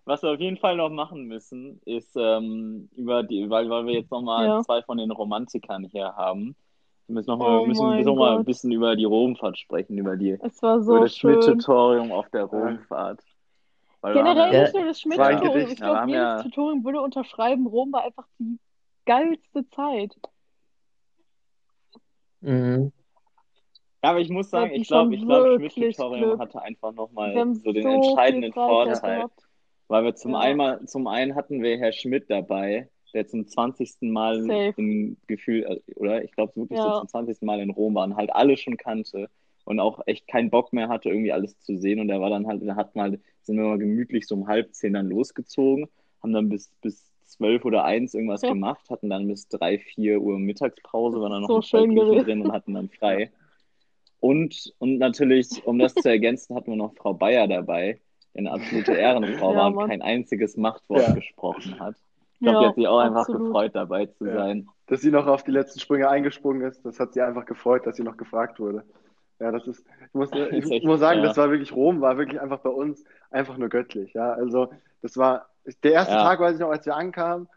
Was 0.04 0.22
wir 0.22 0.30
auf 0.30 0.40
jeden 0.40 0.56
Fall 0.56 0.76
noch 0.76 0.88
machen 0.88 1.24
müssen, 1.24 1.80
ist 1.84 2.16
ähm, 2.16 2.88
über 2.96 3.22
die, 3.22 3.48
weil, 3.50 3.68
weil 3.68 3.84
wir 3.86 3.92
jetzt 3.94 4.10
nochmal 4.10 4.46
Ja. 4.46 4.62
zwei 4.62 4.80
von 4.82 4.96
den 4.96 5.10
Romantikern 5.10 5.84
hier 5.84 6.16
haben. 6.16 6.56
Wir 7.06 7.14
müssen 7.14 7.30
noch 7.30 7.40
Oh 7.40 7.66
müssen 7.66 8.04
noch 8.04 8.14
mal 8.16 8.38
ein 8.38 8.44
bisschen 8.44 8.72
über 8.72 8.96
die 8.96 9.04
Romfahrt 9.04 9.58
sprechen, 9.58 9.98
über 9.98 10.16
die 10.16 10.38
Es 10.42 10.62
war 10.62 10.76
über 10.76 10.84
so 10.84 10.98
das. 11.00 11.14
Schmidt-Tutorium 11.16 12.10
auf 12.12 12.28
der 12.30 12.44
Romfahrt. 12.44 13.20
Weil 14.00 14.14
Generell 14.14 14.52
ja, 14.54 14.62
nicht 14.62 14.74
nur 14.74 14.84
das 14.86 15.00
Schmidt-Tutorium. 15.00 15.68
Ich 15.70 15.76
glaube, 15.76 15.98
haben 16.00 16.08
jedes 16.08 16.22
ja- 16.22 16.42
Tutorium 16.42 16.84
würde 16.84 17.00
unterschreiben, 17.02 17.66
Rom 17.66 17.92
war 17.92 18.04
einfach 18.04 18.26
die 18.38 18.58
geilste 19.04 19.68
Zeit. 19.70 20.14
Mhm. 22.40 22.92
Ja, 24.02 24.10
aber 24.10 24.20
ich 24.20 24.28
muss 24.30 24.50
sagen, 24.50 24.72
ich 24.72 24.86
glaube, 24.86 25.14
ich 25.14 25.22
glaube, 25.24 25.54
Schmidt-Tutorium 25.56 26.28
Glück. 26.28 26.38
hatte 26.40 26.62
einfach 26.62 26.92
nochmal 26.92 27.34
so 27.54 27.72
den 27.72 27.82
so 27.82 27.88
entscheidenden 27.88 28.52
Vorteil. 28.52 29.16
gehabt. 29.18 29.42
Weil 29.88 30.04
wir 30.04 30.14
zum 30.14 30.32
Ja. 30.32 30.40
einmal, 30.40 30.84
zum 30.86 31.06
einen 31.06 31.34
hatten 31.34 31.62
wir 31.62 31.78
Herr 31.78 31.92
Schmidt 31.92 32.30
dabei, 32.30 32.88
der 33.14 33.26
zum 33.26 33.46
20. 33.48 34.10
Mal 34.12 34.42
Safe. 34.42 34.74
im 34.76 35.16
Gefühl, 35.26 35.64
äh, 35.64 35.92
oder 35.94 36.22
ich 36.22 36.30
glaube 36.32 36.54
wirklich 36.56 36.78
so 36.78 36.88
Ja. 36.88 36.98
zum 37.00 37.08
20. 37.08 37.46
Mal 37.46 37.60
in 37.60 37.70
Rom 37.70 37.94
war 37.94 38.04
und 38.04 38.16
halt 38.16 38.30
alle 38.34 38.56
schon 38.56 38.76
kannte 38.76 39.28
und 39.64 39.80
auch 39.80 40.00
echt 40.06 40.28
keinen 40.28 40.50
Bock 40.50 40.72
mehr 40.72 40.88
hatte, 40.88 41.08
irgendwie 41.08 41.32
alles 41.32 41.58
zu 41.60 41.76
sehen. 41.76 42.00
Und 42.00 42.10
er 42.10 42.20
war 42.20 42.30
dann 42.30 42.46
halt, 42.46 42.62
er 42.62 42.76
hat 42.76 42.94
mal, 42.94 43.18
sind 43.42 43.56
wir 43.56 43.64
mal 43.64 43.78
gemütlich 43.78 44.26
so 44.28 44.34
um 44.36 44.46
halb 44.46 44.74
zehn 44.74 44.92
dann 44.92 45.08
losgezogen, 45.08 45.88
haben 46.22 46.32
dann 46.32 46.48
bis, 46.50 46.70
bis 46.82 47.10
zwölf 47.24 47.64
oder 47.64 47.84
eins 47.84 48.14
irgendwas 48.14 48.42
Ja. 48.42 48.50
gemacht, 48.50 48.88
hatten 48.90 49.10
dann 49.10 49.26
bis 49.26 49.48
drei, 49.48 49.78
vier 49.78 50.20
Uhr 50.20 50.38
Mittagspause, 50.38 51.20
waren 51.20 51.32
dann 51.32 51.42
noch 51.42 51.48
So 51.48 51.56
ein 51.56 51.62
drin 52.24 52.42
und 52.42 52.52
hatten 52.52 52.74
dann 52.74 52.90
frei. 52.90 53.30
Und, 54.20 54.72
und 54.78 54.98
natürlich, 54.98 55.64
um 55.64 55.78
das 55.78 55.94
zu 55.94 56.08
ergänzen, 56.08 56.54
hatten 56.56 56.70
wir 56.70 56.76
noch 56.76 56.94
Frau 56.96 57.14
Bayer 57.14 57.46
dabei, 57.46 58.00
die 58.34 58.38
eine 58.40 58.50
absolute 58.52 58.92
Ehrenfrau 58.94 59.54
Ja, 59.54 59.56
war 59.56 59.66
und 59.68 59.88
kein 59.88 60.02
einziges 60.02 60.56
Machtwort 60.56 61.00
Ja. 61.08 61.14
gesprochen 61.14 61.78
hat. 61.78 61.94
Ich 62.34 62.40
glaube, 62.40 62.58
die 62.58 62.64
Ja, 62.64 62.68
hat 62.70 62.74
sich 62.76 62.86
auch 62.88 62.98
einfach 62.98 63.20
absolut. 63.20 63.46
gefreut, 63.48 63.74
dabei 63.74 64.06
zu 64.06 64.26
Ja. 64.26 64.32
sein. 64.36 64.68
Dass 64.86 65.00
sie 65.02 65.10
noch 65.10 65.26
auf 65.26 65.44
die 65.44 65.50
letzten 65.50 65.80
Sprünge 65.80 66.08
eingesprungen 66.08 66.62
ist, 66.62 66.84
das 66.84 66.98
hat 66.98 67.12
sie 67.12 67.20
einfach 67.20 67.44
gefreut, 67.46 67.86
dass 67.86 67.96
sie 67.96 68.02
noch 68.02 68.16
gefragt 68.16 68.58
wurde. 68.58 68.84
Ja, 69.40 69.52
das 69.52 69.66
ist, 69.68 69.84
ich 70.06 70.14
muss, 70.14 70.30
ich 70.34 70.64
ist 70.64 70.70
echt, 70.70 70.84
muss 70.84 71.00
sagen, 71.00 71.20
ja. 71.20 71.28
das 71.28 71.36
war 71.36 71.50
wirklich, 71.50 71.72
Rom 71.74 72.00
war 72.00 72.16
wirklich 72.18 72.40
einfach 72.40 72.58
bei 72.60 72.70
uns 72.70 73.04
einfach 73.30 73.56
nur 73.56 73.68
göttlich. 73.68 74.12
Ja, 74.14 74.32
also 74.32 74.72
das 75.02 75.16
war 75.16 75.48
der 75.82 75.92
erste 75.92 76.14
Ja. 76.14 76.22
Tag, 76.22 76.40
weiß 76.40 76.54
ich 76.54 76.60
noch, 76.60 76.70
als 76.70 76.86
wir 76.86 76.96
ankamen. 76.96 77.48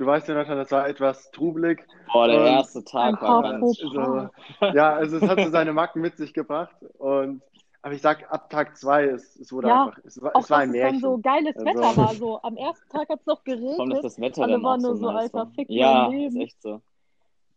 Du 0.00 0.06
weißt 0.06 0.28
ja, 0.28 0.34
Nathan, 0.34 0.56
das 0.56 0.70
war 0.72 0.88
etwas 0.88 1.30
trubelig. 1.30 1.86
Boah, 2.10 2.26
der 2.26 2.40
Und 2.40 2.46
erste 2.46 2.82
Tag 2.82 3.08
ein 3.08 3.12
war 3.20 3.42
paar 3.42 3.52
ganz 3.52 3.60
Faux 3.60 3.96
Also, 3.98 4.28
ja, 4.74 4.94
also 4.94 5.18
es 5.18 5.22
hat 5.28 5.38
so 5.38 5.50
seine 5.50 5.74
Macken 5.74 6.00
mit 6.00 6.16
sich 6.16 6.32
gebracht. 6.32 6.74
Und 6.96 7.42
aber 7.82 7.92
ich 7.92 8.00
sag, 8.00 8.32
ab 8.32 8.48
Tag 8.48 8.78
zwei, 8.78 9.04
es, 9.04 9.36
es 9.36 9.52
wurde 9.52 9.68
Ja, 9.68 9.84
einfach, 9.84 9.98
es 10.02 10.22
war, 10.22 10.34
Auch 10.34 10.40
es 10.40 10.48
war 10.48 10.58
ein 10.60 10.70
es 10.70 10.72
dann 10.72 10.80
Märchen. 10.80 11.00
so 11.00 11.18
geiles 11.18 11.54
Also- 11.54 11.66
Wetter 11.66 11.96
war. 11.98 12.14
So 12.14 12.40
am 12.42 12.56
ersten 12.56 12.88
Tag 12.88 13.10
hat 13.10 13.20
es 13.20 13.26
noch 13.26 13.44
geregnet. 13.44 14.02
das 14.02 14.18
Wetter 14.18 14.42
Alle 14.44 14.52
dann 14.52 14.62
waren 14.62 14.80
nur 14.80 14.96
so 14.96 15.02
so, 15.02 15.12
nice 15.12 15.34
Alter, 15.34 15.50
fick 15.54 15.68
Ja, 15.68 16.08
mein 16.08 16.12
ist 16.22 16.32
Leben. 16.32 16.40
echt 16.46 16.62
so. 16.62 16.80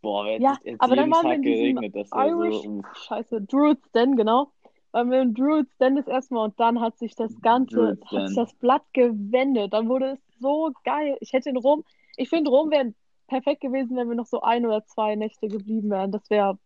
Boah, 0.02 0.28
jetzt, 0.28 0.42
Ja, 0.42 0.58
jetzt 0.66 0.82
aber 0.82 0.98
dann 0.98 1.12
waren 1.12 1.24
wir 1.24 1.30
Tag 1.30 1.36
in 1.38 1.42
diesem 1.44 1.76
geregnet, 1.78 1.96
das 1.96 2.10
Irish, 2.14 2.56
so, 2.62 2.82
scheiße, 3.08 3.42
Druid's 3.44 3.90
Den, 3.94 4.18
genau. 4.18 4.52
Waren 4.92 5.12
wir 5.12 5.22
in 5.22 5.34
Druid's 5.34 5.78
Den 5.78 5.96
das 5.96 6.08
erste 6.08 6.34
Mal 6.34 6.44
und 6.44 6.60
dann 6.60 6.82
hat 6.82 6.98
sich 6.98 7.16
das 7.16 7.42
Ganze, 7.42 7.98
hat 8.12 8.28
sich 8.28 8.36
das 8.36 8.54
Blatt 8.56 8.84
gewendet. 8.92 9.72
Dann 9.72 9.88
wurde 9.88 10.12
es 10.12 10.20
so 10.42 10.72
geil. 10.84 11.16
Ich 11.22 11.32
hätte 11.32 11.50
in 11.50 11.56
Rom, 11.58 11.86
ich 12.15 12.30
finde, 12.30 12.49
Rom 12.49 12.71
wäre 12.71 12.93
perfekt 13.28 13.62
gewesen, 13.62 13.95
wenn 13.95 14.08
wir 14.10 14.15
noch 14.15 14.28
so 14.28 14.41
ein 14.41 14.65
oder 14.65 14.86
zwei 14.86 15.15
Nächte 15.15 15.47
geblieben 15.47 15.89
wären. 15.89 16.12
Das 16.12 16.30
wäre 16.30 16.58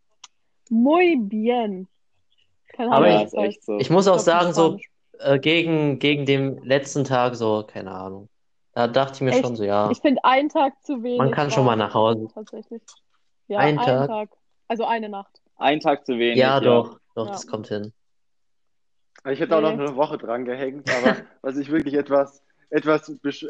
muy 0.69 1.15
bien. 1.17 1.88
Keine 2.73 2.91
Aber 2.91 3.05
Ahnung, 3.07 3.17
ich- 3.25 3.31
das 3.31 3.39
heißt. 3.39 3.63
so. 3.65 3.77
Ich 3.79 3.89
muss 3.89 4.07
auch 4.07 4.17
Ich 4.17 4.23
glaub, 4.23 4.41
sagen, 4.41 4.53
so 4.53 4.79
äh, 5.19 5.39
gegen, 5.39 5.99
gegen 5.99 6.25
den 6.25 6.57
letzten 6.63 7.03
Tag, 7.03 7.36
so, 7.36 7.63
keine 7.65 7.91
Ahnung. 7.91 8.29
Da 8.73 8.88
dachte 8.88 9.15
ich 9.15 9.21
mir 9.21 9.31
Echt? 9.31 9.41
schon 9.41 9.55
so, 9.55 9.63
ja, 9.63 9.89
Ich 9.89 9.99
finde, 10.01 10.23
ein 10.23 10.49
Tag 10.49 10.73
zu 10.86 11.01
wenig 11.01 11.17
man 11.17 11.31
kann 11.31 11.49
schon 11.49 11.65
mal 11.65 11.75
nach 11.75 11.93
Hause. 11.93 12.27
tatsächlich. 12.33 12.81
Ja, 13.47 13.60
Ein 13.60 13.79
ein 13.79 13.86
Tag? 13.86 14.07
Tag. 14.07 14.29
Also 14.67 14.86
eine 14.86 15.10
Nacht. 15.10 15.41
Ein 15.55 15.79
Tag 15.79 16.05
zu 16.05 16.19
wenig, 16.19 16.38
Ja, 16.38 16.55
ja. 16.55 16.60
doch, 16.60 16.99
doch, 17.15 17.25
Ja. 17.25 17.31
das 17.31 17.47
kommt 17.47 17.67
hin. 17.69 17.91
Ich 19.29 19.39
hätte 19.39 19.57
auch 19.57 19.62
noch 19.62 19.71
eine 19.71 19.95
Woche 19.95 20.17
dran 20.17 20.45
gehängt, 20.45 20.89
aber 20.93 21.15
was 21.41 21.57
ich 21.57 21.71
wirklich 21.71 21.95
etwas, 21.95 22.43
etwas 22.69 23.15
besch 23.21 23.45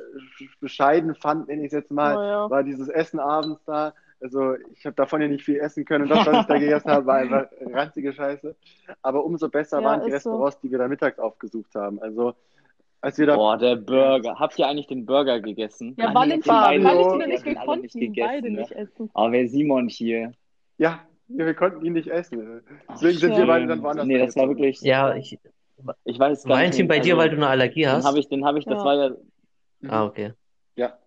bescheiden 0.59 1.15
fand, 1.15 1.47
nenne 1.47 1.61
ich 1.61 1.67
es 1.67 1.73
jetzt 1.73 1.91
mal, 1.91 2.17
Oh 2.17 2.21
ja. 2.21 2.49
war 2.49 2.63
dieses 2.63 2.87
Essen 2.89 3.19
abends 3.19 3.63
da. 3.65 3.93
Also 4.19 4.55
ich 4.73 4.85
habe 4.85 4.95
davon 4.95 5.21
ja 5.21 5.27
nicht 5.27 5.43
viel 5.45 5.57
essen 5.59 5.85
können 5.85 6.03
und 6.03 6.09
das, 6.09 6.25
was 6.25 6.41
ich 6.41 6.47
da 6.47 6.57
gegessen 6.57 6.89
habe, 6.91 7.05
war 7.05 7.17
einfach 7.17 7.47
ranzige 7.61 8.13
Scheiße. 8.13 8.55
Aber 9.03 9.23
umso 9.23 9.47
besser 9.49 9.79
Ja, 9.79 9.85
waren 9.85 10.01
die 10.05 10.11
ist 10.11 10.23
so. 10.23 10.31
Restaurants, 10.31 10.59
die 10.61 10.71
wir 10.71 10.79
da 10.79 10.87
mittags 10.87 11.19
aufgesucht 11.19 11.75
haben. 11.75 12.01
Also 12.01 12.33
als 13.01 13.17
wir 13.19 13.27
da 13.27 13.35
Boah, 13.35 13.57
der 13.57 13.75
Burger. 13.75 14.39
Habt 14.39 14.57
ihr 14.57 14.67
eigentlich 14.67 14.87
den 14.87 15.05
Burger 15.05 15.39
gegessen? 15.39 15.95
Ja, 15.97 16.09
nee, 16.09 16.15
Valentin, 16.15 16.51
und 16.51 16.71
ich, 16.73 16.83
wir 16.83 16.89
alle 16.89 17.27
nicht 17.27 17.65
konnten 17.65 17.99
gegessen, 17.99 18.27
beide 18.27 18.51
ne? 18.51 18.59
nicht 18.61 18.71
essen. 18.71 19.09
Aber 19.13 19.31
wer 19.31 19.47
Simon 19.47 19.87
hier? 19.87 20.31
ja, 20.77 20.99
wir 21.27 21.53
konnten 21.53 21.85
ihn 21.85 21.93
nicht 21.93 22.07
essen. 22.07 22.61
Ach, 22.87 22.93
Deswegen 22.95 23.19
sind 23.19 23.37
wir 23.37 23.45
beide 23.45 23.67
dann 23.67 23.83
woanders 23.83 24.05
Nee, 24.05 24.17
das 24.17 24.35
war 24.35 24.47
wirklich. 24.47 24.81
Ja, 24.81 25.13
ich, 25.15 25.37
Ich 26.05 26.17
weiß 26.19 26.45
gar 26.45 26.57
Valentin, 26.57 26.87
nicht. 26.87 26.89
bei 26.89 26.99
dir, 26.99 27.13
also, 27.13 27.17
weil 27.17 27.29
du 27.29 27.35
eine 27.37 27.47
Allergie 27.47 27.85
Den 27.85 27.91
hast? 27.93 28.05
habe 28.05 28.19
ich, 28.19 28.27
den 28.29 28.45
habe 28.45 28.59
ich, 28.59 28.65
das 28.65 28.77
Ja. 28.79 28.85
war 28.85 28.95
ja. 28.95 29.15
Mhm. 29.81 29.89
Ah, 29.91 30.05
okay. 30.05 30.33
Ja, 30.75 30.99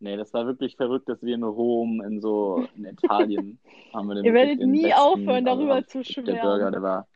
Nee, 0.00 0.16
das 0.16 0.32
war 0.32 0.46
wirklich 0.46 0.76
verrückt, 0.76 1.08
dass 1.08 1.22
wir 1.22 1.34
in 1.34 1.42
Rom, 1.42 2.00
in 2.02 2.20
so, 2.20 2.68
in 2.76 2.84
Italien, 2.84 3.58
haben 3.92 4.06
wir 4.08 4.14
den 4.14 4.26
Ihr 4.26 4.32
werdet 4.32 4.60
den 4.60 4.70
nie 4.70 4.84
besten, 4.84 4.94
aufhören, 4.94 5.44
darüber 5.44 5.74
also, 5.74 5.88
zu 5.88 6.04
Der 6.26 6.34
Burger, 6.36 6.70
schwärmen. 6.70 6.72
der 6.72 6.82
war. 6.82 7.08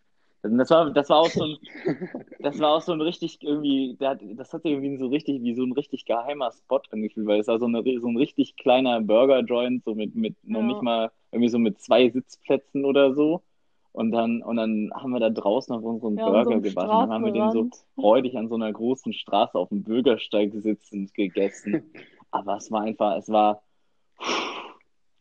Das 0.43 0.71
war, 0.71 0.91
das 0.93 1.09
war 1.09 1.19
auch 1.19 1.31
so 1.31 1.45
ein, 1.45 1.59
das 2.43 2.59
war 2.59 2.71
auch 2.71 2.83
so 2.83 2.93
ein 2.93 3.01
richtig 3.01 3.39
irgendwie, 3.43 3.97
der 4.01 4.11
hat, 4.11 4.21
das 4.37 4.53
hat 4.53 4.63
sich 4.63 4.73
irgendwie 4.73 4.97
so 4.99 5.07
richtig, 5.09 5.41
wie 5.43 5.55
so 5.55 5.63
ein 5.63 5.73
richtig 5.73 6.05
geheimer 6.07 6.51
Spot 6.53 6.81
angefühlt, 6.91 7.27
weil 7.29 7.41
es 7.41 7.47
war 7.47 7.61
so, 7.61 7.67
eine, 7.67 7.83
so 8.01 8.09
ein 8.09 8.17
richtig 8.17 8.57
kleiner 8.57 9.01
Burger-Joint, 9.01 9.85
so 9.85 9.95
mit, 9.95 10.17
mit 10.17 10.37
noch 10.45 10.63
Ja. 10.63 10.67
nicht 10.67 10.83
mal, 10.83 11.13
irgendwie 11.31 11.49
so 11.51 11.59
mit 11.61 11.81
zwei 11.81 12.11
Sitzplätzen 12.11 12.85
oder 12.85 13.15
so. 13.15 13.45
Und 13.93 14.11
dann, 14.11 14.43
und 14.43 14.57
dann 14.57 14.91
haben 14.95 15.13
wir 15.13 15.21
da 15.21 15.29
draußen 15.29 15.75
auf 15.75 15.83
unseren 15.83 16.17
Ja, 16.17 16.25
so 16.25 16.33
Burger 16.33 16.51
einem 16.51 16.63
gewartet. 16.63 16.93
Dann 16.93 17.11
haben 17.11 17.25
wir 17.25 17.33
den 17.33 17.51
so 17.51 17.69
freudig 17.95 18.39
an 18.39 18.49
so 18.49 18.55
einer 18.55 18.73
großen 18.73 19.13
Straße 19.13 19.59
auf 19.59 19.69
dem 19.69 19.83
Bürgersteig 19.83 20.53
sitzend 20.55 21.13
gegessen. 21.15 21.93
Aber 22.31 22.57
es 22.57 22.71
war 22.71 22.83
einfach, 22.83 23.19
es 23.19 23.29
war. 23.29 23.63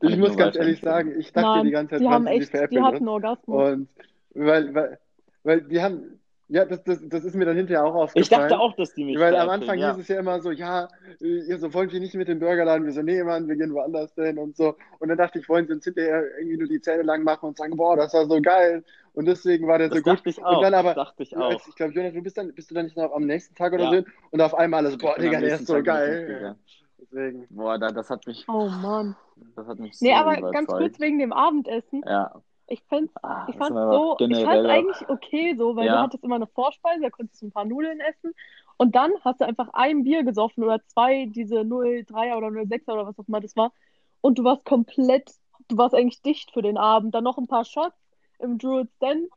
Ich 0.02 0.16
nur 0.16 0.30
muss 0.30 0.38
ganz 0.38 0.56
ehrlich 0.56 0.80
sagen, 0.80 1.14
ich 1.20 1.34
dachte 1.34 1.48
Nein, 1.48 1.66
die 1.66 1.72
ganze 1.72 1.96
Zeit, 1.96 2.02
die 2.02 2.08
haben 2.08 2.28
echt, 2.28 2.48
die 2.48 2.58
veräppeln 2.58 2.86
hatten. 2.86 3.08
Orgasmus. 3.08 3.74
Und 3.74 3.90
weil, 4.34 4.74
weil, 4.74 5.00
weil 5.44 5.62
die 5.64 5.82
haben, 5.82 6.21
ja, 6.54 6.66
das, 6.66 6.84
das, 6.84 7.00
das 7.08 7.24
ist 7.24 7.34
mir 7.36 7.46
dann 7.46 7.56
hinterher 7.56 7.86
auch 7.86 7.96
Ich 7.96 8.02
aufgefallen. 8.24 8.50
dachte 8.50 8.60
auch, 8.60 8.76
dass 8.76 8.94
die 8.94 9.06
mich 9.06 9.18
Weil 9.18 9.36
am 9.38 9.50
Anfang 9.50 9.80
ja. 9.80 9.92
hieß 9.94 10.02
es 10.02 10.08
ja 10.10 10.20
immer 10.20 10.42
so, 10.42 10.52
ja, 10.52 10.90
ihr 11.20 11.58
so 11.58 11.74
wollt 11.74 11.94
ihr 11.94 12.00
nicht 12.02 12.14
mit 12.14 12.28
dem 12.28 12.40
Burgerladen, 12.40 12.86
wir 12.86 12.92
so, 12.94 13.02
nee, 13.02 13.24
Mann, 13.24 13.48
wir 13.48 13.56
gehen 13.56 13.74
woanders 13.74 14.14
hin 14.16 14.38
und 14.38 14.58
so. 14.58 14.76
Und 15.00 15.08
dann 15.10 15.18
dachte 15.18 15.40
ich, 15.40 15.48
wollen 15.48 15.66
sie 15.68 15.74
uns 15.74 15.86
hinterher 15.86 16.24
irgendwie 16.38 16.58
nur 16.58 16.68
die 16.68 16.82
Zähne 16.82 17.04
lang 17.04 17.24
machen 17.24 17.46
und 17.48 17.58
sagen, 17.58 17.78
boah, 17.78 17.96
das 17.96 18.14
war 18.14 18.26
so 18.26 18.42
geil. 18.42 18.84
Und 19.14 19.26
deswegen 19.26 19.66
war 19.68 19.78
der 19.78 19.90
Das 19.90 19.98
so 20.00 20.04
gut. 20.04 20.18
dachte 20.18 20.30
ich 20.30 20.44
auch. 20.44 20.58
Und 20.58 20.64
dann 20.64 20.74
aber, 20.74 20.94
dachte 20.94 21.24
ich 21.24 21.36
auch. 21.38 21.68
ich 21.68 21.76
glaube, 21.76 21.94
Jonas, 21.94 22.14
du 22.14 22.22
bist 22.22 22.38
dann, 22.38 22.54
bist 22.54 22.70
du 22.70 22.76
dann 22.76 22.86
nicht 22.86 22.98
noch 22.98 23.14
am 23.14 23.26
nächsten 23.26 23.56
Tag 23.56 23.74
oder 23.74 23.86
Ja. 23.94 24.02
so 24.02 24.06
und 24.32 24.42
auf 24.42 24.54
einmal 24.54 24.86
alles, 24.86 24.98
boah, 24.98 25.16
Ich 25.18 25.24
Digga, 25.24 25.40
der 25.40 25.56
ist 25.56 25.68
so 25.68 25.76
Tag 25.76 25.86
geil. 25.86 26.56
Deswegen. 27.00 27.48
Boah, 27.50 27.78
da, 27.80 27.88
das 27.92 28.10
hat 28.10 28.28
mich, 28.28 28.46
Oh 28.48 28.68
Mann. 28.68 29.16
das 29.56 29.68
hat 29.68 29.80
mich 29.80 29.98
so 29.98 30.06
Nee, 30.06 30.14
aber 30.14 30.34
überzeugt. 30.38 30.54
ganz 30.54 30.68
kurz 30.70 31.00
wegen 31.00 31.18
dem 31.20 31.34
Abendessen. 31.34 32.04
Ja. 32.06 32.42
Ich 32.72 32.82
find's, 32.88 33.14
Ah, 33.22 33.46
ich 33.50 33.60
war 33.60 33.68
so, 33.68 34.16
ich 34.20 34.44
fand's 34.46 34.70
eigentlich 34.70 35.10
okay 35.10 35.56
so, 35.58 35.76
weil 35.76 35.88
Ja. 35.88 35.96
du 35.98 36.02
hattest 36.04 36.24
immer 36.24 36.36
eine 36.36 36.48
Vorspeise, 36.48 37.02
da 37.02 37.10
konntest 37.10 37.42
du 37.42 37.48
ein 37.48 37.52
paar 37.52 37.66
Nudeln 37.66 38.00
essen 38.00 38.34
und 38.78 38.96
dann 38.96 39.12
hast 39.26 39.42
du 39.42 39.46
einfach 39.46 39.68
ein 39.74 40.04
Bier 40.06 40.24
gesoffen 40.24 40.64
oder 40.64 40.80
zwei, 40.88 41.26
diese 41.26 41.64
03er 41.66 42.38
oder 42.38 42.48
06er 42.48 42.94
oder 42.94 43.08
was 43.08 43.20
auch 43.20 43.28
immer 43.28 43.42
das 43.42 43.58
war 43.58 43.74
und 44.22 44.40
du 44.40 44.46
warst 44.46 44.64
komplett, 44.64 45.32
du 45.68 45.78
warst 45.78 45.94
eigentlich 45.96 46.22
dicht 46.22 46.52
für 46.52 46.62
den 46.62 46.78
Abend. 46.78 47.14
Dann 47.14 47.24
noch 47.26 47.38
ein 47.38 47.48
paar 47.48 47.66
Shots 47.66 47.98
im 48.40 48.58
Druid's 48.58 48.98
Den. 49.00 49.28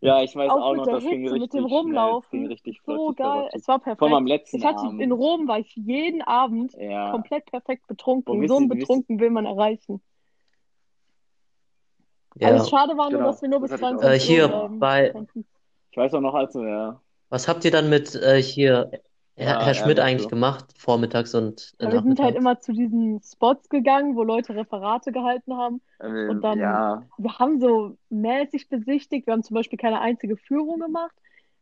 ja, 0.00 0.22
ich 0.22 0.34
weiß 0.34 0.50
Auch 0.50 0.62
auch 0.62 0.72
mit 0.72 0.78
noch, 0.80 0.86
das 0.92 1.04
ging 1.04 1.20
Hitze, 1.22 1.32
mit 1.34 1.42
richtig 1.42 1.50
dem 1.60 1.68
schnell. 1.68 1.70
Das 1.70 1.72
Rumlaufen. 1.72 2.30
ging 2.40 2.46
richtig 2.48 2.80
So 2.86 3.12
geil, 3.14 3.48
es 3.52 3.68
war 3.68 3.80
Vor 3.80 4.02
allem 4.02 4.14
am 4.14 4.24
perfekt. 4.24 4.28
letzten 4.28 4.56
Ich 4.58 4.64
hatte, 4.64 4.78
Abend. 4.86 5.00
in 5.00 5.12
Rom 5.12 5.46
war 5.48 5.58
ich 5.58 5.74
jeden 5.76 6.22
Abend 6.22 6.72
Ja. 6.78 7.10
komplett 7.10 7.46
perfekt 7.46 7.86
betrunken. 7.86 8.40
wisst 8.40 8.48
So 8.48 8.54
ihr- 8.60 8.60
ein 8.66 8.70
wisst- 8.70 8.80
Betrunken 8.80 9.20
will 9.20 9.30
man 9.30 9.46
erreichen. 9.46 10.00
Ja. 12.36 12.48
Alles 12.48 12.68
schade 12.68 12.96
war 12.96 13.10
nur, 13.10 13.18
Genau, 13.20 13.30
dass 13.30 13.42
wir 13.42 13.48
nur 13.48 13.60
bis 13.60 13.70
das 13.70 13.82
hatte 13.82 13.96
ich 13.96 13.96
auch. 13.96 14.00
22 14.02 14.30
Äh, 14.30 14.34
hier 14.34 14.44
Uhr 14.44 14.48
bleiben 14.58 14.78
bei- 14.78 15.10
konnten. 15.10 15.46
Ich 15.90 15.96
weiß 15.96 16.14
auch 16.14 16.20
noch, 16.20 16.34
als 16.34 16.54
wir, 16.54 16.68
ja. 16.68 17.00
Was 17.30 17.48
habt 17.48 17.64
ihr 17.64 17.70
dann 17.70 17.88
mit 17.88 18.14
äh, 18.14 18.40
hier 18.42 18.90
Herr, 19.36 19.54
Ja, 19.60 19.66
Herr 19.66 19.74
Schmidt 19.74 20.00
eigentlich 20.00 20.24
so. 20.24 20.28
gemacht, 20.30 20.66
vormittags 20.76 21.32
und 21.34 21.72
äh, 21.78 21.84
Ja, 21.84 21.92
wir 21.92 22.02
sind 22.02 22.18
halt 22.20 22.34
immer 22.34 22.58
zu 22.60 22.72
diesen 22.72 23.20
Spots 23.22 23.68
gegangen, 23.68 24.16
wo 24.16 24.24
Leute 24.24 24.54
Referate 24.54 25.12
gehalten 25.12 25.56
haben. 25.56 25.80
Äh, 26.00 26.28
Und 26.28 26.42
dann- 26.42 26.58
ja, 26.58 27.02
Wir 27.18 27.38
haben 27.38 27.60
so 27.60 27.96
mäßig 28.10 28.68
besichtigt. 28.68 29.26
Wir 29.28 29.32
haben 29.34 29.42
zum 29.44 29.54
Beispiel 29.54 29.78
keine 29.78 30.00
einzige 30.00 30.36
Führung 30.36 30.80
gemacht. 30.80 31.14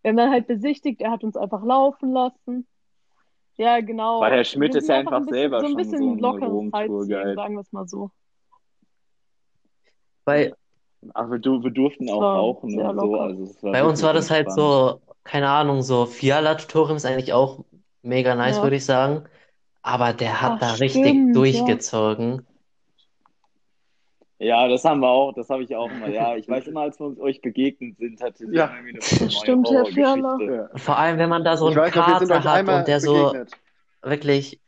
Wir 0.03 0.11
haben 0.11 0.17
dann 0.17 0.31
halt 0.31 0.47
besichtigt. 0.47 1.01
Er 1.03 1.11
hat 1.11 1.23
uns 1.25 1.37
einfach 1.37 1.63
laufen 1.65 2.13
lassen. 2.13 2.67
Ja, 3.57 3.81
genau. 3.81 4.21
Weil 4.21 4.33
Herr 4.33 4.45
Schmidt 4.45 4.75
ist 4.75 4.89
ja 4.89 4.97
einfach 4.97 5.13
einfach 5.13 5.21
ein 5.21 5.27
bisschen, 5.27 5.41
selber 5.51 5.61
so 5.61 5.67
ein 5.67 5.71
schon 5.73 5.77
bisschen 5.77 5.99
so 5.99 6.11
ein 6.13 6.19
lockeres. 6.19 6.71
Sightseeing, 6.71 7.35
sagen 7.35 7.55
wir 7.55 7.61
es 7.61 7.73
mal 7.73 7.89
so. 7.89 8.11
Bei, 10.27 10.53
aber 11.14 11.39
du, 11.39 11.62
wir 11.62 11.70
durften 11.70 12.11
auch 12.11 12.20
rauchen 12.20 12.79
und 12.79 12.99
so. 12.99 13.14
Also 13.20 13.55
bei 13.62 13.85
uns 13.85 14.03
war 14.03 14.12
das 14.12 14.31
halt 14.31 14.53
so, 14.53 15.01
keine 15.24 15.49
Ahnung, 15.49 15.83
so 15.83 16.05
Fiala-Tutorium 16.05 16.97
ist 16.97 17.07
eigentlich 17.07 17.33
auch 17.33 17.64
mega 18.03 18.35
nice, 18.35 18.57
Ja. 18.57 18.62
würde 18.64 18.77
ich 18.77 18.85
sagen. 18.85 19.24
Aber 19.83 20.12
der 20.12 20.43
hat 20.43 20.55
Ach, 20.57 20.61
da 20.61 20.70
richtig 20.72 21.03
stimmt, 21.05 21.29
ja. 21.29 21.33
durchgezogen. 21.33 22.45
Ja, 24.39 24.68
das 24.68 24.85
haben 24.85 25.01
wir 25.01 25.09
auch, 25.09 25.33
das 25.33 25.49
habe 25.49 25.62
ich 25.62 25.74
auch 25.74 25.91
immer. 25.91 26.09
Ja, 26.09 26.37
ich 26.37 26.49
weiß 26.49 26.66
immer, 26.66 26.83
als 26.83 27.01
wir 27.01 27.07
uns 27.07 27.18
euch 27.20 27.41
begegnet 27.41 27.97
sind, 27.99 28.20
hatte 28.20 28.47
sie 28.47 28.55
Ja. 28.55 28.70
wieder 28.85 29.01
eine 29.01 29.18
neue 29.20 29.31
Stimmt, 29.31 29.70
Herr. 29.70 29.87
Ja. 29.87 30.66
Und 30.72 30.81
vor 30.81 30.99
allem, 30.99 31.18
wenn 31.18 31.29
man 31.31 31.45
da 31.45 31.57
so 31.57 31.68
einen 31.68 31.77
weiß 31.77 31.95
wir 31.95 32.03
Kater 32.03 32.45
hat 32.45 32.68
und 32.68 32.89
der 32.89 33.01
so 33.01 33.14
begegnet. 33.14 33.53
wirklich 34.03 34.61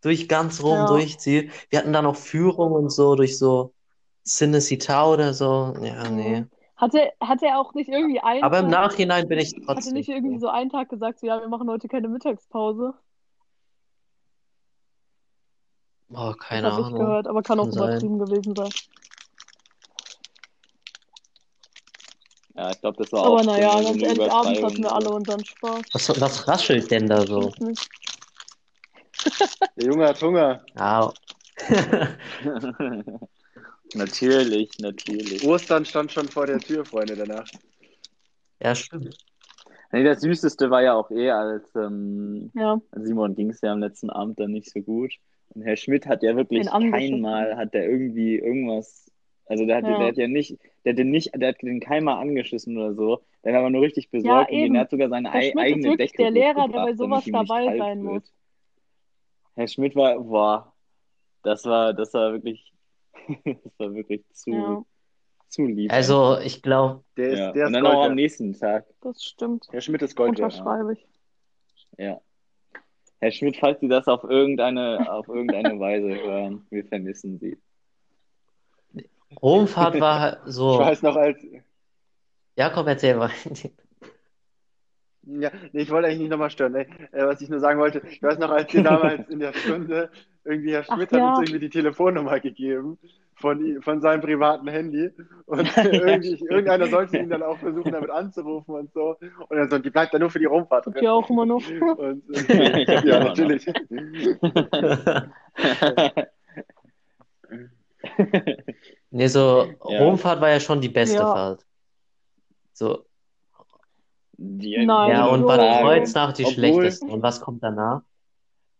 durch 0.00 0.28
ganz 0.28 0.62
Rom 0.62 0.78
Ja. 0.78 0.86
durchzieht. 0.86 1.52
Wir 1.70 1.78
hatten 1.78 1.92
da 1.92 2.02
noch 2.02 2.16
Führung 2.16 2.72
und 2.72 2.90
so 2.90 3.14
durch 3.14 3.38
so 3.38 3.72
Cinecittà 4.28 5.06
oder 5.10 5.32
so. 5.32 5.74
Ja, 5.82 6.08
nee. 6.10 6.44
Hat 6.76 6.94
er, 6.94 7.12
hat 7.20 7.42
er 7.42 7.58
auch 7.58 7.74
nicht 7.74 7.88
irgendwie 7.88 8.20
einen 8.20 8.44
Aber 8.44 8.58
im 8.60 8.70
Tag, 8.70 8.82
Nachhinein 8.90 9.26
bin 9.26 9.38
ich 9.38 9.52
hat 9.52 9.58
er 9.60 9.74
trotzdem 9.74 9.94
nicht 9.94 10.08
irgendwie 10.08 10.38
so 10.38 10.48
einen 10.48 10.70
Tag 10.70 10.88
gesagt, 10.90 11.18
so, 11.18 11.26
ja, 11.26 11.40
wir 11.40 11.48
machen 11.48 11.68
heute 11.68 11.88
keine 11.88 12.08
Mittagspause? 12.08 12.94
Oh, 16.10 16.14
Das 16.14 16.38
keine 16.38 16.70
habe 16.70 16.80
ich 16.82 16.86
Ahnung. 16.86 17.00
gehört, 17.00 17.26
aber 17.26 17.42
kann 17.42 17.58
auch 17.58 17.64
Kann 17.64 17.72
sein. 17.72 17.82
übertrieben 17.88 18.18
gewesen 18.18 18.54
sein. 18.54 18.70
Ja, 22.54 22.70
ich 22.70 22.80
glaube, 22.80 23.02
das 23.02 23.12
war 23.12 23.24
Aber 23.24 23.34
auch 23.36 23.40
so 23.40 23.50
naja, 23.50 23.82
so 23.82 23.88
ganz 23.88 24.02
ehrlich, 24.02 24.30
abends 24.32 24.62
hatten 24.62 24.82
wir 24.82 24.92
alle 24.92 25.10
unseren 25.10 25.44
Spaß. 25.44 25.82
Was, 25.92 26.20
was 26.20 26.48
raschelt 26.48 26.90
denn 26.90 27.08
da 27.08 27.26
so? 27.26 27.52
Ich. 27.70 27.88
Der 29.76 29.84
Junge 29.84 30.06
hat 30.06 30.20
Hunger. 30.22 30.64
Ja. 30.76 31.12
natürlich, 33.94 34.70
natürlich. 34.78 35.42
Ostern 35.44 35.84
stand 35.84 36.12
schon 36.12 36.28
vor 36.28 36.46
der 36.46 36.58
Tür, 36.58 36.84
Freunde 36.84 37.16
der 37.16 37.26
Nacht. 37.26 37.52
Ja, 38.62 38.74
stimmt. 38.74 39.16
Nee, 39.92 40.04
das 40.04 40.20
Süßeste 40.20 40.70
war 40.70 40.82
ja 40.82 40.94
auch 40.94 41.10
eh, 41.10 41.30
als 41.30 41.74
ähm, 41.74 42.50
Ja, 42.54 42.78
Simon 42.92 43.34
ging 43.34 43.50
es 43.50 43.60
ja 43.62 43.72
am 43.72 43.78
letzten 43.80 44.10
Abend 44.10 44.38
dann 44.38 44.50
nicht 44.50 44.70
so 44.70 44.80
gut. 44.80 45.14
Und 45.54 45.62
Herr 45.62 45.76
Schmidt 45.76 46.06
hat 46.06 46.22
ja 46.22 46.36
wirklich 46.36 46.62
Den 46.62 46.68
angeschissen. 46.68 47.14
kein 47.14 47.20
Mal, 47.22 47.56
hat 47.56 47.72
der 47.72 47.88
irgendwie 47.88 48.36
irgendwas, 48.36 49.10
also 49.46 49.64
der 49.64 49.78
hat, 49.78 49.84
Ja. 49.84 49.96
der 49.98 50.08
hat 50.08 50.16
ja 50.18 50.28
nicht, 50.28 50.58
der 50.84 50.92
hat 50.92 50.98
den 50.98 51.10
nicht, 51.10 51.30
der 51.34 51.48
hat 51.50 51.62
den 51.62 51.80
kein 51.80 52.04
Mal 52.04 52.20
angeschissen 52.20 52.76
oder 52.76 52.92
so. 52.94 53.22
Der 53.44 53.52
war 53.54 53.60
aber 53.60 53.70
nur 53.70 53.80
richtig 53.82 54.10
besorgt 54.10 54.50
und 54.50 54.58
eben. 54.58 54.74
der 54.74 54.82
hat 54.82 54.90
sogar 54.90 55.08
seine 55.08 55.32
Herr 55.32 55.40
Schmidt 55.40 55.54
ist 55.54 55.60
eigene 55.72 55.84
wirklich 55.84 56.10
Decke 56.10 56.22
der 56.24 56.30
Lehrer, 56.32 56.54
der 56.54 56.62
mitgebracht, 56.64 56.86
bei 56.86 56.94
sowas 56.96 57.24
dabei 57.32 57.78
sein 57.78 58.02
wird. 58.04 58.12
muss. 58.12 58.32
Herr 59.54 59.68
Schmidt 59.68 59.96
war, 59.96 60.18
boah, 60.20 60.74
das 61.42 61.64
war, 61.64 61.94
das 61.94 62.12
war 62.12 62.32
wirklich, 62.34 62.74
das 63.44 63.78
war 63.78 63.94
wirklich 63.94 64.24
zu, 64.32 64.50
Ja, 64.50 64.82
zu 65.48 65.66
lieb. 65.66 65.92
Also, 65.92 66.38
ich 66.38 66.62
glaube, 66.62 67.04
Der 67.16 67.28
ist, 67.30 67.38
ja. 67.38 67.52
der 67.52 67.66
Und 67.66 67.74
ist 67.74 67.76
dann 67.76 67.86
auch 67.86 67.92
Gold 67.94 68.10
am 68.10 68.14
nächsten 68.14 68.52
Tag, 68.54 68.86
das 69.00 69.22
stimmt. 69.24 69.66
Herr 69.70 69.80
Schmidt 69.80 70.02
ist 70.02 70.16
Gold. 70.16 70.30
Unterschreibe 70.40 70.94
ich. 70.94 71.06
ja. 71.98 72.20
Herr 73.20 73.32
Schmidt, 73.32 73.56
falls 73.56 73.80
Sie 73.80 73.88
das 73.88 74.06
auf 74.06 74.22
irgendeine, 74.22 75.10
auf 75.12 75.26
irgendeine 75.28 75.78
Weise 75.80 76.08
hören, 76.08 76.66
wir 76.70 76.84
vermissen 76.84 77.38
Sie. 77.40 77.58
Romfahrt 79.42 79.98
war 80.00 80.20
halt 80.20 80.38
Ich 80.46 80.52
so. 80.54 80.78
weiß 80.78 81.02
noch, 81.02 81.16
als, 81.16 81.44
Jakob, 82.56 82.86
erzähl 82.86 83.16
mal. 83.16 83.30
Ja, 85.22 85.50
nee, 85.72 85.82
ich 85.82 85.90
wollte 85.90 86.08
eigentlich 86.08 86.20
nicht 86.20 86.30
nochmal 86.30 86.50
stören. 86.50 86.74
Ey. 86.76 86.86
Äh, 87.12 87.26
was 87.26 87.40
ich 87.40 87.48
nur 87.48 87.60
sagen 87.60 87.78
wollte, 87.80 88.00
ich 88.08 88.22
weiß 88.22 88.38
noch, 88.38 88.50
als 88.50 88.72
wir 88.72 88.82
damals 88.82 89.28
in 89.28 89.40
der 89.40 89.52
Stunde, 89.52 90.10
irgendwie 90.44 90.72
Herr 90.72 90.84
Ach 90.88 90.94
Schmidt 90.94 91.12
ja. 91.12 91.18
hat 91.32 91.38
uns 91.38 91.50
irgendwie 91.50 91.66
die 91.66 91.70
Telefonnummer 91.70 92.40
gegeben 92.40 92.98
von, 93.40 93.80
von 93.82 94.00
seinem 94.00 94.20
privaten 94.20 94.66
Handy 94.68 95.10
und 95.46 95.60
irgendwie, 95.76 96.38
irgendeiner 96.50 96.86
sollte 96.88 97.18
ihn 97.18 97.30
dann 97.30 97.42
auch 97.42 97.56
versuchen, 97.58 97.92
damit 97.92 98.10
anzurufen 98.20 98.74
und 98.74 98.92
so. 98.92 99.16
Und 99.48 99.56
dann 99.56 99.70
so, 99.70 99.78
die 99.78 99.90
bleibt 99.90 100.12
dann 100.12 100.20
nur 100.20 100.30
für 100.30 100.38
die 100.40 100.44
Rumfahrt 100.46 100.86
Habt 100.86 100.96
drin. 100.96 101.04
ihr 101.04 101.12
auch 101.12 101.28
immer 101.30 101.46
noch. 101.46 101.62
Und, 101.98 102.22
äh, 102.50 102.84
ja, 103.08 103.20
noch. 103.20 103.28
natürlich. 103.28 103.66
Nee, 109.10 109.26
so 109.28 109.66
Ja. 109.88 109.98
Romfahrt 110.04 110.40
war 110.40 110.50
ja 110.50 110.60
schon 110.60 110.80
die 110.80 110.88
beste 110.88 111.16
Ja. 111.18 111.32
Fahrt. 111.34 111.64
So, 112.72 113.04
Die- 114.40 114.84
Nein, 114.86 115.10
ja, 115.10 115.26
und 115.26 115.46
Bad. 115.46 115.80
Kreuznach 115.80 116.32
die 116.32 116.42
Obwohl- 116.44 116.54
schlechtesten. 116.54 117.10
Und 117.10 117.22
was 117.22 117.40
kommt 117.40 117.62
danach? 117.62 118.02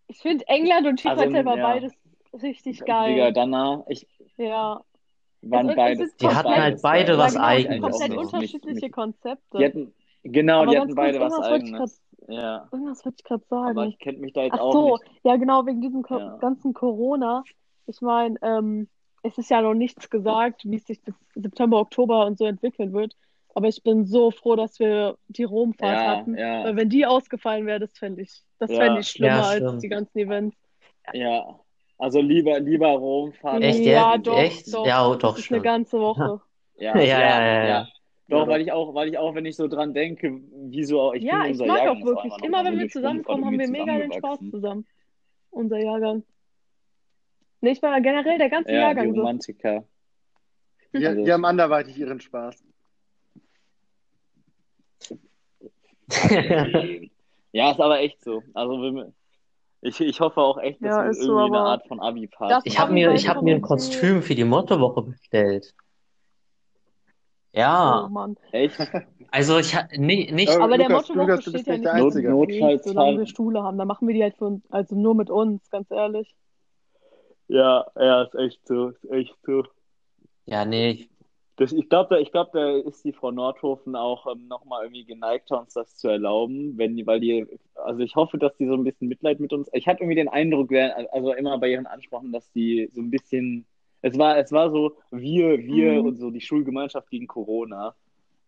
Ich 0.06 0.18
finde 0.18 0.46
England 0.46 0.86
und 0.86 1.04
Also, 1.04 1.22
Schiffhotel 1.22 1.44
war 1.44 1.56
ja. 1.59 1.66
beides 1.72 1.92
richtig 2.42 2.78
Digga, 2.80 3.02
geil. 3.06 3.32
danach, 3.32 3.80
ich, 3.88 4.06
Ja. 4.39 4.82
waren 5.43 5.68
ist 6.01 6.20
Die 6.20 6.26
hatten 6.28 6.49
halt 6.49 6.80
beide 6.82 7.18
was 7.18 7.34
ja, 7.34 7.41
genau, 7.41 7.47
Eigenes. 7.49 7.80
Komplett 7.82 8.12
so. 8.12 8.18
unterschiedliche 8.20 8.80
Nicht- 8.86 8.93
Konzepte. 8.93 9.59
Die 9.59 9.64
hatten, 9.64 9.95
genau, 10.22 10.62
Aber 10.62 10.70
die 10.72 10.78
hatten 10.78 10.95
beide 10.95 11.20
was 11.20 11.39
eigenes. 11.41 12.01
Ja, 12.28 12.68
Irgendwas 12.72 13.05
wollte 13.05 13.16
ich 13.20 13.24
gerade 13.24 13.45
aber 13.51 13.74
sagen. 13.74 13.89
ich 13.91 13.99
kenne 13.99 14.18
mich 14.18 14.32
da 14.34 14.43
jetzt 14.43 14.55
Ach 14.55 14.61
auch 14.61 14.72
so, 14.72 14.97
nicht. 14.97 15.20
ja 15.24 15.36
genau, 15.36 15.64
wegen 15.66 15.80
diesem 15.80 16.03
Co 16.03 16.18
Ja. 16.18 16.36
ganzen 16.39 16.74
Corona. 16.74 17.43
Ich 17.86 18.01
meine, 18.03 18.36
ähm, 18.43 18.89
es 19.22 19.39
ist 19.39 19.51
ja 19.51 19.62
noch 19.62 19.74
nichts 19.74 20.11
gesagt, 20.11 20.62
wie 20.64 20.76
es 20.76 20.84
sich 20.84 21.01
bis 21.03 21.14
September, 21.34 21.78
Oktober 21.78 22.26
und 22.26 22.36
so 22.39 22.45
entwickeln 22.45 22.93
wird. 22.93 23.14
Aber 23.55 23.66
ich 23.68 23.82
bin 23.82 24.05
so 24.05 24.30
froh, 24.30 24.57
dass 24.57 24.78
wir 24.78 25.16
die 25.28 25.45
Romfahrt 25.45 26.01
Ja, 26.01 26.07
hatten. 26.18 26.36
ja. 26.36 26.64
Weil 26.64 26.76
wenn 26.76 26.91
die 26.91 27.07
ausgefallen 27.07 27.66
wäre, 27.66 27.80
das 27.80 27.97
fände 27.97 28.22
ich, 28.22 28.43
das 28.59 28.70
Ja. 28.70 28.76
fände 28.78 29.01
ich 29.01 29.09
schlimmer 29.09 29.36
Ja, 29.57 29.66
als 29.68 29.78
die 29.78 29.89
ganzen 29.89 30.18
Events. 30.18 30.57
Ja, 31.14 31.59
also 31.99 32.20
lieber, 32.20 32.59
lieber 32.61 32.88
Romfahrt. 32.88 33.62
Echt, 33.62 33.80
ja, 33.80 34.14
jetzt? 34.14 34.26
doch, 34.26 34.38
Echt? 34.38 34.74
doch. 34.74 34.86
Ja, 34.86 35.09
Das 35.11 35.18
doch, 35.18 35.38
ist 35.38 35.53
eine 35.53 35.61
ganze 35.62 35.99
Woche. 36.01 36.40
Ja, 36.80 36.96
Ja, 36.96 37.03
ja, 37.03 37.18
ja, 37.20 37.20
ja, 37.20 37.40
ja. 37.62 37.68
ja. 37.68 37.88
Doch, 38.28 38.42
Ja, 38.42 38.46
weil 38.46 38.61
ich 38.61 38.70
auch, 38.70 38.94
weil 38.94 39.09
ich 39.09 39.18
auch, 39.18 39.34
wenn 39.34 39.44
ich 39.46 39.57
so 39.57 39.66
dran 39.66 39.94
denke, 39.94 40.40
wieso 40.68 41.12
ich 41.12 41.24
Ja, 41.24 41.44
ich 41.46 41.59
mag 41.59 41.66
Jahrgang 41.78 42.03
auch 42.03 42.07
wirklich. 42.07 42.32
Immer 42.44 42.64
wenn 42.64 42.78
wir 42.78 42.88
zusammenkommen, 42.88 43.44
haben 43.44 43.59
wir 43.59 43.68
mega 43.68 43.99
den 43.99 44.12
Spaß 44.12 44.38
zusammen. 44.51 44.86
Unser 45.51 45.78
Jahrgang. 45.78 46.22
Nee, 47.62 47.70
ich 47.72 47.82
meine 47.82 48.01
generell 48.01 48.38
der 48.38 48.49
ganze 48.49 48.70
Ja, 48.70 48.76
die 48.76 48.82
Jahrgang 48.82 49.12
so. 49.14 49.20
Romantiker. 49.22 49.84
Die, 50.94 51.05
Also- 51.05 51.24
die 51.24 51.32
haben 51.32 51.44
anderweitig 51.44 51.99
ihren 51.99 52.20
Spaß. 52.20 52.62
Ja, 57.53 57.70
ist 57.72 57.80
aber 57.80 58.01
echt 58.01 58.22
so. 58.22 58.42
Also 58.55 58.78
wir- 58.80 59.12
ich, 59.80 60.00
ich 60.00 60.20
hoffe 60.20 60.40
auch 60.40 60.58
echt, 60.58 60.82
dass 60.82 60.90
Ja, 60.90 61.04
wir 61.04 61.10
ist 61.10 61.20
so, 61.22 61.38
irgendwie 61.38 61.56
eine 61.56 61.64
Art 61.64 61.86
von 61.86 62.00
Abi-Party 62.00 62.54
das 62.54 62.66
Ich 62.66 62.78
habe 62.78 62.90
Abi 62.92 63.00
mir, 63.00 63.12
ich 63.14 63.28
hab 63.28 63.42
mir 63.42 63.54
ein 63.54 63.62
Kostüm 63.62 64.22
für 64.22 64.34
die 64.34 64.44
Mottowoche 64.44 65.02
bestellt. 65.02 65.74
Ja, 67.52 68.04
Oh 68.04 68.08
Mann. 68.08 68.36
Echt? 68.52 68.78
also 69.30 69.58
ich 69.58 69.74
ha- 69.74 69.88
nee, 69.96 70.30
nicht, 70.30 70.50
Aber 70.50 70.64
Aber 70.64 70.78
der 70.78 70.88
Lukas, 70.88 71.08
Mottowoche 71.08 71.30
Lukas, 71.30 71.44
du 71.44 71.50
steht 71.50 71.66
ja 71.66 71.72
nicht 71.74 71.84
der 71.84 71.92
Einzige. 71.94 72.30
Not- 72.30 72.46
Pflicht, 72.48 72.84
solange 72.84 73.18
wir 73.18 73.26
Schule 73.26 73.62
haben. 73.62 73.78
Da 73.78 73.84
machen 73.84 74.06
wir 74.06 74.14
die 74.14 74.22
halt 74.22 74.36
für 74.36 74.44
uns, 74.46 74.62
also 74.70 74.94
nur 74.94 75.14
mit 75.14 75.30
uns, 75.30 75.68
ganz 75.70 75.90
ehrlich. 75.90 76.34
Ja, 77.48 77.86
ja, 77.96 78.22
ist 78.22 78.34
echt 78.34 78.66
so, 78.66 78.88
ist 78.88 79.10
echt 79.10 79.34
so. 79.42 79.64
ja, 80.44 80.64
nee, 80.64 80.90
ich- 80.90 81.10
Das, 81.59 81.72
ich 81.72 81.88
glaube, 81.88 82.14
da, 82.14 82.20
ich 82.20 82.32
glaub, 82.32 82.52
da 82.52 82.76
ist 82.78 83.04
die 83.04 83.12
Frau 83.12 83.32
Nordhofen 83.32 83.96
auch 83.96 84.26
ähm, 84.32 84.46
nochmal 84.48 84.84
irgendwie 84.84 85.04
geneigter, 85.04 85.61
uns 85.61 85.74
das 85.74 85.96
zu 85.96 86.09
erlauben, 86.09 86.78
wenn 86.78 86.96
die, 86.96 87.06
weil 87.06 87.20
die, 87.20 87.46
also 87.74 88.00
ich 88.00 88.16
hoffe, 88.16 88.38
dass 88.38 88.56
die 88.56 88.66
so 88.66 88.74
ein 88.74 88.84
bisschen 88.84 89.09
Mitleid 89.09 89.40
mit 89.40 89.52
uns, 89.52 89.68
ich 89.72 89.88
hatte 89.88 90.04
irgendwie 90.04 90.16
den 90.16 90.28
Eindruck, 90.28 90.72
also 91.12 91.32
immer 91.34 91.59
bei 91.59 91.70
ihren 91.72 91.86
Ansprachen, 91.86 92.32
dass 92.32 92.50
die 92.52 92.88
so 92.94 93.00
ein 93.02 93.11
bisschen, 93.11 93.66
es 94.02 94.16
war, 94.18 94.38
es 94.38 94.52
war 94.52 94.70
so, 94.70 94.96
wir, 95.11 95.59
wir 95.66 96.04
Mhm. 96.04 96.06
und 96.06 96.16
so 96.18 96.30
die 96.30 96.40
Schulgemeinschaft 96.40 97.11
gegen 97.11 97.26
Corona. 97.26 97.96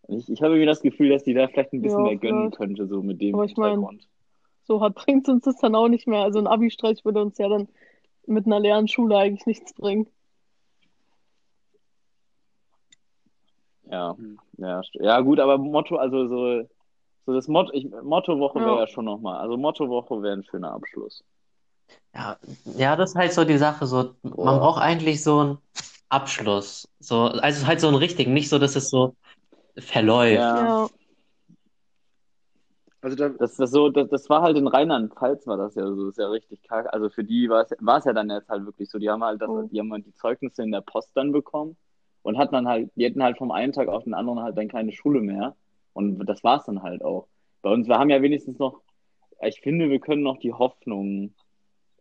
Ich, 0.09 0.29
ich 0.29 0.41
habe 0.41 0.53
irgendwie 0.53 0.67
das 0.67 0.81
Gefühl, 0.81 1.09
dass 1.09 1.23
die 1.23 1.33
da 1.33 1.47
vielleicht 1.49 1.73
ein 1.73 1.81
bisschen 1.83 2.03
Ja, 2.03 2.05
mehr 2.05 2.17
gönnen 2.17 2.51
könnte, 2.51 2.87
so 2.87 3.03
mit 3.03 3.21
dem 3.21 3.35
Aber 3.35 3.45
ich 3.45 3.57
mein. 3.57 3.89
So 4.63 4.81
hart 4.81 4.95
bringt 5.05 5.29
uns 5.29 5.45
das 5.45 5.57
dann 5.57 5.75
auch 5.75 5.87
nicht 5.89 6.07
mehr. 6.07 6.21
Also 6.21 6.39
ein 6.39 6.47
Abi-Streich 6.47 7.05
würde 7.05 7.21
uns 7.21 7.37
ja 7.37 7.49
dann 7.49 7.69
mit 8.27 8.45
einer 8.47 8.59
leeren 8.59 8.87
Schule 8.87 9.17
eigentlich 9.17 9.45
nichts 9.47 9.73
bringen. 9.73 10.07
Ja, 13.91 14.15
Hm. 14.17 14.39
ja, 14.57 14.81
ja, 14.93 15.19
gut, 15.21 15.39
aber 15.39 15.57
Motto, 15.57 15.97
also 15.97 16.27
so, 16.27 16.69
so 17.25 17.33
das 17.33 17.47
Motto, 17.47 17.71
ich, 17.73 17.89
Mottowoche 18.03 18.59
wäre 18.59 18.75
Ja. 18.75 18.79
ja 18.81 18.87
schon 18.87 19.05
nochmal, 19.05 19.37
also 19.39 19.57
Mottowoche 19.57 20.21
wäre 20.23 20.33
ein 20.37 20.43
schöner 20.43 20.71
Abschluss. 20.71 21.23
ja, 22.13 22.37
ja, 22.77 22.95
das 22.95 23.11
ist 23.11 23.15
halt 23.15 23.33
so 23.33 23.43
die 23.43 23.57
Sache, 23.57 23.85
so, 23.85 24.15
man 24.23 24.59
braucht 24.59 24.81
eigentlich 24.81 25.23
so 25.23 25.39
einen 25.39 25.57
Abschluss, 26.09 26.87
so, 26.99 27.23
also 27.25 27.67
halt 27.67 27.79
so 27.81 27.87
einen 27.87 27.97
richtigen, 27.97 28.33
nicht 28.33 28.49
so, 28.49 28.59
dass 28.59 28.75
es 28.75 28.89
so 28.89 29.15
verläuft. 29.77 30.41
Ja. 30.41 30.67
Ja, 30.67 30.89
Also 33.01 33.15
da, 33.17 33.29
Das, 33.29 33.55
das, 33.57 33.71
so, 33.71 33.89
das, 33.89 34.09
das 34.09 34.29
war 34.29 34.41
halt 34.43 34.57
in 34.57 34.67
Rheinland-Pfalz 34.67 35.47
war 35.47 35.57
das 35.57 35.75
ja 35.75 35.83
so, 35.87 36.09
ist 36.09 36.17
ja 36.17 36.27
richtig 36.29 36.61
kacke. 36.63 36.93
Also 36.93 37.09
für 37.09 37.23
die 37.23 37.49
war 37.49 37.63
es, 37.63 37.71
war 37.79 37.97
es 37.97 38.05
ja 38.05 38.13
dann 38.13 38.29
jetzt 38.29 38.47
halt 38.49 38.65
wirklich 38.65 38.89
so, 38.89 38.99
die 38.99 39.09
haben 39.09 39.23
halt 39.23 39.41
das, 39.41 39.49
Oh. 39.49 39.63
die 39.63 39.79
haben 39.79 39.91
halt 39.91 40.05
die 40.05 40.13
Zeugnisse 40.13 40.63
in 40.63 40.71
der 40.71 40.81
Post 40.81 41.09
dann 41.15 41.31
bekommen 41.31 41.77
und 42.23 42.37
hatten 42.37 42.53
dann 42.53 42.67
halt, 42.67 42.91
die 42.95 43.05
hätten 43.05 43.23
halt 43.23 43.37
vom 43.37 43.51
einen 43.51 43.73
Tag 43.73 43.87
auf 43.87 44.03
den 44.03 44.13
anderen 44.13 44.39
halt 44.41 44.57
dann 44.57 44.67
keine 44.67 44.91
Schule 44.91 45.21
mehr. 45.21 45.55
Und 45.93 46.19
das 46.25 46.43
war's 46.43 46.65
dann 46.65 46.83
halt 46.83 47.03
auch. 47.03 47.27
Bei 47.61 47.71
uns, 47.71 47.87
wir 47.87 47.97
haben 47.99 48.09
ja 48.09 48.21
wenigstens 48.21 48.59
noch, 48.59 48.81
ich 49.41 49.59
finde, 49.61 49.89
wir 49.89 49.99
können 49.99 50.23
noch 50.23 50.37
die 50.39 50.53
Hoffnung 50.53 51.33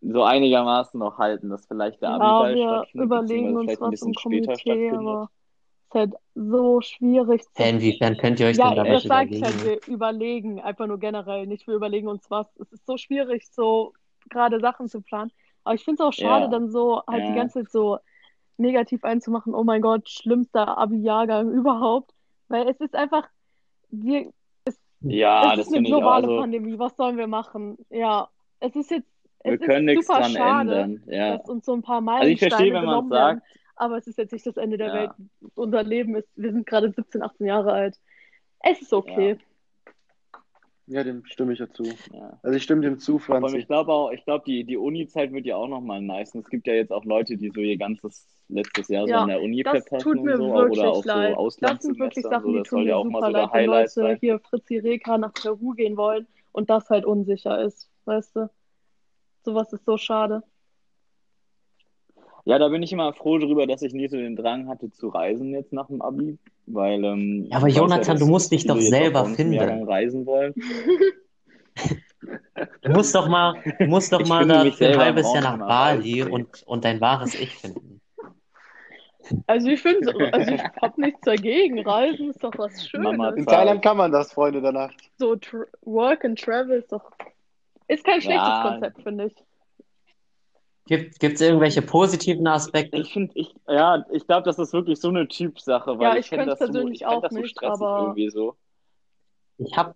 so 0.02 0.22
einigermaßen 0.22 0.98
noch 0.98 1.18
halten, 1.18 1.50
dass 1.50 1.66
vielleicht 1.66 2.00
der 2.02 2.10
ja 2.10 2.14
Abiball 2.16 2.54
wir 2.54 2.86
stattfindet, 2.86 3.02
überlegen 3.04 3.56
uns 3.56 3.70
vielleicht 3.70 3.82
ein 3.82 3.84
was 3.84 3.90
bisschen 3.90 4.08
im 4.08 4.14
später 4.14 4.52
Komitee, 4.52 4.90
stattfindet. 4.90 5.08
aber 5.08 5.22
es 5.24 5.88
ist 5.88 5.94
halt 5.94 6.14
so 6.34 6.80
schwierig 6.80 7.42
zu. 7.54 7.62
Inwiefern 7.62 8.16
könnt 8.16 8.40
ihr 8.40 8.46
euch 8.46 8.56
Ja, 8.56 8.70
denn 8.70 8.76
da 8.76 8.82
was 8.84 9.02
das 9.02 9.04
sage 9.06 9.30
ich 9.30 9.42
halt, 9.42 9.54
überlegen? 9.54 9.64
wir 9.64 9.86
überlegen, 9.86 10.60
einfach 10.60 10.86
nur 10.86 10.98
generell, 10.98 11.46
nicht 11.46 11.66
wir 11.66 11.74
überlegen 11.74 12.08
uns 12.08 12.30
was. 12.30 12.46
Es 12.56 12.72
ist 12.72 12.86
so 12.86 12.96
schwierig, 12.96 13.46
so 13.50 13.92
gerade 14.30 14.60
Sachen 14.60 14.88
zu 14.88 15.00
planen. 15.02 15.32
Aber 15.64 15.74
ich 15.74 15.84
finde 15.84 16.02
es 16.02 16.08
auch 16.08 16.12
schade, 16.12 16.44
Ja. 16.44 16.48
dann 16.48 16.70
so 16.70 17.02
halt 17.06 17.28
die 17.28 17.32
Ja. 17.32 17.34
ganze 17.34 17.60
Zeit 17.60 17.70
so 17.72 17.98
negativ 18.60 19.04
einzumachen, 19.04 19.54
oh 19.54 19.64
mein 19.64 19.82
Gott, 19.82 20.08
schlimmster 20.08 20.78
Abi-Jahrgang 20.78 21.50
überhaupt. 21.52 22.12
Weil 22.48 22.68
es 22.68 22.80
ist 22.80 22.94
einfach, 22.94 23.28
wir, 23.90 24.32
Ja, 25.00 25.54
es 25.54 25.66
ist 25.66 25.74
eine 25.74 25.86
globale 25.86 26.26
Also, 26.26 26.40
Pandemie, 26.40 26.78
was 26.78 26.96
sollen 26.96 27.16
wir 27.16 27.26
machen? 27.26 27.78
Ja, 27.90 28.28
es 28.60 28.76
ist 28.76 28.90
jetzt, 28.90 29.08
wir 29.42 29.54
es 29.54 29.60
können 29.60 29.88
ist 29.88 29.94
nichts 29.94 30.06
super 30.06 30.20
dran 30.20 30.30
schade, 30.32 30.80
ändern. 30.80 31.02
Ja. 31.06 31.36
dass 31.38 31.48
uns 31.48 31.64
so 31.64 31.72
ein 31.72 31.82
paar 31.82 32.06
Also 32.06 32.28
ich 32.28 32.38
verstehe, 32.38 32.72
Meilensteine 32.72 32.74
wenn 32.74 32.84
man 32.84 32.84
genommen 32.84 33.10
werden, 33.10 33.38
sagt, 33.38 33.50
aber 33.76 33.96
es 33.96 34.06
ist 34.06 34.18
jetzt 34.18 34.32
nicht 34.32 34.46
das 34.46 34.56
Ende 34.56 34.76
der 34.76 34.88
Ja. 34.88 34.94
Welt. 34.94 35.10
Unser 35.54 35.82
Leben 35.82 36.16
ist, 36.16 36.28
wir 36.36 36.52
sind 36.52 36.66
gerade 36.66 36.90
17, 36.92 37.22
18 37.22 37.46
Jahre 37.46 37.72
alt. 37.72 37.98
Es 38.62 38.82
ist 38.82 38.92
okay. 38.92 39.30
Ja, 39.30 39.36
dem 41.04 41.24
stimme 41.24 41.52
ich 41.52 41.60
ja 41.60 41.68
zu. 41.70 41.84
ja. 42.12 42.38
Also 42.42 42.56
ich 42.56 42.62
stimme 42.64 42.82
dem 42.82 42.98
zu, 42.98 43.18
allem, 43.34 43.42
Franzi. 43.42 43.58
ich 43.58 43.66
glaube 43.66 43.92
auch, 43.92 44.10
ich 44.12 44.24
glaube, 44.24 44.44
die, 44.46 44.64
die 44.64 44.76
Uni-Zeit 44.76 45.32
wird 45.32 45.46
ja 45.46 45.56
auch 45.56 45.68
nochmal 45.68 46.02
nice. 46.02 46.34
Und 46.34 46.40
es 46.42 46.50
gibt 46.50 46.66
ja 46.66 46.74
jetzt 46.74 46.92
auch 46.92 47.04
Leute, 47.04 47.36
die 47.36 47.50
so 47.50 47.60
ihr 47.60 47.76
ganzes 47.78 48.26
letztes 48.48 48.88
Jahr 48.88 49.08
so 49.08 49.10
Ja, 49.10 49.22
an 49.22 49.28
der 49.28 49.40
Uni 49.40 49.62
Das 49.62 49.86
verpassen 49.86 50.02
tut 50.02 50.24
mir 50.24 50.36
und 50.36 50.38
so, 50.38 50.52
auch, 50.52 50.56
wirklich 50.56 50.80
oder 50.80 50.90
auch 50.90 51.02
so 51.02 51.08
leid. 51.08 51.36
Das 51.60 51.82
sind 51.82 51.98
wirklich 51.98 52.26
Sachen, 52.26 52.42
so. 52.42 52.52
die 52.52 52.58
Das 52.58 52.68
tun 52.68 52.78
soll 52.78 52.88
ja 52.88 52.94
mir 52.94 52.96
auch 52.96 53.04
mal 53.08 53.20
super 53.20 53.26
so 53.26 53.32
der 53.32 53.42
leid, 53.42 53.54
wenn 53.54 53.66
Leute 53.66 53.90
sein. 53.90 54.18
hier 54.20 54.38
Fritzi 54.40 54.78
Reka 54.78 55.18
nach 55.18 55.32
Peru 55.34 55.72
gehen 55.74 55.96
wollen 55.96 56.26
und 56.52 56.70
das 56.70 56.90
halt 56.90 57.04
unsicher 57.04 57.62
ist, 57.62 57.88
weißt 58.06 58.36
du? 58.36 58.50
Sowas 59.42 59.72
ist 59.72 59.84
so 59.86 59.96
schade. 59.96 60.42
Ja, 62.44 62.58
da 62.58 62.68
bin 62.68 62.82
ich 62.82 62.92
immer 62.92 63.12
froh 63.12 63.38
drüber, 63.38 63.66
dass 63.66 63.82
ich 63.82 63.92
nie 63.92 64.08
so 64.08 64.16
den 64.16 64.36
Drang 64.36 64.68
hatte 64.68 64.90
zu 64.90 65.08
reisen 65.08 65.50
jetzt 65.50 65.72
nach 65.72 65.88
dem 65.88 66.00
Abi, 66.00 66.38
weil 66.66 67.04
ähm, 67.04 67.46
Ja, 67.50 67.58
aber 67.58 67.68
Jonathan, 67.68 68.16
dass 68.16 68.20
du 68.20 68.26
musst 68.26 68.52
dich 68.52 68.66
doch 68.66 68.80
selber 68.80 69.26
finden. 69.26 69.54
Jahrgang 69.54 69.84
reisen 69.84 70.26
wollen. 70.26 70.54
Du 72.82 72.90
musst 72.90 73.14
doch 73.14 73.28
mal, 73.28 73.54
du 73.78 73.86
musst 73.86 74.12
doch 74.12 74.20
Ich 74.20 74.28
mal 74.28 74.46
da 74.46 74.64
für 74.70 74.88
ein 74.88 74.98
halbes 74.98 75.32
Jahr 75.32 75.42
nach 75.42 75.58
Bali 75.58 76.22
und, 76.22 76.62
und 76.66 76.84
dein 76.84 77.00
wahres 77.00 77.34
Ich 77.34 77.56
finden. 77.56 78.00
Also 79.46 79.68
ich 79.68 79.80
finde, 79.80 80.12
also 80.32 80.52
ich 80.52 80.62
habe 80.82 81.00
nichts 81.00 81.20
dagegen. 81.22 81.80
Reisen 81.80 82.30
ist 82.30 82.42
doch 82.42 82.52
was 82.58 82.92
Mama 82.92 83.26
Schönes. 83.26 83.38
In 83.38 83.44
Zeit. 83.44 83.54
Thailand 83.54 83.82
kann 83.82 83.96
man 83.96 84.10
das, 84.10 84.32
Freunde 84.32 84.60
der 84.60 84.72
Nacht. 84.72 84.96
So 85.18 85.36
Work 85.82 86.24
and 86.24 86.40
Travel 86.40 86.78
ist 86.78 86.92
doch 86.92 87.12
ist 87.88 88.04
kein 88.04 88.20
schlechtes 88.20 88.46
Ja. 88.46 88.70
Konzept, 88.70 89.02
finde 89.02 89.26
ich. 89.26 89.34
Gibt, 90.90 91.20
gibt's 91.20 91.40
irgendwelche 91.40 91.82
positiven 91.82 92.48
Aspekte? 92.48 92.96
Ich 92.96 93.12
finde, 93.12 93.30
ich, 93.36 93.54
ja, 93.68 94.04
ich 94.10 94.26
glaube, 94.26 94.42
das 94.42 94.58
ist 94.58 94.72
wirklich 94.72 95.00
so 95.00 95.06
eine 95.08 95.28
Typsache, 95.28 95.96
weil 96.00 96.02
Ja, 96.02 96.12
ich 96.16 96.24
ich 96.26 96.30
könnte 96.30 96.46
das 96.46 96.58
so, 96.58 96.64
persönlich 96.64 97.02
ich 97.02 97.06
fänd 97.06 97.16
auch 97.18 97.22
das 97.22 97.32
so 97.32 97.38
nicht, 97.38 97.50
stressig 97.50 97.80
aber- 97.80 97.98
irgendwie 98.00 98.28
so. 98.28 98.56
Ich 99.58 99.76
habe 99.76 99.94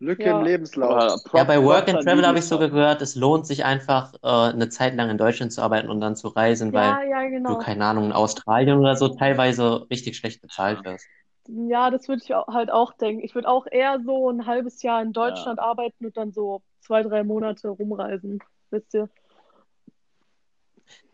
Lücke 0.00 0.24
Ja. 0.24 0.38
im 0.38 0.44
Lebenslauf. 0.44 1.22
Ja 1.32 1.44
bei 1.44 1.64
Work 1.64 1.88
and 1.88 2.00
an 2.00 2.04
Travel 2.04 2.26
habe 2.26 2.38
ich 2.40 2.44
sogar 2.44 2.68
gehört, 2.68 3.00
es 3.00 3.14
lohnt 3.14 3.46
sich 3.46 3.64
einfach 3.64 4.12
äh, 4.22 4.26
eine 4.52 4.68
Zeit 4.68 4.96
lang 4.96 5.08
in 5.08 5.16
Deutschland 5.16 5.50
zu 5.50 5.62
arbeiten 5.62 5.88
und 5.88 6.02
dann 6.02 6.14
zu 6.14 6.28
reisen, 6.28 6.74
weil 6.74 6.82
Ja, 6.90 7.02
ja, 7.04 7.22
du, 7.24 7.30
genau. 7.30 7.58
keine 7.58 7.86
Ahnung, 7.86 8.04
in 8.04 8.12
Australien 8.12 8.78
oder 8.78 8.96
so 8.96 9.08
teilweise 9.08 9.86
richtig 9.88 10.18
schlecht 10.18 10.42
bezahlt 10.42 10.84
wirst. 10.84 11.06
Ja, 11.48 11.90
das 11.90 12.06
würde 12.08 12.20
ich 12.22 12.30
halt 12.32 12.70
auch 12.70 12.92
denken. 12.92 13.24
Ich 13.24 13.34
würde 13.34 13.48
auch 13.48 13.66
eher 13.70 13.98
so 14.04 14.28
ein 14.28 14.44
halbes 14.44 14.82
Jahr 14.82 15.00
in 15.00 15.14
Deutschland 15.14 15.58
arbeiten 15.58 16.04
und 16.04 16.16
dann 16.18 16.32
so 16.32 16.60
zwei, 16.80 17.02
drei 17.02 17.24
Monate 17.24 17.68
rumreisen, 17.68 18.40
wisst 18.70 18.92
ihr? 18.92 19.08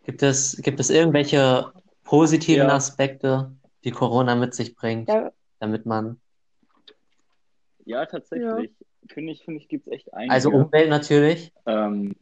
Gibt 0.04 0.22
es, 0.22 0.56
gibt 0.62 0.80
es 0.80 0.90
irgendwelche 0.90 1.72
positiven 2.04 2.66
Ja. 2.66 2.74
Aspekte, 2.74 3.52
die 3.84 3.90
Corona 3.90 4.34
mit 4.34 4.54
sich 4.54 4.74
bringt, 4.74 5.08
Ja, 5.08 5.30
damit 5.60 5.86
man, 5.86 6.20
Ja, 7.84 8.06
tatsächlich. 8.06 8.70
Finde 9.08 9.32
ich, 9.32 9.42
finde 9.44 9.60
ich, 9.60 9.68
gibt 9.68 9.86
es 9.86 9.92
echt 9.92 10.14
einige. 10.14 10.32
also 10.32 10.50
Umwelt 10.50 10.88
natürlich, 10.90 11.52
Ähm, 11.66 12.14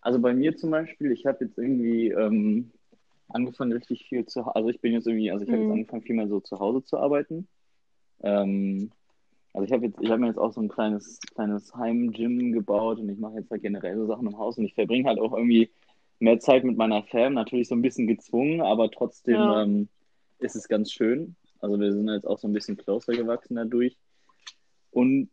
also 0.00 0.18
bei 0.20 0.34
mir 0.34 0.56
zum 0.56 0.70
Beispiel, 0.70 1.12
ich 1.12 1.26
habe 1.26 1.44
jetzt 1.44 1.58
irgendwie 1.58 2.08
ähm, 2.10 2.72
angefangen, 3.28 3.72
richtig 3.72 4.06
viel 4.08 4.26
zu, 4.26 4.42
also 4.44 4.68
ich 4.70 4.80
bin 4.80 4.92
jetzt 4.92 5.06
irgendwie, 5.06 5.30
also 5.30 5.44
ich 5.44 5.50
habe 5.50 5.60
jetzt 5.62 5.68
Mhm. 5.68 5.72
angefangen, 5.72 6.02
viel 6.02 6.16
mehr 6.16 6.28
so 6.28 6.40
zu 6.40 6.58
Hause 6.58 6.84
zu 6.84 6.98
arbeiten. 6.98 7.48
Ähm, 8.22 8.90
also 9.52 9.66
ich 9.66 9.72
habe 9.72 9.86
jetzt, 9.86 9.98
ich 10.00 10.10
habe 10.10 10.20
mir 10.20 10.28
jetzt 10.28 10.38
auch 10.38 10.52
so 10.52 10.60
ein 10.60 10.68
kleines, 10.68 11.20
kleines 11.34 11.74
Heim-Gym 11.74 12.52
gebaut 12.52 12.98
und 13.00 13.08
ich 13.10 13.18
mache 13.18 13.36
jetzt 13.36 13.50
halt 13.50 13.62
generell 13.62 13.96
so 13.96 14.06
Sachen 14.06 14.26
im 14.26 14.38
Haus 14.38 14.58
und 14.58 14.64
ich 14.64 14.74
verbringe 14.74 15.08
halt 15.08 15.18
auch 15.20 15.36
irgendwie 15.36 15.70
mehr 16.20 16.38
Zeit 16.38 16.64
mit 16.64 16.76
meiner 16.76 17.02
Fam, 17.04 17.34
natürlich 17.34 17.68
so 17.68 17.74
ein 17.74 17.82
bisschen 17.82 18.06
gezwungen, 18.06 18.60
aber 18.60 18.90
trotzdem 18.90 19.34
Ja. 19.36 19.62
ähm, 19.62 19.88
ist 20.38 20.56
es 20.56 20.68
ganz 20.68 20.92
schön. 20.92 21.34
Also 21.60 21.78
wir 21.78 21.92
sind 21.92 22.08
jetzt 22.08 22.26
auch 22.26 22.38
so 22.38 22.48
ein 22.48 22.52
bisschen 22.52 22.76
closer 22.76 23.12
gewachsen 23.12 23.56
dadurch. 23.56 23.96
Und 24.90 25.30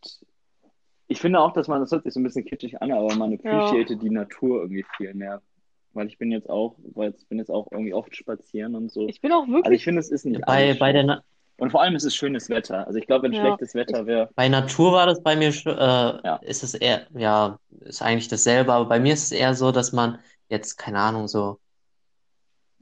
ich 1.08 1.20
finde 1.20 1.40
auch, 1.40 1.54
dass 1.54 1.68
man, 1.68 1.80
das 1.80 1.92
hört 1.92 2.04
sich 2.04 2.14
so 2.14 2.20
ein 2.20 2.24
bisschen 2.24 2.46
kitschig 2.46 2.82
an, 2.82 2.92
aber 2.92 3.16
man 3.16 3.34
appreciated 3.34 4.02
die 4.02 4.10
Natur 4.10 4.62
irgendwie 4.62 4.86
viel 4.98 5.14
mehr. 5.14 5.42
Weil 5.94 6.08
ich 6.08 6.18
bin 6.18 6.32
jetzt 6.32 6.50
auch, 6.50 6.76
weil 6.94 7.14
ich 7.18 7.28
bin 7.28 7.40
jetzt 7.40 7.50
auch 7.50 7.72
irgendwie 7.72 7.94
oft 7.94 8.16
spazieren 8.16 8.76
und 8.76 8.92
so. 8.92 9.08
ich 9.08 9.22
bin 9.22 9.32
auch 9.32 9.44
Also 9.44 9.50
ich 9.50 9.54
wirklich, 9.54 9.84
finde, 9.86 10.00
es 10.00 10.12
ist 10.12 10.26
nicht 10.26 10.46
bei, 10.46 10.74
bei 10.74 10.92
der. 10.92 11.04
Na- 11.04 11.24
Und 11.58 11.72
vor 11.72 11.82
allem 11.82 11.96
ist 11.96 12.04
es 12.04 12.14
schönes 12.14 12.50
Wetter. 12.50 12.86
Also 12.86 13.00
ich 13.00 13.08
glaube, 13.08 13.24
wenn 13.24 13.34
Ja. 13.34 13.42
schlechtes 13.42 13.74
Wetter 13.74 14.06
wäre, 14.06 14.30
bei 14.36 14.48
Natur 14.50 14.92
war 14.92 15.08
das 15.08 15.24
bei 15.24 15.36
mir, 15.36 15.48
äh, 15.48 15.72
Ja. 15.72 16.36
ist 16.44 16.64
es 16.64 16.76
eher, 16.76 17.08
ja, 17.16 17.58
ist 17.80 18.02
eigentlich 18.02 18.28
dasselbe, 18.28 18.74
aber 18.74 18.86
bei 18.88 19.00
mir 19.00 19.14
ist 19.14 19.24
es 19.24 19.32
eher 19.32 19.56
so, 19.56 19.72
dass 19.72 19.92
man 19.94 20.20
jetzt, 20.50 20.78
keine 20.78 21.00
Ahnung, 21.00 21.28
so, 21.28 21.60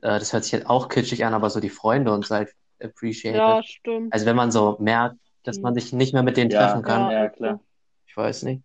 äh, 0.01 0.19
das 0.19 0.33
hört 0.33 0.43
sich 0.43 0.53
jetzt 0.53 0.67
auch 0.69 0.89
kitschig 0.89 1.25
an, 1.25 1.33
aber 1.33 1.49
so 1.49 1.59
die 1.59 1.69
Freunde 1.69 2.13
und 2.13 2.25
so 2.25 2.35
halt 2.35 2.53
appreciated. 2.81 3.39
ja, 3.41 3.63
stimmt. 3.63 4.13
Also 4.13 4.25
wenn 4.25 4.35
man 4.35 4.51
so 4.51 4.77
merkt, 4.79 5.17
dass 5.43 5.59
man 5.61 5.73
sich 5.73 5.93
nicht 5.93 6.13
mehr 6.13 6.23
mit 6.23 6.37
denen 6.37 6.49
Ja, 6.51 6.65
treffen 6.65 6.83
kann, 6.83 7.01
ja, 7.11 7.23
Ja, 7.23 7.29
klar. 7.29 7.59
ich 8.07 8.17
weiß 8.17 8.43
nicht. 8.43 8.63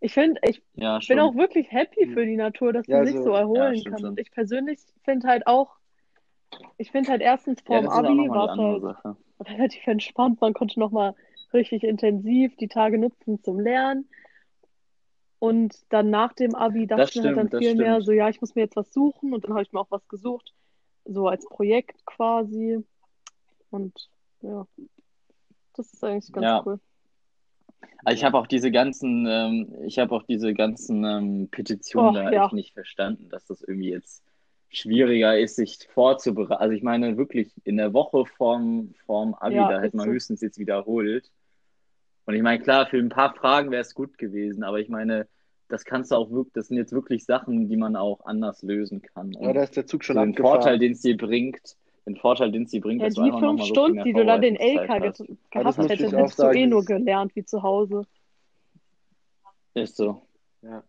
Ich 0.00 0.12
finde, 0.12 0.40
ich 0.44 0.62
Ja, 0.74 1.00
bin 1.08 1.18
auch 1.18 1.34
wirklich 1.34 1.70
happy 1.72 2.06
für 2.06 2.24
die 2.24 2.36
Natur, 2.36 2.72
dass 2.72 2.86
Ja, 2.86 3.00
sie 3.00 3.08
sich 3.08 3.16
also- 3.16 3.30
so 3.30 3.34
erholen 3.36 3.74
ja, 3.74 3.80
stimmt 3.80 3.96
kann. 3.96 4.04
Und 4.04 4.20
ich 4.20 4.30
persönlich 4.30 4.78
finde 5.04 5.26
halt 5.26 5.46
auch, 5.46 5.74
ich 6.76 6.90
finde 6.92 7.10
halt 7.10 7.20
erstens 7.22 7.60
Ja, 7.60 7.66
vorm 7.66 7.88
auch 7.88 7.94
Abi 7.96 8.28
war 8.28 8.56
halt 8.56 9.16
relativ 9.48 9.86
entspannt. 9.86 10.40
Man 10.40 10.54
konnte 10.54 10.78
nochmal 10.78 11.14
richtig 11.52 11.82
intensiv 11.82 12.54
die 12.56 12.68
Tage 12.68 12.98
nutzen 12.98 13.42
zum 13.42 13.58
Lernen. 13.58 14.08
Und 15.40 15.76
dann 15.90 16.10
nach 16.10 16.32
dem 16.32 16.54
Abi 16.54 16.86
dachte 16.86 17.02
Das 17.02 17.14
ich 17.14 17.22
mir 17.22 17.36
halt 17.36 17.52
dann 17.52 17.60
viel 17.60 17.74
mehr 17.76 18.00
so, 18.00 18.12
ja, 18.12 18.28
ich 18.28 18.40
muss 18.40 18.54
mir 18.54 18.62
jetzt 18.62 18.76
was 18.76 18.92
suchen. 18.92 19.32
Und 19.32 19.44
dann 19.44 19.52
habe 19.52 19.62
ich 19.62 19.72
mir 19.72 19.80
auch 19.80 19.90
was 19.90 20.06
gesucht, 20.08 20.52
so 21.04 21.28
als 21.28 21.44
Projekt 21.46 22.04
quasi. 22.06 22.84
Und 23.70 24.10
ja, 24.42 24.66
das 25.74 25.92
ist 25.92 26.02
eigentlich 26.02 26.32
ganz 26.32 26.44
Ja. 26.44 26.62
cool. 26.66 26.80
Also 28.04 28.16
ich 28.16 28.24
habe 28.24 28.38
auch 28.38 28.46
diese 28.46 28.70
ganzen, 28.70 29.26
ähm, 29.26 29.74
ich 29.84 29.98
habe 29.98 30.14
auch 30.14 30.22
diese 30.24 30.54
ganzen 30.54 31.04
ähm, 31.04 31.48
Petitionen 31.50 32.10
Och, 32.10 32.14
da 32.14 32.32
ja. 32.32 32.44
echt 32.44 32.52
nicht 32.52 32.72
verstanden, 32.74 33.28
dass 33.28 33.46
das 33.46 33.62
irgendwie 33.62 33.90
jetzt 33.90 34.24
schwieriger 34.70 35.38
ist, 35.38 35.56
sich 35.56 35.78
vorzubereiten. 35.94 36.60
Also 36.60 36.74
ich 36.74 36.82
meine 36.82 37.16
wirklich 37.16 37.52
in 37.64 37.76
der 37.76 37.92
Woche 37.92 38.26
vorm, 38.26 38.94
vorm 39.06 39.34
Abi, 39.34 39.54
Ja, 39.56 39.68
da 39.68 39.80
hätte 39.80 39.96
man 39.96 40.06
so. 40.06 40.12
höchstens 40.12 40.40
jetzt 40.40 40.58
wiederholt. 40.58 41.30
Und 42.28 42.34
ich 42.34 42.42
meine, 42.42 42.62
klar, 42.62 42.86
für 42.86 42.98
ein 42.98 43.08
paar 43.08 43.34
Fragen 43.34 43.70
wäre 43.70 43.80
es 43.80 43.94
gut 43.94 44.18
gewesen, 44.18 44.62
aber 44.62 44.78
ich 44.80 44.90
meine, 44.90 45.26
das 45.68 45.86
kannst 45.86 46.10
du 46.10 46.16
auch 46.16 46.30
wirklich, 46.30 46.52
das 46.52 46.68
sind 46.68 46.76
jetzt 46.76 46.92
wirklich 46.92 47.24
Sachen, 47.24 47.70
die 47.70 47.76
man 47.78 47.96
auch 47.96 48.26
anders 48.26 48.60
lösen 48.62 49.00
kann. 49.00 49.32
Ja, 49.32 49.48
Und 49.48 49.54
da 49.54 49.62
ist 49.62 49.78
der 49.78 49.86
Zug 49.86 50.04
schon 50.04 50.16
so 50.16 50.20
den 50.20 50.30
abgefahren. 50.32 50.56
Vorteil, 50.56 50.78
den 50.78 50.92
es 50.92 51.00
dir 51.00 51.16
bringt, 51.16 51.76
den 52.04 52.16
Vorteil, 52.16 52.52
den 52.52 52.64
es 52.64 52.70
dir 52.70 52.82
bringt, 52.82 53.00
Ja, 53.00 53.06
dass 53.06 53.14
du 53.14 53.22
die 53.22 53.30
einfach 53.32 53.48
fünf 53.48 53.60
so 53.62 53.66
Stunden, 53.68 53.94
mehr 53.94 54.04
die 54.04 54.12
du 54.12 54.26
da 54.26 54.36
den 54.36 54.56
LK 54.56 54.88
hast. 54.90 55.20
Ja, 55.20 55.26
gehabt 55.62 55.78
ich 55.78 55.88
hättest, 55.88 56.14
auch 56.14 56.18
hättest 56.18 56.38
du 56.38 56.50
eh 56.50 56.66
nur 56.66 56.84
gelernt 56.84 57.34
wie 57.34 57.46
zu 57.46 57.62
Hause. 57.62 58.02
Ist 59.72 59.96
so. 59.96 60.20
Ja. 60.60 60.82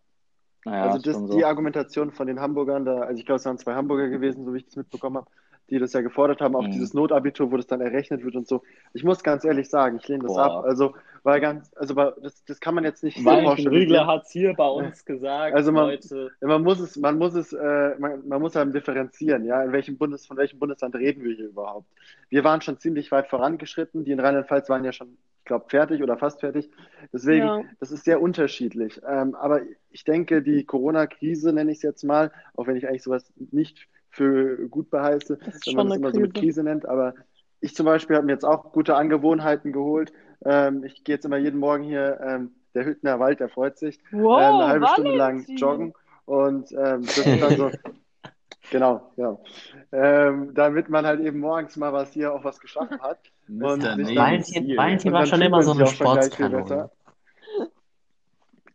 Naja, 0.65 0.83
Also 0.91 0.97
das, 0.99 1.15
so. 1.25 1.37
die 1.37 1.45
Argumentation 1.45 2.11
von 2.11 2.27
den 2.27 2.41
Hamburgern, 2.41 2.83
da, 2.83 2.99
also 2.99 3.17
ich 3.17 3.25
glaube, 3.25 3.37
es 3.37 3.45
waren 3.45 3.57
zwei 3.57 3.75
Hamburger 3.75 4.09
gewesen, 4.09 4.43
so 4.43 4.53
wie 4.53 4.57
ich 4.57 4.65
das 4.65 4.75
mitbekommen 4.75 5.15
habe, 5.15 5.31
die 5.69 5.79
das 5.79 5.93
ja 5.93 6.01
gefordert 6.01 6.41
haben, 6.41 6.55
auch 6.55 6.63
Mhm. 6.67 6.71
dieses 6.71 6.93
Notabitur, 6.93 7.51
wo 7.51 7.57
das 7.57 7.67
dann 7.67 7.81
errechnet 7.81 8.23
wird 8.23 8.35
und 8.35 8.47
so. 8.47 8.63
Ich 8.93 9.03
muss 9.03 9.23
ganz 9.23 9.43
ehrlich 9.45 9.69
sagen, 9.69 9.97
ich 10.01 10.07
lehne 10.07 10.23
das 10.23 10.33
Boah. 10.33 10.57
ab. 10.59 10.63
Also, 10.65 10.93
weil 11.23 11.41
ganz, 11.41 11.71
also 11.75 11.95
weil 11.95 12.13
das, 12.23 12.43
das 12.45 12.59
kann 12.59 12.75
man 12.75 12.83
jetzt 12.85 13.03
nicht 13.03 13.17
so 13.17 13.25
Valentin 13.25 13.45
pauschalisieren. 13.49 13.83
Rügler 13.83 14.07
hat 14.07 14.23
es 14.23 14.31
hier 14.31 14.53
bei 14.53 14.67
uns 14.67 15.03
gesagt, 15.05 15.53
Also 15.55 15.71
man- 15.71 15.87
Leute. 15.89 16.31
Man 16.41 16.63
muss 16.63 16.79
es, 16.79 16.95
man 16.97 17.17
muss 17.17 17.33
es, 17.35 17.51
äh, 17.53 17.95
man, 17.99 18.27
man 18.27 18.41
muss 18.41 18.55
halt 18.55 18.73
differenzieren, 18.73 19.45
ja, 19.45 19.61
in 19.63 19.71
welchem 19.71 19.97
Bundes, 19.97 20.25
von 20.25 20.37
welchem 20.37 20.59
Bundesland 20.59 20.95
reden 20.95 21.23
wir 21.23 21.35
hier 21.35 21.47
überhaupt? 21.47 21.87
Wir 22.29 22.43
waren 22.43 22.61
schon 22.61 22.77
ziemlich 22.79 23.11
weit 23.11 23.27
vorangeschritten, 23.27 24.05
die 24.05 24.11
in 24.11 24.19
Rheinland-Pfalz 24.19 24.69
waren 24.69 24.83
ja 24.85 24.91
schon, 24.93 25.17
ich 25.39 25.45
glaube, 25.45 25.65
fertig 25.67 26.01
oder 26.03 26.15
fast 26.17 26.39
fertig. 26.39 26.69
Deswegen, 27.11 27.45
Ja. 27.45 27.61
das 27.79 27.91
ist 27.91 28.05
sehr 28.05 28.21
unterschiedlich. 28.21 29.01
Ähm, 29.07 29.35
aber 29.35 29.61
ich 29.91 30.03
denke, 30.03 30.41
die 30.41 30.63
Corona-Krise 30.63 31.51
nenne 31.53 31.71
ich 31.71 31.77
es 31.77 31.83
jetzt 31.83 32.03
mal, 32.03 32.31
auch 32.55 32.67
wenn 32.67 32.75
ich 32.77 32.87
eigentlich 32.87 33.03
sowas 33.03 33.31
nicht 33.51 33.87
für 34.09 34.67
gut 34.69 34.89
beheiße, 34.89 35.39
wenn 35.65 35.75
man 35.75 35.89
das 35.89 35.97
immer 35.97 36.11
so 36.11 36.19
mit 36.19 36.33
Krise. 36.33 36.45
Krise 36.45 36.63
nennt, 36.63 36.87
aber 36.87 37.13
ich 37.61 37.75
zum 37.75 37.85
Beispiel 37.85 38.15
habe 38.15 38.25
mir 38.25 38.33
jetzt 38.33 38.45
auch 38.45 38.71
gute 38.71 38.95
Angewohnheiten 38.95 39.71
geholt. 39.71 40.11
Ähm, 40.45 40.83
ich 40.83 41.03
gehe 41.03 41.15
jetzt 41.15 41.25
immer 41.25 41.37
jeden 41.37 41.59
Morgen 41.59 41.83
hier, 41.83 42.19
ähm, 42.21 42.51
der 42.73 42.85
Hüttner 42.85 43.19
Wald, 43.19 43.39
der 43.39 43.49
freut 43.49 43.77
sich, 43.77 43.99
Wow, 44.11 44.39
ähm, 44.41 44.55
eine 44.55 44.67
halbe 44.67 44.87
Stunde 44.87 45.15
lang 45.15 45.45
joggen 45.55 45.93
und 46.25 46.71
ähm, 46.71 47.01
das 47.01 47.17
ist 47.17 47.41
dann 47.41 47.57
so, 47.57 47.71
genau, 48.71 49.11
genau. 49.15 49.43
Ähm, 49.91 50.53
damit 50.53 50.89
man 50.89 51.05
halt 51.05 51.19
eben 51.19 51.39
morgens 51.39 51.75
mal 51.75 51.91
was 51.91 52.13
hier 52.13 52.33
auch 52.33 52.43
was 52.43 52.59
geschaffen 52.59 53.01
hat. 53.01 53.19
Und 53.47 53.83
Valentin. 53.83 54.77
Valentin 54.77 55.11
Und 55.11 55.19
war 55.19 55.25
schon 55.25 55.41
immer 55.41 55.63
so 55.63 55.71
eine 55.71 55.87
Sportskanone. 55.87 56.91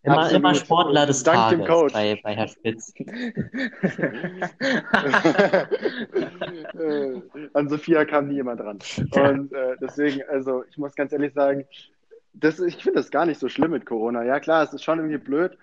Immer, 0.04 0.18
Absolut. 0.18 0.38
immer 0.38 0.54
Sportler 0.54 1.06
des 1.06 1.22
Dank 1.22 1.48
dem 1.48 1.60
Tages 1.60 1.74
Coach. 1.74 1.92
bei, 1.94 2.20
bei 2.22 2.36
Herr 2.36 2.48
Spitz. 2.48 2.92
äh, 6.74 7.22
an 7.54 7.68
Sophia 7.70 8.04
kam 8.04 8.28
nie 8.28 8.34
jemand 8.34 8.60
ran. 8.60 8.78
Und 9.12 9.52
äh, 9.54 9.76
deswegen, 9.80 10.20
also 10.28 10.62
ich 10.70 10.76
muss 10.76 10.94
ganz 10.94 11.12
ehrlich 11.12 11.32
sagen, 11.32 11.64
das, 12.34 12.60
ich 12.60 12.76
finde 12.76 12.98
das 12.98 13.10
gar 13.10 13.24
nicht 13.24 13.40
so 13.40 13.48
schlimm 13.48 13.70
mit 13.70 13.86
Corona. 13.86 14.22
Ja 14.24 14.40
klar, 14.40 14.62
es 14.64 14.74
ist 14.74 14.84
schon 14.84 14.98
irgendwie 14.98 15.16
blöd, 15.16 15.56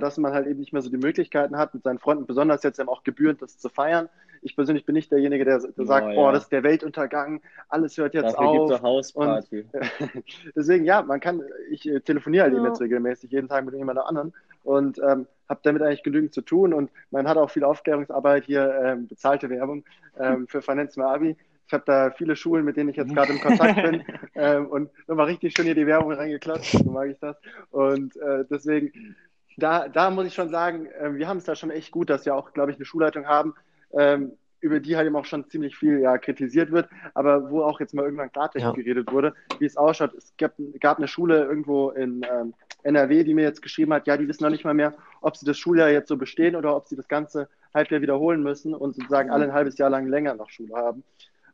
dass 0.00 0.18
man 0.18 0.32
halt 0.32 0.46
eben 0.46 0.60
nicht 0.60 0.72
mehr 0.72 0.82
so 0.82 0.90
die 0.90 0.96
Möglichkeiten 0.96 1.56
hat, 1.56 1.74
mit 1.74 1.82
seinen 1.82 1.98
Freunden, 1.98 2.26
besonders 2.26 2.62
jetzt 2.62 2.78
eben 2.78 2.88
auch 2.88 3.02
gebührend 3.04 3.42
das 3.42 3.58
zu 3.58 3.68
feiern. 3.68 4.08
Ich 4.42 4.56
persönlich 4.56 4.86
bin 4.86 4.94
nicht 4.94 5.12
derjenige, 5.12 5.44
der, 5.44 5.58
der 5.58 5.86
sagt, 5.86 6.06
Oh, 6.12 6.14
boah, 6.14 6.26
ja. 6.28 6.32
das 6.32 6.44
ist 6.44 6.52
der 6.52 6.62
Weltuntergang, 6.62 7.42
alles 7.68 7.96
hört 7.98 8.14
jetzt 8.14 8.34
Dafür 8.34 8.48
auf. 8.48 8.70
auch 8.72 8.82
Hausparty. 8.82 9.66
Deswegen, 10.56 10.84
ja, 10.84 11.02
man 11.02 11.20
kann, 11.20 11.42
ich 11.70 11.86
äh, 11.88 12.00
telefoniere 12.00 12.44
halt 12.44 12.54
eben 12.54 12.62
Ja. 12.64 12.68
jetzt 12.70 12.80
regelmäßig 12.80 13.30
jeden 13.30 13.48
Tag 13.48 13.64
mit 13.64 13.74
jemand 13.74 13.98
anderen 13.98 14.32
und 14.64 14.98
ähm, 14.98 15.26
habe 15.48 15.60
damit 15.62 15.82
eigentlich 15.82 16.02
genügend 16.02 16.32
zu 16.32 16.40
tun 16.42 16.72
und 16.72 16.90
man 17.10 17.28
hat 17.28 17.36
auch 17.36 17.50
viel 17.50 17.64
Aufklärungsarbeit 17.64 18.44
hier, 18.44 18.80
ähm, 18.82 19.08
bezahlte 19.08 19.50
Werbung 19.50 19.84
ähm, 20.18 20.46
für 20.48 20.62
mein 20.66 20.88
Abi. 21.00 21.36
Ich 21.66 21.72
habe 21.74 21.84
da 21.86 22.10
viele 22.10 22.34
Schulen, 22.34 22.64
mit 22.64 22.76
denen 22.76 22.90
ich 22.90 22.96
jetzt 22.96 23.14
gerade 23.14 23.32
im 23.32 23.40
Kontakt 23.40 23.80
bin 23.82 24.02
ähm, 24.34 24.66
und 24.66 24.90
nochmal 25.06 25.26
richtig 25.26 25.54
schön 25.54 25.66
hier 25.66 25.74
die 25.74 25.86
Werbung 25.86 26.12
reingeklatscht, 26.12 26.72
so 26.82 26.90
mag 26.90 27.10
ich 27.10 27.18
das. 27.20 27.36
Und 27.70 28.16
äh, 28.16 28.44
deswegen, 28.50 29.14
da, 29.62 29.88
da 29.88 30.10
muss 30.10 30.26
ich 30.26 30.34
schon 30.34 30.50
sagen, 30.50 30.86
äh, 30.86 31.14
wir 31.14 31.28
haben 31.28 31.38
es 31.38 31.44
da 31.44 31.54
schon 31.54 31.70
echt 31.70 31.90
gut, 31.92 32.10
dass 32.10 32.24
wir 32.26 32.34
auch, 32.34 32.52
glaube 32.52 32.70
ich, 32.70 32.76
eine 32.76 32.84
Schulleitung 32.84 33.26
haben, 33.26 33.54
ähm, 33.92 34.32
über 34.60 34.78
die 34.80 34.96
halt 34.96 35.06
eben 35.06 35.16
auch 35.16 35.24
schon 35.24 35.48
ziemlich 35.48 35.76
viel 35.76 36.00
ja, 36.00 36.18
kritisiert 36.18 36.70
wird, 36.70 36.88
aber 37.14 37.50
wo 37.50 37.62
auch 37.62 37.80
jetzt 37.80 37.94
mal 37.94 38.04
irgendwann 38.04 38.30
Klartext 38.30 38.66
Ja. 38.66 38.72
geredet 38.72 39.10
wurde, 39.10 39.34
wie 39.58 39.64
es 39.64 39.76
ausschaut. 39.76 40.12
Es 40.14 40.34
gab, 40.36 40.52
gab 40.80 40.98
eine 40.98 41.08
Schule 41.08 41.44
irgendwo 41.44 41.90
in 41.90 42.22
ähm, 42.30 42.52
NRW, 42.82 43.24
die 43.24 43.32
mir 43.34 43.42
jetzt 43.42 43.62
geschrieben 43.62 43.92
hat, 43.94 44.06
ja, 44.06 44.16
die 44.18 44.28
wissen 44.28 44.42
noch 44.44 44.50
nicht 44.50 44.64
mal 44.64 44.74
mehr, 44.74 44.94
ob 45.22 45.36
sie 45.36 45.46
das 45.46 45.58
Schuljahr 45.58 45.88
jetzt 45.90 46.08
so 46.08 46.16
bestehen 46.16 46.56
oder 46.56 46.76
ob 46.76 46.86
sie 46.86 46.96
das 46.96 47.08
ganze 47.08 47.48
Halbjahr 47.72 48.02
wiederholen 48.02 48.42
müssen 48.42 48.74
und 48.74 48.94
sozusagen 48.96 49.30
alle 49.30 49.44
ein 49.44 49.52
halbes 49.52 49.78
Jahr 49.78 49.90
lang 49.90 50.06
länger 50.06 50.34
noch 50.34 50.50
Schule 50.50 50.74
haben. 50.76 51.04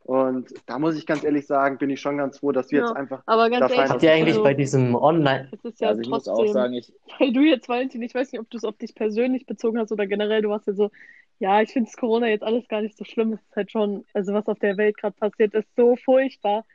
Und 0.07 0.53
da 0.65 0.79
muss 0.79 0.95
ich 0.97 1.05
ganz 1.05 1.23
ehrlich 1.23 1.45
sagen, 1.47 1.77
bin 1.77 1.89
ich 1.89 1.99
schon 1.99 2.17
ganz 2.17 2.39
froh, 2.39 2.51
dass 2.53 2.71
wir 2.71 2.79
Ja. 2.79 2.87
jetzt 2.87 2.95
einfach 2.95 3.23
Aber 3.25 3.49
ganz 3.49 3.69
ehrlich, 3.69 3.89
Habt 3.89 4.03
ihr 4.03 4.11
eigentlich 4.13 4.35
also, 4.35 4.43
bei 4.43 4.53
diesem 4.53 4.95
Online, 4.95 5.49
es 5.51 5.65
ist 5.65 5.81
ja 5.81 5.89
Also 5.89 6.01
ich 6.01 6.07
muss 6.07 6.27
trotzdem, 6.27 6.47
auch 6.47 6.53
sagen, 6.53 6.73
ich, 6.73 6.93
weil 7.19 7.33
du 7.33 7.41
jetzt, 7.41 7.67
Valentin, 7.69 8.01
ich 8.01 8.15
weiß 8.15 8.31
nicht, 8.31 8.39
ob 8.41 8.49
du 8.49 8.57
es 8.57 8.63
auf 8.63 8.77
dich 8.77 8.95
persönlich 8.95 9.45
bezogen 9.45 9.79
hast 9.79 9.91
oder 9.91 10.07
generell, 10.07 10.41
du 10.41 10.49
warst 10.49 10.67
ja 10.67 10.73
so, 10.73 10.91
ja, 11.39 11.61
ich 11.61 11.71
finde 11.71 11.91
Corona 11.97 12.27
jetzt 12.29 12.43
alles 12.43 12.67
gar 12.67 12.81
nicht 12.81 12.97
so 12.97 13.03
schlimm. 13.05 13.33
Es 13.33 13.41
ist 13.41 13.55
halt 13.55 13.71
schon, 13.71 14.05
also 14.13 14.33
was 14.33 14.47
auf 14.47 14.59
der 14.59 14.77
Welt 14.77 14.97
gerade 14.97 15.15
passiert, 15.15 15.53
ist 15.53 15.67
so 15.75 15.95
furchtbar. 15.97 16.65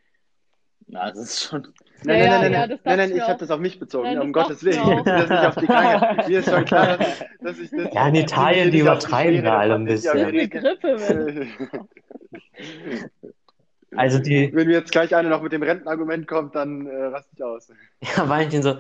Na, 0.89 1.09
das 1.11 1.19
ist 1.19 1.43
schon. 1.45 1.69
Nein, 2.05 2.19
Ja, 2.19 2.29
nein, 2.29 2.41
nein, 2.41 2.53
ja, 2.53 2.67
nein, 2.67 2.81
nein, 2.85 2.99
nein, 2.99 3.11
ich 3.11 3.17
ich 3.17 3.23
habe 3.23 3.39
das 3.39 3.51
auf 3.51 3.61
mich 3.61 3.79
bezogen, 3.79 4.05
Nein, 4.09 4.21
um 4.21 4.33
Gottes 4.33 4.63
ich 4.63 4.65
Willen. 4.65 4.87
mir 4.87 5.01
auch. 5.01 5.05
Das 5.05 5.31
nicht 5.31 5.47
auf 5.47 5.55
die 5.57 5.67
Krankheit. 5.67 6.29
Mir 6.29 6.39
ist 6.41 6.51
schon 6.51 6.65
klar, 6.65 6.99
dass, 7.41 7.59
ich 7.59 7.71
das. 7.71 7.95
Ja, 7.95 8.09
in 8.09 8.15
Italien, 8.17 8.71
die 8.71 8.81
übertreiben 8.81 9.45
da 9.45 9.59
alle 9.59 9.75
ein 9.75 9.85
bisschen. 9.85 10.19
Eine 10.19 10.49
Grippe, 10.49 10.97
also 13.97 14.19
die, 14.19 14.51
Wenn 14.53 14.67
mir 14.69 14.75
jetzt 14.75 14.91
gleich 14.91 15.15
einer 15.15 15.29
noch 15.29 15.43
mit 15.43 15.53
dem 15.53 15.63
Rentenargument 15.63 16.27
kommt, 16.27 16.55
dann 16.55 16.87
äh, 16.87 17.05
raste 17.05 17.31
ich 17.37 17.43
aus. 17.43 17.69
ja, 18.17 18.29
Valentin 18.29 18.63
so, 18.63 18.79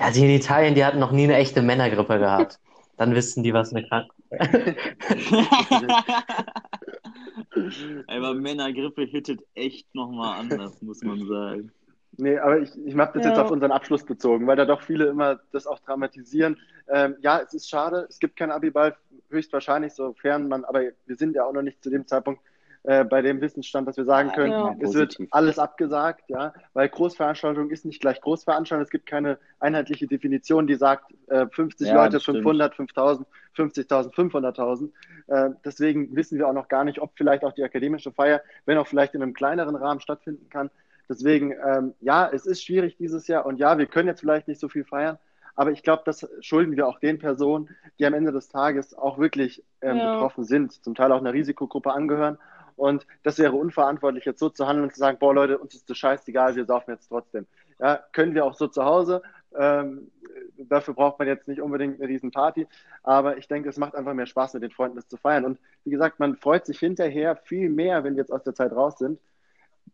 ja, 0.00 0.10
die 0.12 0.24
in 0.24 0.30
Italien, 0.30 0.74
die 0.74 0.84
hatten 0.84 0.98
noch 0.98 1.12
nie 1.12 1.24
eine 1.24 1.36
echte 1.36 1.62
Männergrippe 1.62 2.18
gehabt. 2.18 2.58
Dann 2.96 3.14
wissen 3.14 3.42
die, 3.42 3.52
was 3.52 3.72
eine 3.72 3.86
Krankheit 3.86 4.10
Aber 8.06 8.34
Männergrippe 8.34 9.02
hittet 9.02 9.40
echt 9.54 9.92
nochmal 9.94 10.40
anders, 10.40 10.80
muss 10.82 11.02
man 11.02 11.26
sagen. 11.26 11.72
Nee, 12.16 12.38
aber 12.38 12.60
ich, 12.60 12.70
ich 12.84 12.96
habe 12.96 13.12
das 13.14 13.24
jetzt 13.26 13.36
Ja. 13.36 13.44
auf 13.44 13.50
unseren 13.50 13.72
Abschluss 13.72 14.04
bezogen, 14.04 14.46
weil 14.46 14.54
da 14.56 14.64
doch 14.64 14.82
viele 14.82 15.06
immer 15.06 15.40
das 15.50 15.66
auch 15.66 15.80
dramatisieren. 15.80 16.56
Ähm, 16.88 17.16
ja, 17.22 17.40
es 17.40 17.54
ist 17.54 17.68
schade, 17.68 18.06
es 18.08 18.20
gibt 18.20 18.36
keinen 18.36 18.52
Abiball, 18.52 18.96
höchstwahrscheinlich, 19.30 19.94
sofern 19.94 20.46
man, 20.46 20.64
aber 20.64 20.82
wir 21.06 21.16
sind 21.16 21.34
ja 21.34 21.44
auch 21.44 21.52
noch 21.52 21.62
nicht 21.62 21.82
zu 21.82 21.90
dem 21.90 22.06
Zeitpunkt 22.06 22.40
äh, 22.84 23.04
bei 23.04 23.22
dem 23.22 23.40
Wissensstand, 23.40 23.88
dass 23.88 23.96
wir 23.96 24.04
sagen 24.04 24.28
Ja, 24.28 24.34
können, 24.34 24.52
ja. 24.52 24.74
es 24.80 24.94
wird 24.94 25.16
alles 25.30 25.58
abgesagt, 25.58 26.24
ja, 26.28 26.52
weil 26.74 26.88
Großveranstaltung 26.88 27.70
ist 27.70 27.84
nicht 27.84 28.00
gleich 28.00 28.20
Großveranstaltung, 28.20 28.82
es 28.84 28.90
gibt 28.90 29.06
keine 29.06 29.38
einheitliche 29.58 30.06
Definition, 30.06 30.66
die 30.66 30.74
sagt, 30.76 31.12
äh, 31.28 31.46
50 31.50 31.88
Ja, 31.88 31.94
Leute, 31.94 32.14
das 32.14 32.22
stimmt. 32.22 32.38
500, 32.38 32.74
5000, 32.74 33.26
50.000, 33.54 34.14
500.000. 34.14 34.92
Äh, 35.28 35.50
deswegen 35.64 36.14
wissen 36.14 36.38
wir 36.38 36.48
auch 36.48 36.52
noch 36.52 36.68
gar 36.68 36.84
nicht, 36.84 37.00
ob 37.00 37.12
vielleicht 37.16 37.44
auch 37.44 37.52
die 37.52 37.64
akademische 37.64 38.12
Feier, 38.12 38.42
wenn 38.66 38.78
auch 38.78 38.86
vielleicht 38.86 39.14
in 39.14 39.22
einem 39.22 39.34
kleineren 39.34 39.76
Rahmen 39.76 40.00
stattfinden 40.00 40.48
kann. 40.50 40.70
Deswegen, 41.08 41.52
ähm, 41.52 41.94
ja, 42.00 42.28
es 42.32 42.46
ist 42.46 42.62
schwierig 42.64 42.96
dieses 42.96 43.26
Jahr 43.26 43.44
und 43.46 43.58
ja, 43.58 43.76
wir 43.78 43.86
können 43.86 44.08
jetzt 44.08 44.20
vielleicht 44.20 44.48
nicht 44.48 44.60
so 44.60 44.68
viel 44.68 44.84
feiern, 44.84 45.18
aber 45.54 45.70
ich 45.70 45.82
glaube, 45.82 46.02
das 46.06 46.26
schulden 46.40 46.76
wir 46.76 46.88
auch 46.88 46.98
den 46.98 47.18
Personen, 47.18 47.68
die 47.98 48.06
am 48.06 48.14
Ende 48.14 48.32
des 48.32 48.48
Tages 48.48 48.94
auch 48.94 49.18
wirklich 49.18 49.62
ähm, 49.82 50.00
Ja. 50.00 50.02
betroffen 50.02 50.44
sind, 50.44 50.72
zum 50.72 50.94
Teil 50.94 51.12
auch 51.12 51.18
einer 51.20 51.32
Risikogruppe 51.32 51.92
angehören. 51.92 52.38
Und 52.76 53.06
das 53.22 53.38
wäre 53.38 53.52
unverantwortlich, 53.54 54.24
jetzt 54.24 54.40
so 54.40 54.48
zu 54.48 54.66
handeln 54.66 54.84
und 54.84 54.92
zu 54.92 54.98
sagen, 54.98 55.18
boah 55.18 55.34
Leute, 55.34 55.58
uns 55.58 55.74
ist 55.74 55.88
das 55.88 55.96
scheißegal, 55.98 56.56
wir 56.56 56.64
saufen 56.64 56.90
jetzt 56.92 57.08
trotzdem. 57.08 57.46
Ja, 57.78 58.00
können 58.12 58.34
wir 58.34 58.44
auch 58.44 58.54
so 58.54 58.68
zu 58.68 58.84
Hause. 58.84 59.22
Ähm, 59.56 60.10
dafür 60.56 60.94
braucht 60.94 61.18
man 61.18 61.28
jetzt 61.28 61.48
nicht 61.48 61.60
unbedingt 61.60 62.00
eine 62.00 62.08
Riesenparty. 62.08 62.66
Aber 63.02 63.36
ich 63.38 63.48
denke, 63.48 63.68
es 63.68 63.76
macht 63.78 63.94
einfach 63.94 64.14
mehr 64.14 64.26
Spaß, 64.26 64.54
mit 64.54 64.62
den 64.62 64.70
Freunden 64.70 64.96
das 64.96 65.08
zu 65.08 65.16
feiern. 65.16 65.44
Und 65.44 65.58
wie 65.84 65.90
gesagt, 65.90 66.18
man 66.20 66.36
freut 66.36 66.66
sich 66.66 66.78
hinterher 66.78 67.36
viel 67.36 67.68
mehr, 67.70 68.04
wenn 68.04 68.14
wir 68.14 68.22
jetzt 68.22 68.32
aus 68.32 68.42
der 68.42 68.54
Zeit 68.54 68.72
raus 68.72 68.98
sind, 68.98 69.20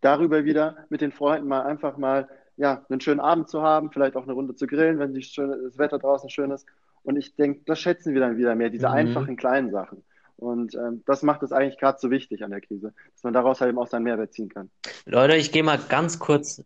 darüber 0.01 0.45
wieder 0.45 0.77
mit 0.89 1.01
den 1.01 1.13
Freunden 1.13 1.49
mal 1.49 1.63
einfach 1.63 1.97
mal 1.97 2.29
ja, 2.57 2.85
einen 2.91 3.01
schönen 3.01 3.21
Abend 3.21 3.49
zu 3.49 3.63
haben, 3.63 3.91
vielleicht 3.91 4.17
auch 4.17 4.25
eine 4.25 4.33
Runde 4.33 4.55
zu 4.55 4.67
grillen, 4.67 4.99
wenn 4.99 5.15
das 5.15 5.79
Wetter 5.79 5.99
draußen 5.99 6.29
schön 6.29 6.51
ist. 6.51 6.67
Und 7.03 7.17
ich 7.17 7.35
denke, 7.35 7.63
das 7.65 7.81
schätzen 7.81 8.13
wir 8.13 8.21
dann 8.21 8.37
wieder 8.37 8.55
mehr, 8.55 8.69
diese 8.69 8.89
Mhm. 8.89 8.95
einfachen 8.95 9.37
kleinen 9.37 9.71
Sachen. 9.71 10.03
Und 10.41 10.75
ähm, 10.75 11.03
das 11.07 11.23
macht 11.23 11.43
es 11.43 11.53
eigentlich 11.53 11.79
gerade 11.79 11.99
so 12.01 12.11
wichtig 12.11 12.43
an 12.43 12.51
der 12.51 12.63
Krise, 12.63 12.95
dass 13.13 13.23
man 13.23 13.35
daraus 13.35 13.61
halt 13.61 13.69
eben 13.71 13.79
auch 13.79 13.87
seinen 13.87 14.05
Mehrwert 14.05 14.33
ziehen 14.33 14.49
kann. 14.49 14.71
Leute, 15.05 15.37
ich 15.37 15.53
gehe 15.53 15.63
mal 15.63 15.79
ganz 15.79 16.19
kurz 16.19 16.65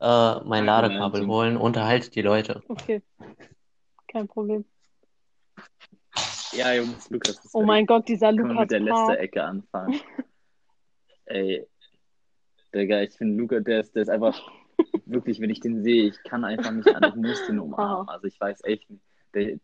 äh, 0.00 0.40
mein 0.44 0.64
Ladekabel 0.64 1.26
holen, 1.26 1.56
unterhaltet 1.56 2.14
die 2.14 2.22
Leute. 2.22 2.62
Okay. 2.68 3.02
Kein 4.06 4.28
Problem. 4.28 4.64
Ja, 6.52 6.72
Jungs, 6.74 7.10
Lukas. 7.10 7.40
das 7.42 7.54
Oh 7.54 7.62
mein 7.62 7.86
Gott, 7.86 8.08
dieser 8.08 8.30
Lukas 8.32 8.56
mit 8.60 8.70
der 8.70 8.80
Park. 8.80 9.08
Lester-Ecke 9.08 9.42
anfangen? 9.44 10.00
Ey, 11.26 11.66
Digga, 12.74 13.02
ich 13.02 13.12
finde 13.14 13.36
Lukas, 13.42 13.64
der 13.64 13.80
ist, 13.80 13.94
der 13.96 14.02
ist 14.02 14.08
einfach, 14.08 14.40
wirklich, 15.06 15.40
wenn 15.40 15.50
ich 15.50 15.60
den 15.60 15.82
sehe, 15.82 16.04
ich 16.08 16.22
kann 16.22 16.44
einfach 16.44 16.70
nicht 16.70 16.88
an, 16.88 17.02
ich 17.08 17.14
muss 17.16 17.46
den 17.46 17.58
umarmen. 17.58 18.08
Aha. 18.08 18.12
Also 18.14 18.28
ich 18.28 18.40
weiß 18.40 18.62
echt 18.64 18.88
nicht. 18.88 19.02
Der, 19.34 19.58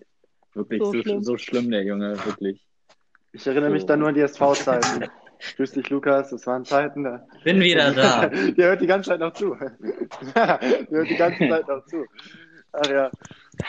wirklich 0.55 0.81
So 0.83 0.93
so, 0.93 1.03
schlimm. 1.03 1.23
so 1.23 1.39
schlimm, 1.39 1.71
der 1.71 1.85
Junge, 1.85 2.17
wirklich. 2.25 2.67
Ich 3.35 3.47
erinnere 3.47 3.71
mich 3.71 3.85
dann 3.85 3.99
nur 3.99 4.09
an 4.09 4.15
die 4.15 4.21
SV-Zeiten. 4.21 5.07
Grüß 5.57 5.73
dich, 5.73 5.91
Lukas, 5.91 6.31
das 6.31 6.47
waren 6.47 6.65
Zeiten. 6.65 7.05
Da. 7.05 7.27
Bin 7.43 7.61
wieder 7.61 7.93
da. 7.93 8.29
Der 8.57 8.69
hört 8.69 8.81
die 8.81 8.87
ganze 8.87 9.11
Zeit 9.11 9.21
noch 9.21 9.33
zu. 9.33 9.55
Der 10.35 10.61
hört 10.91 11.11
die 11.11 11.17
ganze 11.17 11.49
Zeit 11.49 11.69
noch 11.69 11.85
zu. 11.87 12.05
Ach 12.73 12.91
ja. 12.91 13.11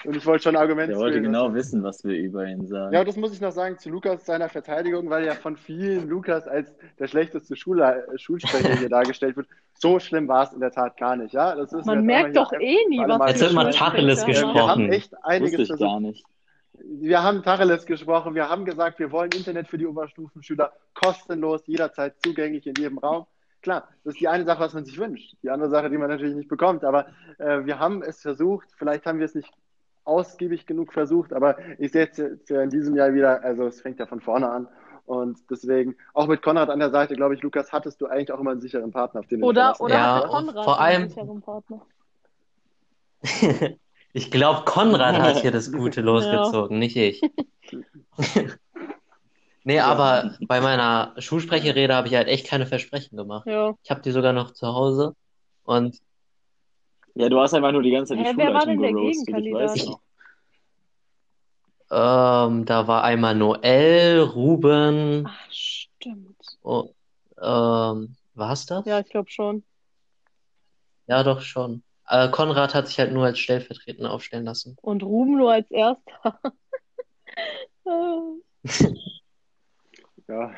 Und 0.03 0.15
ich 0.15 0.25
wollte 0.25 0.43
schon 0.43 0.55
ein 0.55 0.61
Argument 0.61 0.89
Der 0.89 0.97
wollte 0.97 1.21
genau 1.21 1.53
wissen, 1.53 1.83
was 1.83 2.03
wir 2.03 2.17
über 2.17 2.45
ihn 2.47 2.65
sagen. 2.65 2.93
Ja, 2.93 3.01
und 3.01 3.07
das 3.07 3.17
muss 3.17 3.33
ich 3.33 3.41
noch 3.41 3.51
sagen 3.51 3.77
zu 3.77 3.89
Lukas 3.89 4.25
seiner 4.25 4.49
Verteidigung, 4.49 5.09
weil 5.09 5.25
ja 5.25 5.33
von 5.33 5.57
vielen 5.57 6.07
Lukas 6.07 6.47
als 6.47 6.73
der 6.97 7.07
schlechteste 7.07 7.55
Schule, 7.55 8.07
Schulsprecher 8.15 8.75
hier 8.77 8.89
dargestellt 8.89 9.35
wird. 9.35 9.47
So 9.73 9.99
schlimm 9.99 10.27
war 10.27 10.43
es 10.45 10.53
in 10.53 10.59
der 10.59 10.71
Tat 10.71 10.97
gar 10.97 11.15
nicht, 11.15 11.33
ja. 11.33 11.55
Das 11.55 11.73
ist 11.73 11.85
Man 11.85 12.03
merkt 12.05 12.35
doch 12.35 12.51
eh 12.53 12.77
nie, 12.87 12.99
was 12.99 13.31
Jetzt 13.31 13.41
wird 13.41 13.53
mal 13.53 13.71
Tacheles 13.71 14.19
machen. 14.21 14.27
Wir 14.27 14.33
gesprochen. 14.33 14.69
haben 14.69 14.91
echt 14.91 15.11
Wusste 15.11 15.25
einiges 15.25 15.59
ich 15.59 15.67
versucht. 15.67 15.89
gar 15.89 15.99
nicht. 15.99 16.25
Wir 16.83 17.23
haben 17.23 17.43
Tacheles 17.43 17.85
gesprochen, 17.85 18.35
wir 18.35 18.49
haben 18.49 18.65
gesagt, 18.65 18.99
wir 18.99 19.11
wollen 19.11 19.31
Internet 19.31 19.67
für 19.67 19.77
die 19.77 19.87
Oberstufenschüler 19.87 20.73
kostenlos, 20.93 21.61
jederzeit 21.67 22.15
zugänglich 22.21 22.65
in 22.67 22.75
jedem 22.77 22.97
Raum. 22.97 23.25
Klar, 23.61 23.87
das 24.03 24.13
ist 24.13 24.21
die 24.21 24.27
eine 24.27 24.45
Sache, 24.45 24.59
was 24.59 24.73
man 24.73 24.85
sich 24.85 24.97
wünscht. 24.99 25.35
Die 25.41 25.49
andere 25.49 25.69
Sache, 25.69 25.89
die 25.89 25.97
man 25.97 26.09
natürlich 26.09 26.35
nicht 26.35 26.49
bekommt. 26.49 26.83
Aber 26.83 27.07
äh, 27.39 27.65
wir 27.65 27.79
haben 27.79 28.03
es 28.03 28.21
versucht. 28.21 28.67
Vielleicht 28.77 29.05
haben 29.05 29.17
wir 29.19 29.25
es 29.25 29.33
nicht 29.35 29.51
ausgiebig 30.03 30.67
genug 30.67 30.93
versucht, 30.93 31.33
aber 31.33 31.57
ich 31.79 31.91
sehe 31.91 32.03
jetzt 32.03 32.19
jetzt 32.19 32.51
in 32.51 32.69
diesem 32.69 32.95
Jahr 32.95 33.11
wieder, 33.15 33.43
also 33.43 33.65
es 33.65 33.81
fängt 33.81 33.99
ja 33.99 34.05
von 34.05 34.21
vorne 34.21 34.47
an. 34.49 34.67
Und 35.07 35.39
deswegen, 35.49 35.95
auch 36.13 36.27
mit 36.27 36.43
Konrad 36.43 36.69
an 36.69 36.77
der 36.79 36.91
Seite, 36.91 37.15
glaube 37.15 37.33
ich, 37.35 37.41
Lukas, 37.41 37.71
hattest 37.71 38.01
du 38.01 38.05
eigentlich 38.07 38.31
auch 38.31 38.39
immer 38.39 38.51
einen 38.51 38.61
sicheren 38.61 38.91
Partner, 38.91 39.21
auf 39.21 39.27
den 39.27 39.39
du 39.39 39.47
dich 39.47 39.49
Oder, 39.49 39.81
oder 39.81 39.93
Ja, 39.95 40.23
Konrad 40.27 40.63
vor 40.63 40.79
einen 40.79 40.95
allem- 41.01 41.09
sicheren 41.09 41.41
Partner? 41.41 41.81
Ich 44.15 44.31
glaube, 44.31 44.63
Konrad 44.63 45.19
hat 45.19 45.41
hier 45.41 45.51
das 45.51 45.73
Gute 45.73 45.99
losgezogen, 46.01 46.79
nicht 46.79 46.95
ich. 46.95 47.21
Nee, 49.67 49.79
aber 49.79 50.37
bei 50.47 50.61
meiner 50.61 51.15
Schulsprecherrede 51.17 51.95
habe 51.95 52.07
ich 52.07 52.13
halt 52.13 52.27
echt 52.27 52.45
keine 52.45 52.67
Versprechen 52.67 53.17
gemacht. 53.17 53.47
Ja. 53.47 53.73
Ich 53.83 53.89
habe 53.89 53.99
die 54.01 54.11
sogar 54.11 54.31
noch 54.31 54.51
zu 54.51 54.67
Hause 54.67 55.15
und 55.63 55.97
Ja, 57.15 57.29
du 57.29 57.39
hast 57.39 57.55
einfach 57.55 57.71
nur 57.71 57.81
die 57.81 57.89
ganze 57.89 58.13
Zeit 58.13 58.23
die 58.23 58.29
Hä, 58.29 58.33
wer 58.37 58.53
war 58.53 58.61
Schulleitung 58.61 58.83
denn 58.83 58.95
der 58.95 59.03
ich 59.03 59.25
Gegenkandidat? 59.25 59.77
noch. 59.87 60.01
ähm, 61.89 62.65
da 62.65 62.87
war 62.87 63.03
einmal 63.03 63.33
Noel, 63.33 64.19
Ruben, 64.21 65.27
Ach, 65.27 65.51
stimmt. 65.51 66.37
oh, 66.61 66.93
ähm, 67.41 68.15
war's 68.35 68.67
das? 68.67 68.85
Ja, 68.85 68.99
ich 68.99 69.09
glaube 69.09 69.31
schon. 69.31 69.63
Ja, 71.07 71.23
doch 71.23 71.41
schon. 71.41 71.81
Äh, 72.07 72.29
Konrad 72.29 72.75
hat 72.75 72.87
sich 72.87 72.99
halt 72.99 73.11
nur 73.11 73.25
als 73.25 73.39
Stellvertretender 73.39 74.11
aufstellen 74.11 74.45
lassen. 74.45 74.77
Und 74.81 75.03
Ruben 75.03 75.37
nur 75.37 75.51
als 75.51 75.69
Erster. 75.71 76.39
Äh, 77.85 78.61
Ja. 80.27 80.51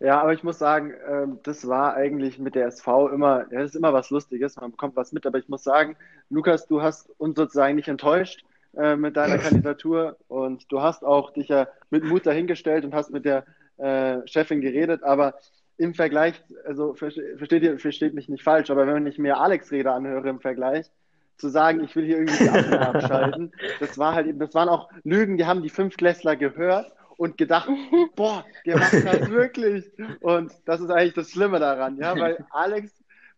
Ja, 0.00 0.20
aber 0.20 0.32
ich 0.32 0.42
muss 0.42 0.58
sagen, 0.58 0.92
ähm, 1.08 1.38
das 1.44 1.68
war 1.68 1.94
eigentlich 1.94 2.38
mit 2.38 2.56
der 2.56 2.66
SV 2.66 3.08
immer, 3.10 3.46
ja, 3.52 3.60
das 3.60 3.70
ist 3.70 3.76
immer 3.76 3.92
was 3.92 4.10
Lustiges, 4.10 4.56
man 4.56 4.72
bekommt 4.72 4.96
was 4.96 5.12
mit, 5.12 5.26
aber 5.26 5.38
ich 5.38 5.48
muss 5.48 5.62
sagen, 5.62 5.96
Lukas, 6.28 6.66
du 6.66 6.82
hast 6.82 7.08
uns 7.20 7.36
sozusagen 7.36 7.76
nicht 7.76 7.86
enttäuscht 7.86 8.44
äh, 8.76 8.96
mit 8.96 9.16
deiner 9.16 9.38
Kandidatur 9.38 10.16
und 10.26 10.70
du 10.72 10.82
hast 10.82 11.04
auch 11.04 11.32
dich 11.32 11.48
ja 11.48 11.68
mit 11.90 12.02
Mut 12.02 12.26
dahingestellt 12.26 12.84
und 12.84 12.94
hast 12.94 13.10
mit 13.12 13.24
der 13.24 13.44
äh, 13.76 14.26
Chefin 14.26 14.60
geredet, 14.60 15.04
aber 15.04 15.34
im 15.78 15.94
Vergleich, 15.94 16.42
also 16.66 16.92
verste- 16.94 17.36
versteht 17.38 17.62
ihr, 17.62 17.78
versteht 17.78 18.14
mich 18.14 18.28
nicht 18.28 18.42
falsch, 18.44 18.70
aber 18.70 18.86
wenn 18.86 19.06
ich 19.06 19.18
mir 19.18 19.38
Alex 19.38 19.70
Rede 19.72 19.92
anhöre 19.92 20.28
im 20.28 20.40
Vergleich, 20.40 20.90
zu 21.38 21.48
sagen, 21.48 21.82
ich 21.82 21.96
will 21.96 22.04
hier 22.04 22.18
irgendwie 22.18 22.44
die 22.44 22.50
Ampel 22.50 22.78
abschalten, 22.78 23.52
das 23.80 23.98
war 23.98 24.14
halt 24.14 24.26
eben, 24.26 24.38
das 24.38 24.54
waren 24.54 24.68
auch 24.68 24.90
Lügen, 25.02 25.36
die 25.38 25.46
haben 25.46 25.62
die 25.62 25.70
Fünftklässler 25.70 26.36
gehört 26.36 26.92
und 27.16 27.36
gedacht, 27.38 27.68
boah, 28.16 28.44
der 28.66 28.78
macht 28.78 28.92
das 28.92 29.30
wirklich. 29.30 29.90
Und 30.20 30.52
das 30.66 30.80
ist 30.80 30.90
eigentlich 30.90 31.14
das 31.14 31.30
Schlimme 31.30 31.58
daran, 31.58 31.96
ja, 31.96 32.18
weil 32.18 32.44
Alex 32.50 32.92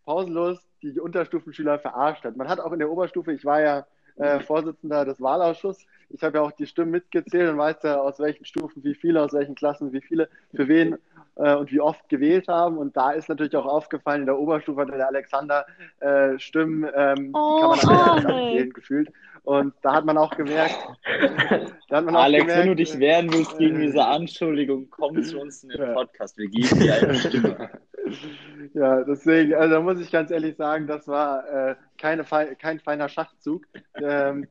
pausenlos 0.05 0.59
die 0.83 0.99
Unterstufenschüler 0.99 1.79
verarscht 1.79 2.23
hat. 2.25 2.37
Man 2.37 2.47
hat 2.47 2.59
auch 2.59 2.71
in 2.73 2.79
der 2.79 2.91
Oberstufe, 2.91 3.33
ich 3.33 3.43
war 3.43 3.61
ja 3.61 3.87
äh, 4.17 4.39
Vorsitzender 4.39 5.05
des 5.05 5.21
Wahlausschusses, 5.21 5.85
ich 6.09 6.23
habe 6.23 6.37
ja 6.37 6.43
auch 6.43 6.51
die 6.51 6.67
Stimmen 6.67 6.91
mitgezählt 6.91 7.49
und 7.49 7.57
weiß 7.57 7.77
ja, 7.83 7.99
aus 7.99 8.19
welchen 8.19 8.45
Stufen 8.45 8.83
wie 8.83 8.95
viele, 8.95 9.21
aus 9.21 9.33
welchen 9.33 9.55
Klassen 9.55 9.91
wie 9.91 10.01
viele, 10.01 10.29
für 10.53 10.67
wen 10.67 10.97
äh, 11.35 11.55
und 11.55 11.71
wie 11.71 11.81
oft 11.81 12.07
gewählt 12.09 12.47
haben. 12.47 12.77
Und 12.77 12.95
da 12.95 13.11
ist 13.11 13.27
natürlich 13.29 13.55
auch 13.55 13.65
aufgefallen, 13.65 14.21
in 14.21 14.25
der 14.27 14.39
Oberstufe 14.39 14.81
hatte 14.81 14.93
der 14.93 15.07
Alexander 15.07 15.65
äh, 15.99 16.37
Stimmen, 16.39 16.89
ähm, 16.95 17.31
Oh, 17.33 17.59
kann 17.59 17.69
man 17.69 17.79
alle 17.79 18.15
nicht 18.15 18.25
Alex. 18.25 18.25
abzählen, 18.25 18.69
gefühlt. 18.73 19.11
Und 19.43 19.73
da 19.83 19.93
hat 19.93 20.05
man 20.05 20.17
auch 20.17 20.35
gemerkt, 20.35 20.75
da 21.89 21.97
hat 21.97 22.05
man 22.05 22.15
auch 22.15 22.23
Alex, 22.23 22.47
wenn 22.47 22.55
du 22.55 22.75
gemerkt, 22.75 22.79
dich 22.79 22.99
wehren 22.99 23.31
willst 23.31 23.57
gegen 23.59 23.75
äh, 23.79 23.85
diese 23.85 24.03
Anschuldigung, 24.03 24.89
komm 24.89 25.21
zu 25.21 25.39
uns 25.39 25.63
in 25.63 25.69
den. 25.69 25.93
Podcast. 25.93 26.37
Wir 26.37 26.47
geben 26.47 26.79
dir 26.79 26.95
eine 26.95 27.15
Stimme. 27.15 27.69
Ja, 28.73 29.03
deswegen, 29.03 29.53
also 29.55 29.75
da 29.75 29.81
muss 29.81 29.99
ich 29.99 30.11
ganz 30.11 30.31
ehrlich 30.31 30.55
sagen, 30.55 30.87
das 30.87 31.07
war 31.07 31.47
äh, 31.47 31.75
keine, 31.97 32.23
kein 32.23 32.79
feiner 32.79 33.09
Schachzug. 33.09 33.65
Ähm, 33.95 34.47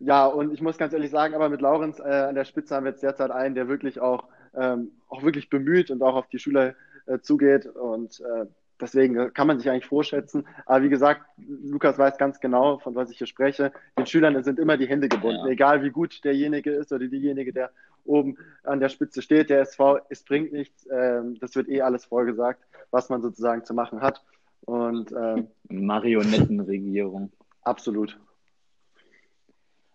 ja, 0.00 0.26
und 0.26 0.52
ich 0.52 0.60
muss 0.60 0.78
ganz 0.78 0.92
ehrlich 0.92 1.10
sagen, 1.10 1.34
aber 1.34 1.48
mit 1.48 1.60
Laurenz 1.60 1.98
äh, 1.98 2.02
an 2.02 2.34
der 2.34 2.44
Spitze 2.44 2.74
haben 2.74 2.84
wir 2.84 2.90
jetzt 2.92 3.02
derzeit 3.02 3.30
einen, 3.30 3.54
der 3.54 3.68
wirklich 3.68 4.00
auch, 4.00 4.24
ähm, 4.54 4.90
auch 5.08 5.22
wirklich 5.22 5.50
bemüht 5.50 5.90
und 5.90 6.02
auch 6.02 6.16
auf 6.16 6.28
die 6.28 6.38
Schüler 6.38 6.74
äh, 7.06 7.18
zugeht. 7.20 7.66
Und 7.66 8.20
äh, 8.20 8.46
deswegen 8.80 9.32
kann 9.34 9.46
man 9.46 9.58
sich 9.58 9.70
eigentlich 9.70 9.86
vorschätzen. 9.86 10.46
Aber 10.66 10.82
wie 10.82 10.88
gesagt, 10.88 11.22
Lukas 11.36 11.98
weiß 11.98 12.18
ganz 12.18 12.40
genau, 12.40 12.78
von 12.78 12.94
was 12.94 13.10
ich 13.10 13.18
hier 13.18 13.26
spreche. 13.26 13.72
Den 13.98 14.06
Schülern 14.06 14.42
sind 14.42 14.58
immer 14.58 14.76
die 14.76 14.88
Hände 14.88 15.08
gebunden, 15.08 15.46
Ja. 15.46 15.52
egal 15.52 15.82
wie 15.82 15.90
gut 15.90 16.24
derjenige 16.24 16.70
ist 16.70 16.92
oder 16.92 17.06
diejenige, 17.06 17.52
der 17.52 17.70
oben 18.04 18.36
an 18.64 18.80
der 18.80 18.88
Spitze 18.88 19.22
steht. 19.22 19.50
Der 19.50 19.60
SV, 19.60 19.98
es 20.08 20.22
bringt 20.24 20.52
nichts. 20.52 20.86
Ähm, 20.90 21.38
das 21.40 21.54
wird 21.56 21.68
eh 21.68 21.80
alles 21.82 22.04
vorgesagt, 22.04 22.62
was 22.90 23.08
man 23.08 23.22
sozusagen 23.22 23.64
zu 23.64 23.74
machen 23.74 24.00
hat. 24.00 24.22
Und 24.66 25.12
ähm, 25.12 25.48
Marionettenregierung. 25.68 27.30
absolut. 27.62 28.18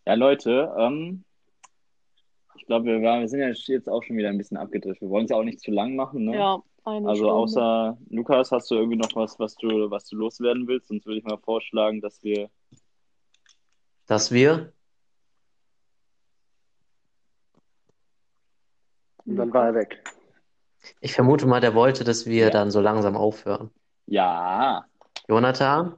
Ja, 0.05 0.13
Leute, 0.15 0.73
ähm, 0.77 1.23
ich 2.55 2.65
glaube, 2.65 2.85
wir, 2.85 3.01
waren- 3.01 3.21
wir 3.21 3.29
sind 3.29 3.39
ja 3.39 3.49
jetzt 3.49 3.87
auch 3.89 4.03
schon 4.03 4.17
wieder 4.17 4.29
ein 4.29 4.37
bisschen 4.37 4.57
abgedriftet. 4.57 5.01
Wir 5.01 5.09
wollen 5.09 5.25
es 5.25 5.31
ja 5.31 5.37
auch 5.37 5.43
nicht 5.43 5.59
zu 5.59 5.71
lang 5.71 5.95
machen, 5.95 6.25
ne? 6.25 6.35
ja, 6.35 6.63
eine 6.83 7.07
Also 7.07 7.23
Stunde. 7.23 7.33
außer 7.33 7.97
Lukas, 8.09 8.51
hast 8.51 8.69
du 8.71 8.75
irgendwie 8.75 8.97
noch 8.97 9.15
was, 9.15 9.39
was 9.39 9.55
du, 9.55 9.89
was 9.91 10.05
du 10.05 10.15
loswerden 10.17 10.67
willst? 10.67 10.87
Sonst 10.87 11.05
würde 11.05 11.19
ich 11.19 11.25
mal 11.25 11.37
vorschlagen, 11.37 12.01
dass 12.01 12.23
wir. 12.23 12.49
Dass 14.07 14.31
wir, 14.31 14.73
Und 19.25 19.35
dann 19.35 19.53
war 19.53 19.67
er 19.67 19.75
weg. 19.75 20.03
ich 21.01 21.13
vermute 21.13 21.45
mal, 21.45 21.61
der 21.61 21.75
wollte, 21.75 22.03
dass 22.03 22.25
wir 22.25 22.45
Ja. 22.45 22.49
dann 22.49 22.71
so 22.71 22.79
langsam 22.81 23.15
aufhören. 23.15 23.69
Ja, 24.07 24.85
Jonathan, 25.27 25.95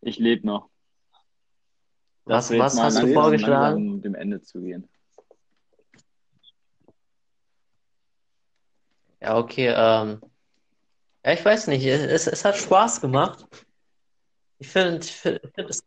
ich 0.00 0.18
lebe 0.18 0.46
noch. 0.46 0.70
was, 2.24 2.48
jetzt 2.50 2.58
was 2.60 2.74
mal 2.76 2.84
hast 2.84 3.02
du 3.02 3.12
vorgeschlagen? 3.12 3.86
langsam 3.86 4.02
dem 4.02 4.14
Ende 4.14 4.40
zugehen. 4.40 4.88
Ja, 9.20 9.36
okay, 9.38 9.68
ähm, 9.68 10.20
ja, 11.24 11.32
ich 11.32 11.44
weiß 11.44 11.68
nicht, 11.68 11.84
es, 11.86 12.26
es 12.26 12.44
hat 12.44 12.56
Spaß 12.56 13.00
gemacht. 13.00 13.46
Ich 14.58 14.68
finde, 14.68 15.02
find, 15.06 15.40
es, 15.56 15.84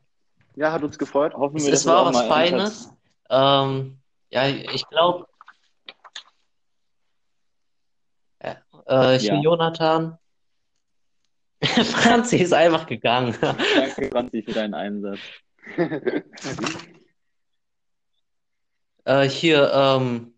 Ja, 0.55 0.71
hat 0.71 0.83
uns 0.83 0.97
gefreut. 0.97 1.33
Hoffen 1.33 1.57
es, 1.57 1.65
wir, 1.65 1.73
es 1.73 1.85
war 1.85 2.05
was 2.05 2.21
Feines. 2.27 2.93
Ähm, 3.29 3.99
ja, 4.29 4.47
ich 4.47 4.87
glaube, 4.89 5.27
äh, 8.87 9.17
ich 9.17 9.23
Ja. 9.23 9.33
bin 9.33 9.43
Jonathan. 9.43 10.17
Franzi 11.63 12.37
ist 12.37 12.53
einfach 12.53 12.85
gegangen. 12.85 13.35
Danke, 13.41 14.09
Franzi, 14.11 14.43
für 14.43 14.53
deinen 14.53 14.73
Einsatz. 14.73 15.19
Äh, 19.07 19.29
hier, 19.29 19.71
ähm, 19.71 20.33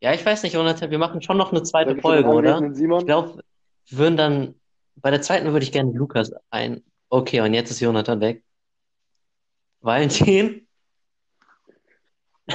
ja, 0.00 0.14
ich 0.14 0.24
weiß 0.24 0.42
nicht, 0.42 0.54
Jonathan, 0.54 0.90
wir 0.90 0.98
machen 0.98 1.20
schon 1.22 1.36
noch 1.36 1.52
eine 1.52 1.62
zweite 1.62 1.96
Folge, 1.96 2.28
oder? 2.30 2.62
Ich 2.62 3.06
glaube, 3.06 3.42
wir 3.88 3.98
würden 3.98 4.16
dann, 4.16 4.54
bei 4.96 5.10
der 5.10 5.20
zweiten 5.20 5.52
würde 5.52 5.64
ich 5.64 5.72
gerne 5.72 5.92
Lukas 5.92 6.32
ein. 6.50 6.82
Okay, 7.10 7.40
und 7.40 7.52
jetzt 7.54 7.70
ist 7.70 7.80
Jonathan 7.80 8.20
weg. 8.20 8.42
Valentin? 9.80 10.66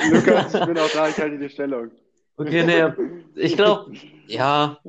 Lukas, 0.10 0.54
ich 0.54 0.60
bin 0.66 0.78
auch 0.80 0.90
da, 0.90 1.10
ich 1.10 1.18
halte 1.18 1.38
die 1.38 1.50
Stellung. 1.50 1.92
Okay, 2.38 2.64
nee, 2.64 3.14
ich 3.36 3.56
glaube, 3.56 3.94
ja, 4.26 4.80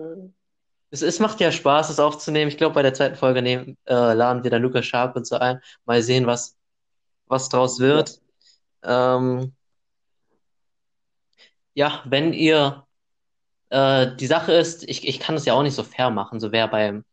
es, 0.93 1.03
es 1.03 1.19
macht 1.21 1.41
ja 1.41 1.51
Spaß, 1.51 1.91
es 1.91 1.99
aufzunehmen. 1.99 2.51
Ich 2.51 2.59
glaube, 2.59 2.75
bei 2.75 2.83
der 2.83 2.95
zweiten 2.95 3.17
Folge 3.17 3.43
nehmen, 3.43 3.79
äh, 3.87 4.13
laden 4.15 4.45
wir 4.45 4.51
dann 4.51 4.63
Lukas 4.63 4.87
Sharp 4.87 5.17
und 5.17 5.27
so 5.27 5.37
ein. 5.37 5.61
Mal 5.87 6.03
sehen, 6.03 6.27
was, 6.27 6.57
was 7.27 7.49
draus 7.49 7.81
wird. 7.81 8.21
Ähm, 8.83 9.55
ja, 11.75 12.03
wenn 12.05 12.33
ihr, 12.35 12.87
äh, 13.71 14.15
die 14.17 14.27
Sache 14.27 14.53
ist, 14.53 14.85
ich, 14.89 15.09
ich 15.09 15.19
kann 15.19 15.37
es 15.37 15.47
ja 15.47 15.55
auch 15.55 15.63
nicht 15.63 15.75
so 15.75 15.83
fair 15.83 16.11
machen, 16.11 16.41
so 16.41 16.53
wer 16.53 16.69
beim, 16.69 17.05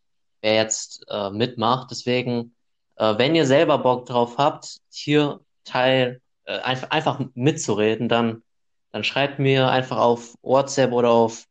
wer 0.41 0.55
jetzt 0.55 1.05
äh, 1.09 1.29
mitmacht. 1.29 1.89
Deswegen, 1.91 2.55
äh, 2.97 3.17
wenn 3.17 3.35
ihr 3.35 3.45
selber 3.45 3.77
Bock 3.77 4.05
drauf 4.07 4.37
habt, 4.37 4.79
hier 4.91 5.39
Teil, 5.63 6.21
äh, 6.45 6.59
einfach, 6.59 6.91
einfach 6.91 7.21
mitzureden, 7.33 8.09
dann, 8.09 8.43
dann 8.91 9.05
schreibt 9.05 9.39
mir 9.39 9.69
einfach 9.69 9.97
auf 9.97 10.35
WhatsApp 10.41 10.91
oder 10.91 11.11
auf 11.11 11.45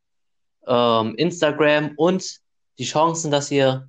ähm, 0.69 1.15
Instagram 1.17 1.93
und 1.97 2.41
die 2.79 2.85
Chancen, 2.85 3.31
dass 3.31 3.51
ihr 3.51 3.89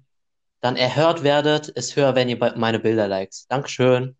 dann 0.61 0.75
erhört 0.75 1.23
werdet, 1.23 1.69
ist 1.69 1.95
höher, 1.95 2.15
wenn 2.15 2.27
ihr 2.29 2.37
meine 2.57 2.79
Bilder 2.79 3.07
liked. 3.07 3.45
Dankeschön. 3.49 4.17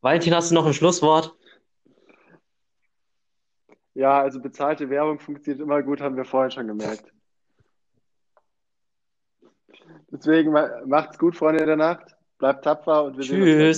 Valentin, 0.00 0.34
hast 0.34 0.50
du 0.50 0.54
noch 0.54 0.66
ein 0.66 0.74
Schlusswort? 0.74 1.34
Ja, 3.94 4.20
also 4.20 4.40
bezahlte 4.40 4.88
Werbung 4.90 5.18
funktioniert 5.18 5.60
immer 5.60 5.82
gut, 5.82 6.00
haben 6.00 6.16
wir 6.16 6.24
vorhin 6.24 6.52
schon 6.52 6.68
gemerkt. 6.68 7.12
Deswegen 10.10 10.52
ma- 10.52 10.70
macht's 10.86 11.18
gut, 11.18 11.36
Freunde 11.36 11.66
der 11.66 11.76
Nacht. 11.76 12.14
Bleibt 12.38 12.64
tapfer 12.64 13.04
und 13.04 13.16
wir 13.16 13.24
sehen 13.24 13.42
uns. 13.42 13.50
Tschüss. 13.50 13.76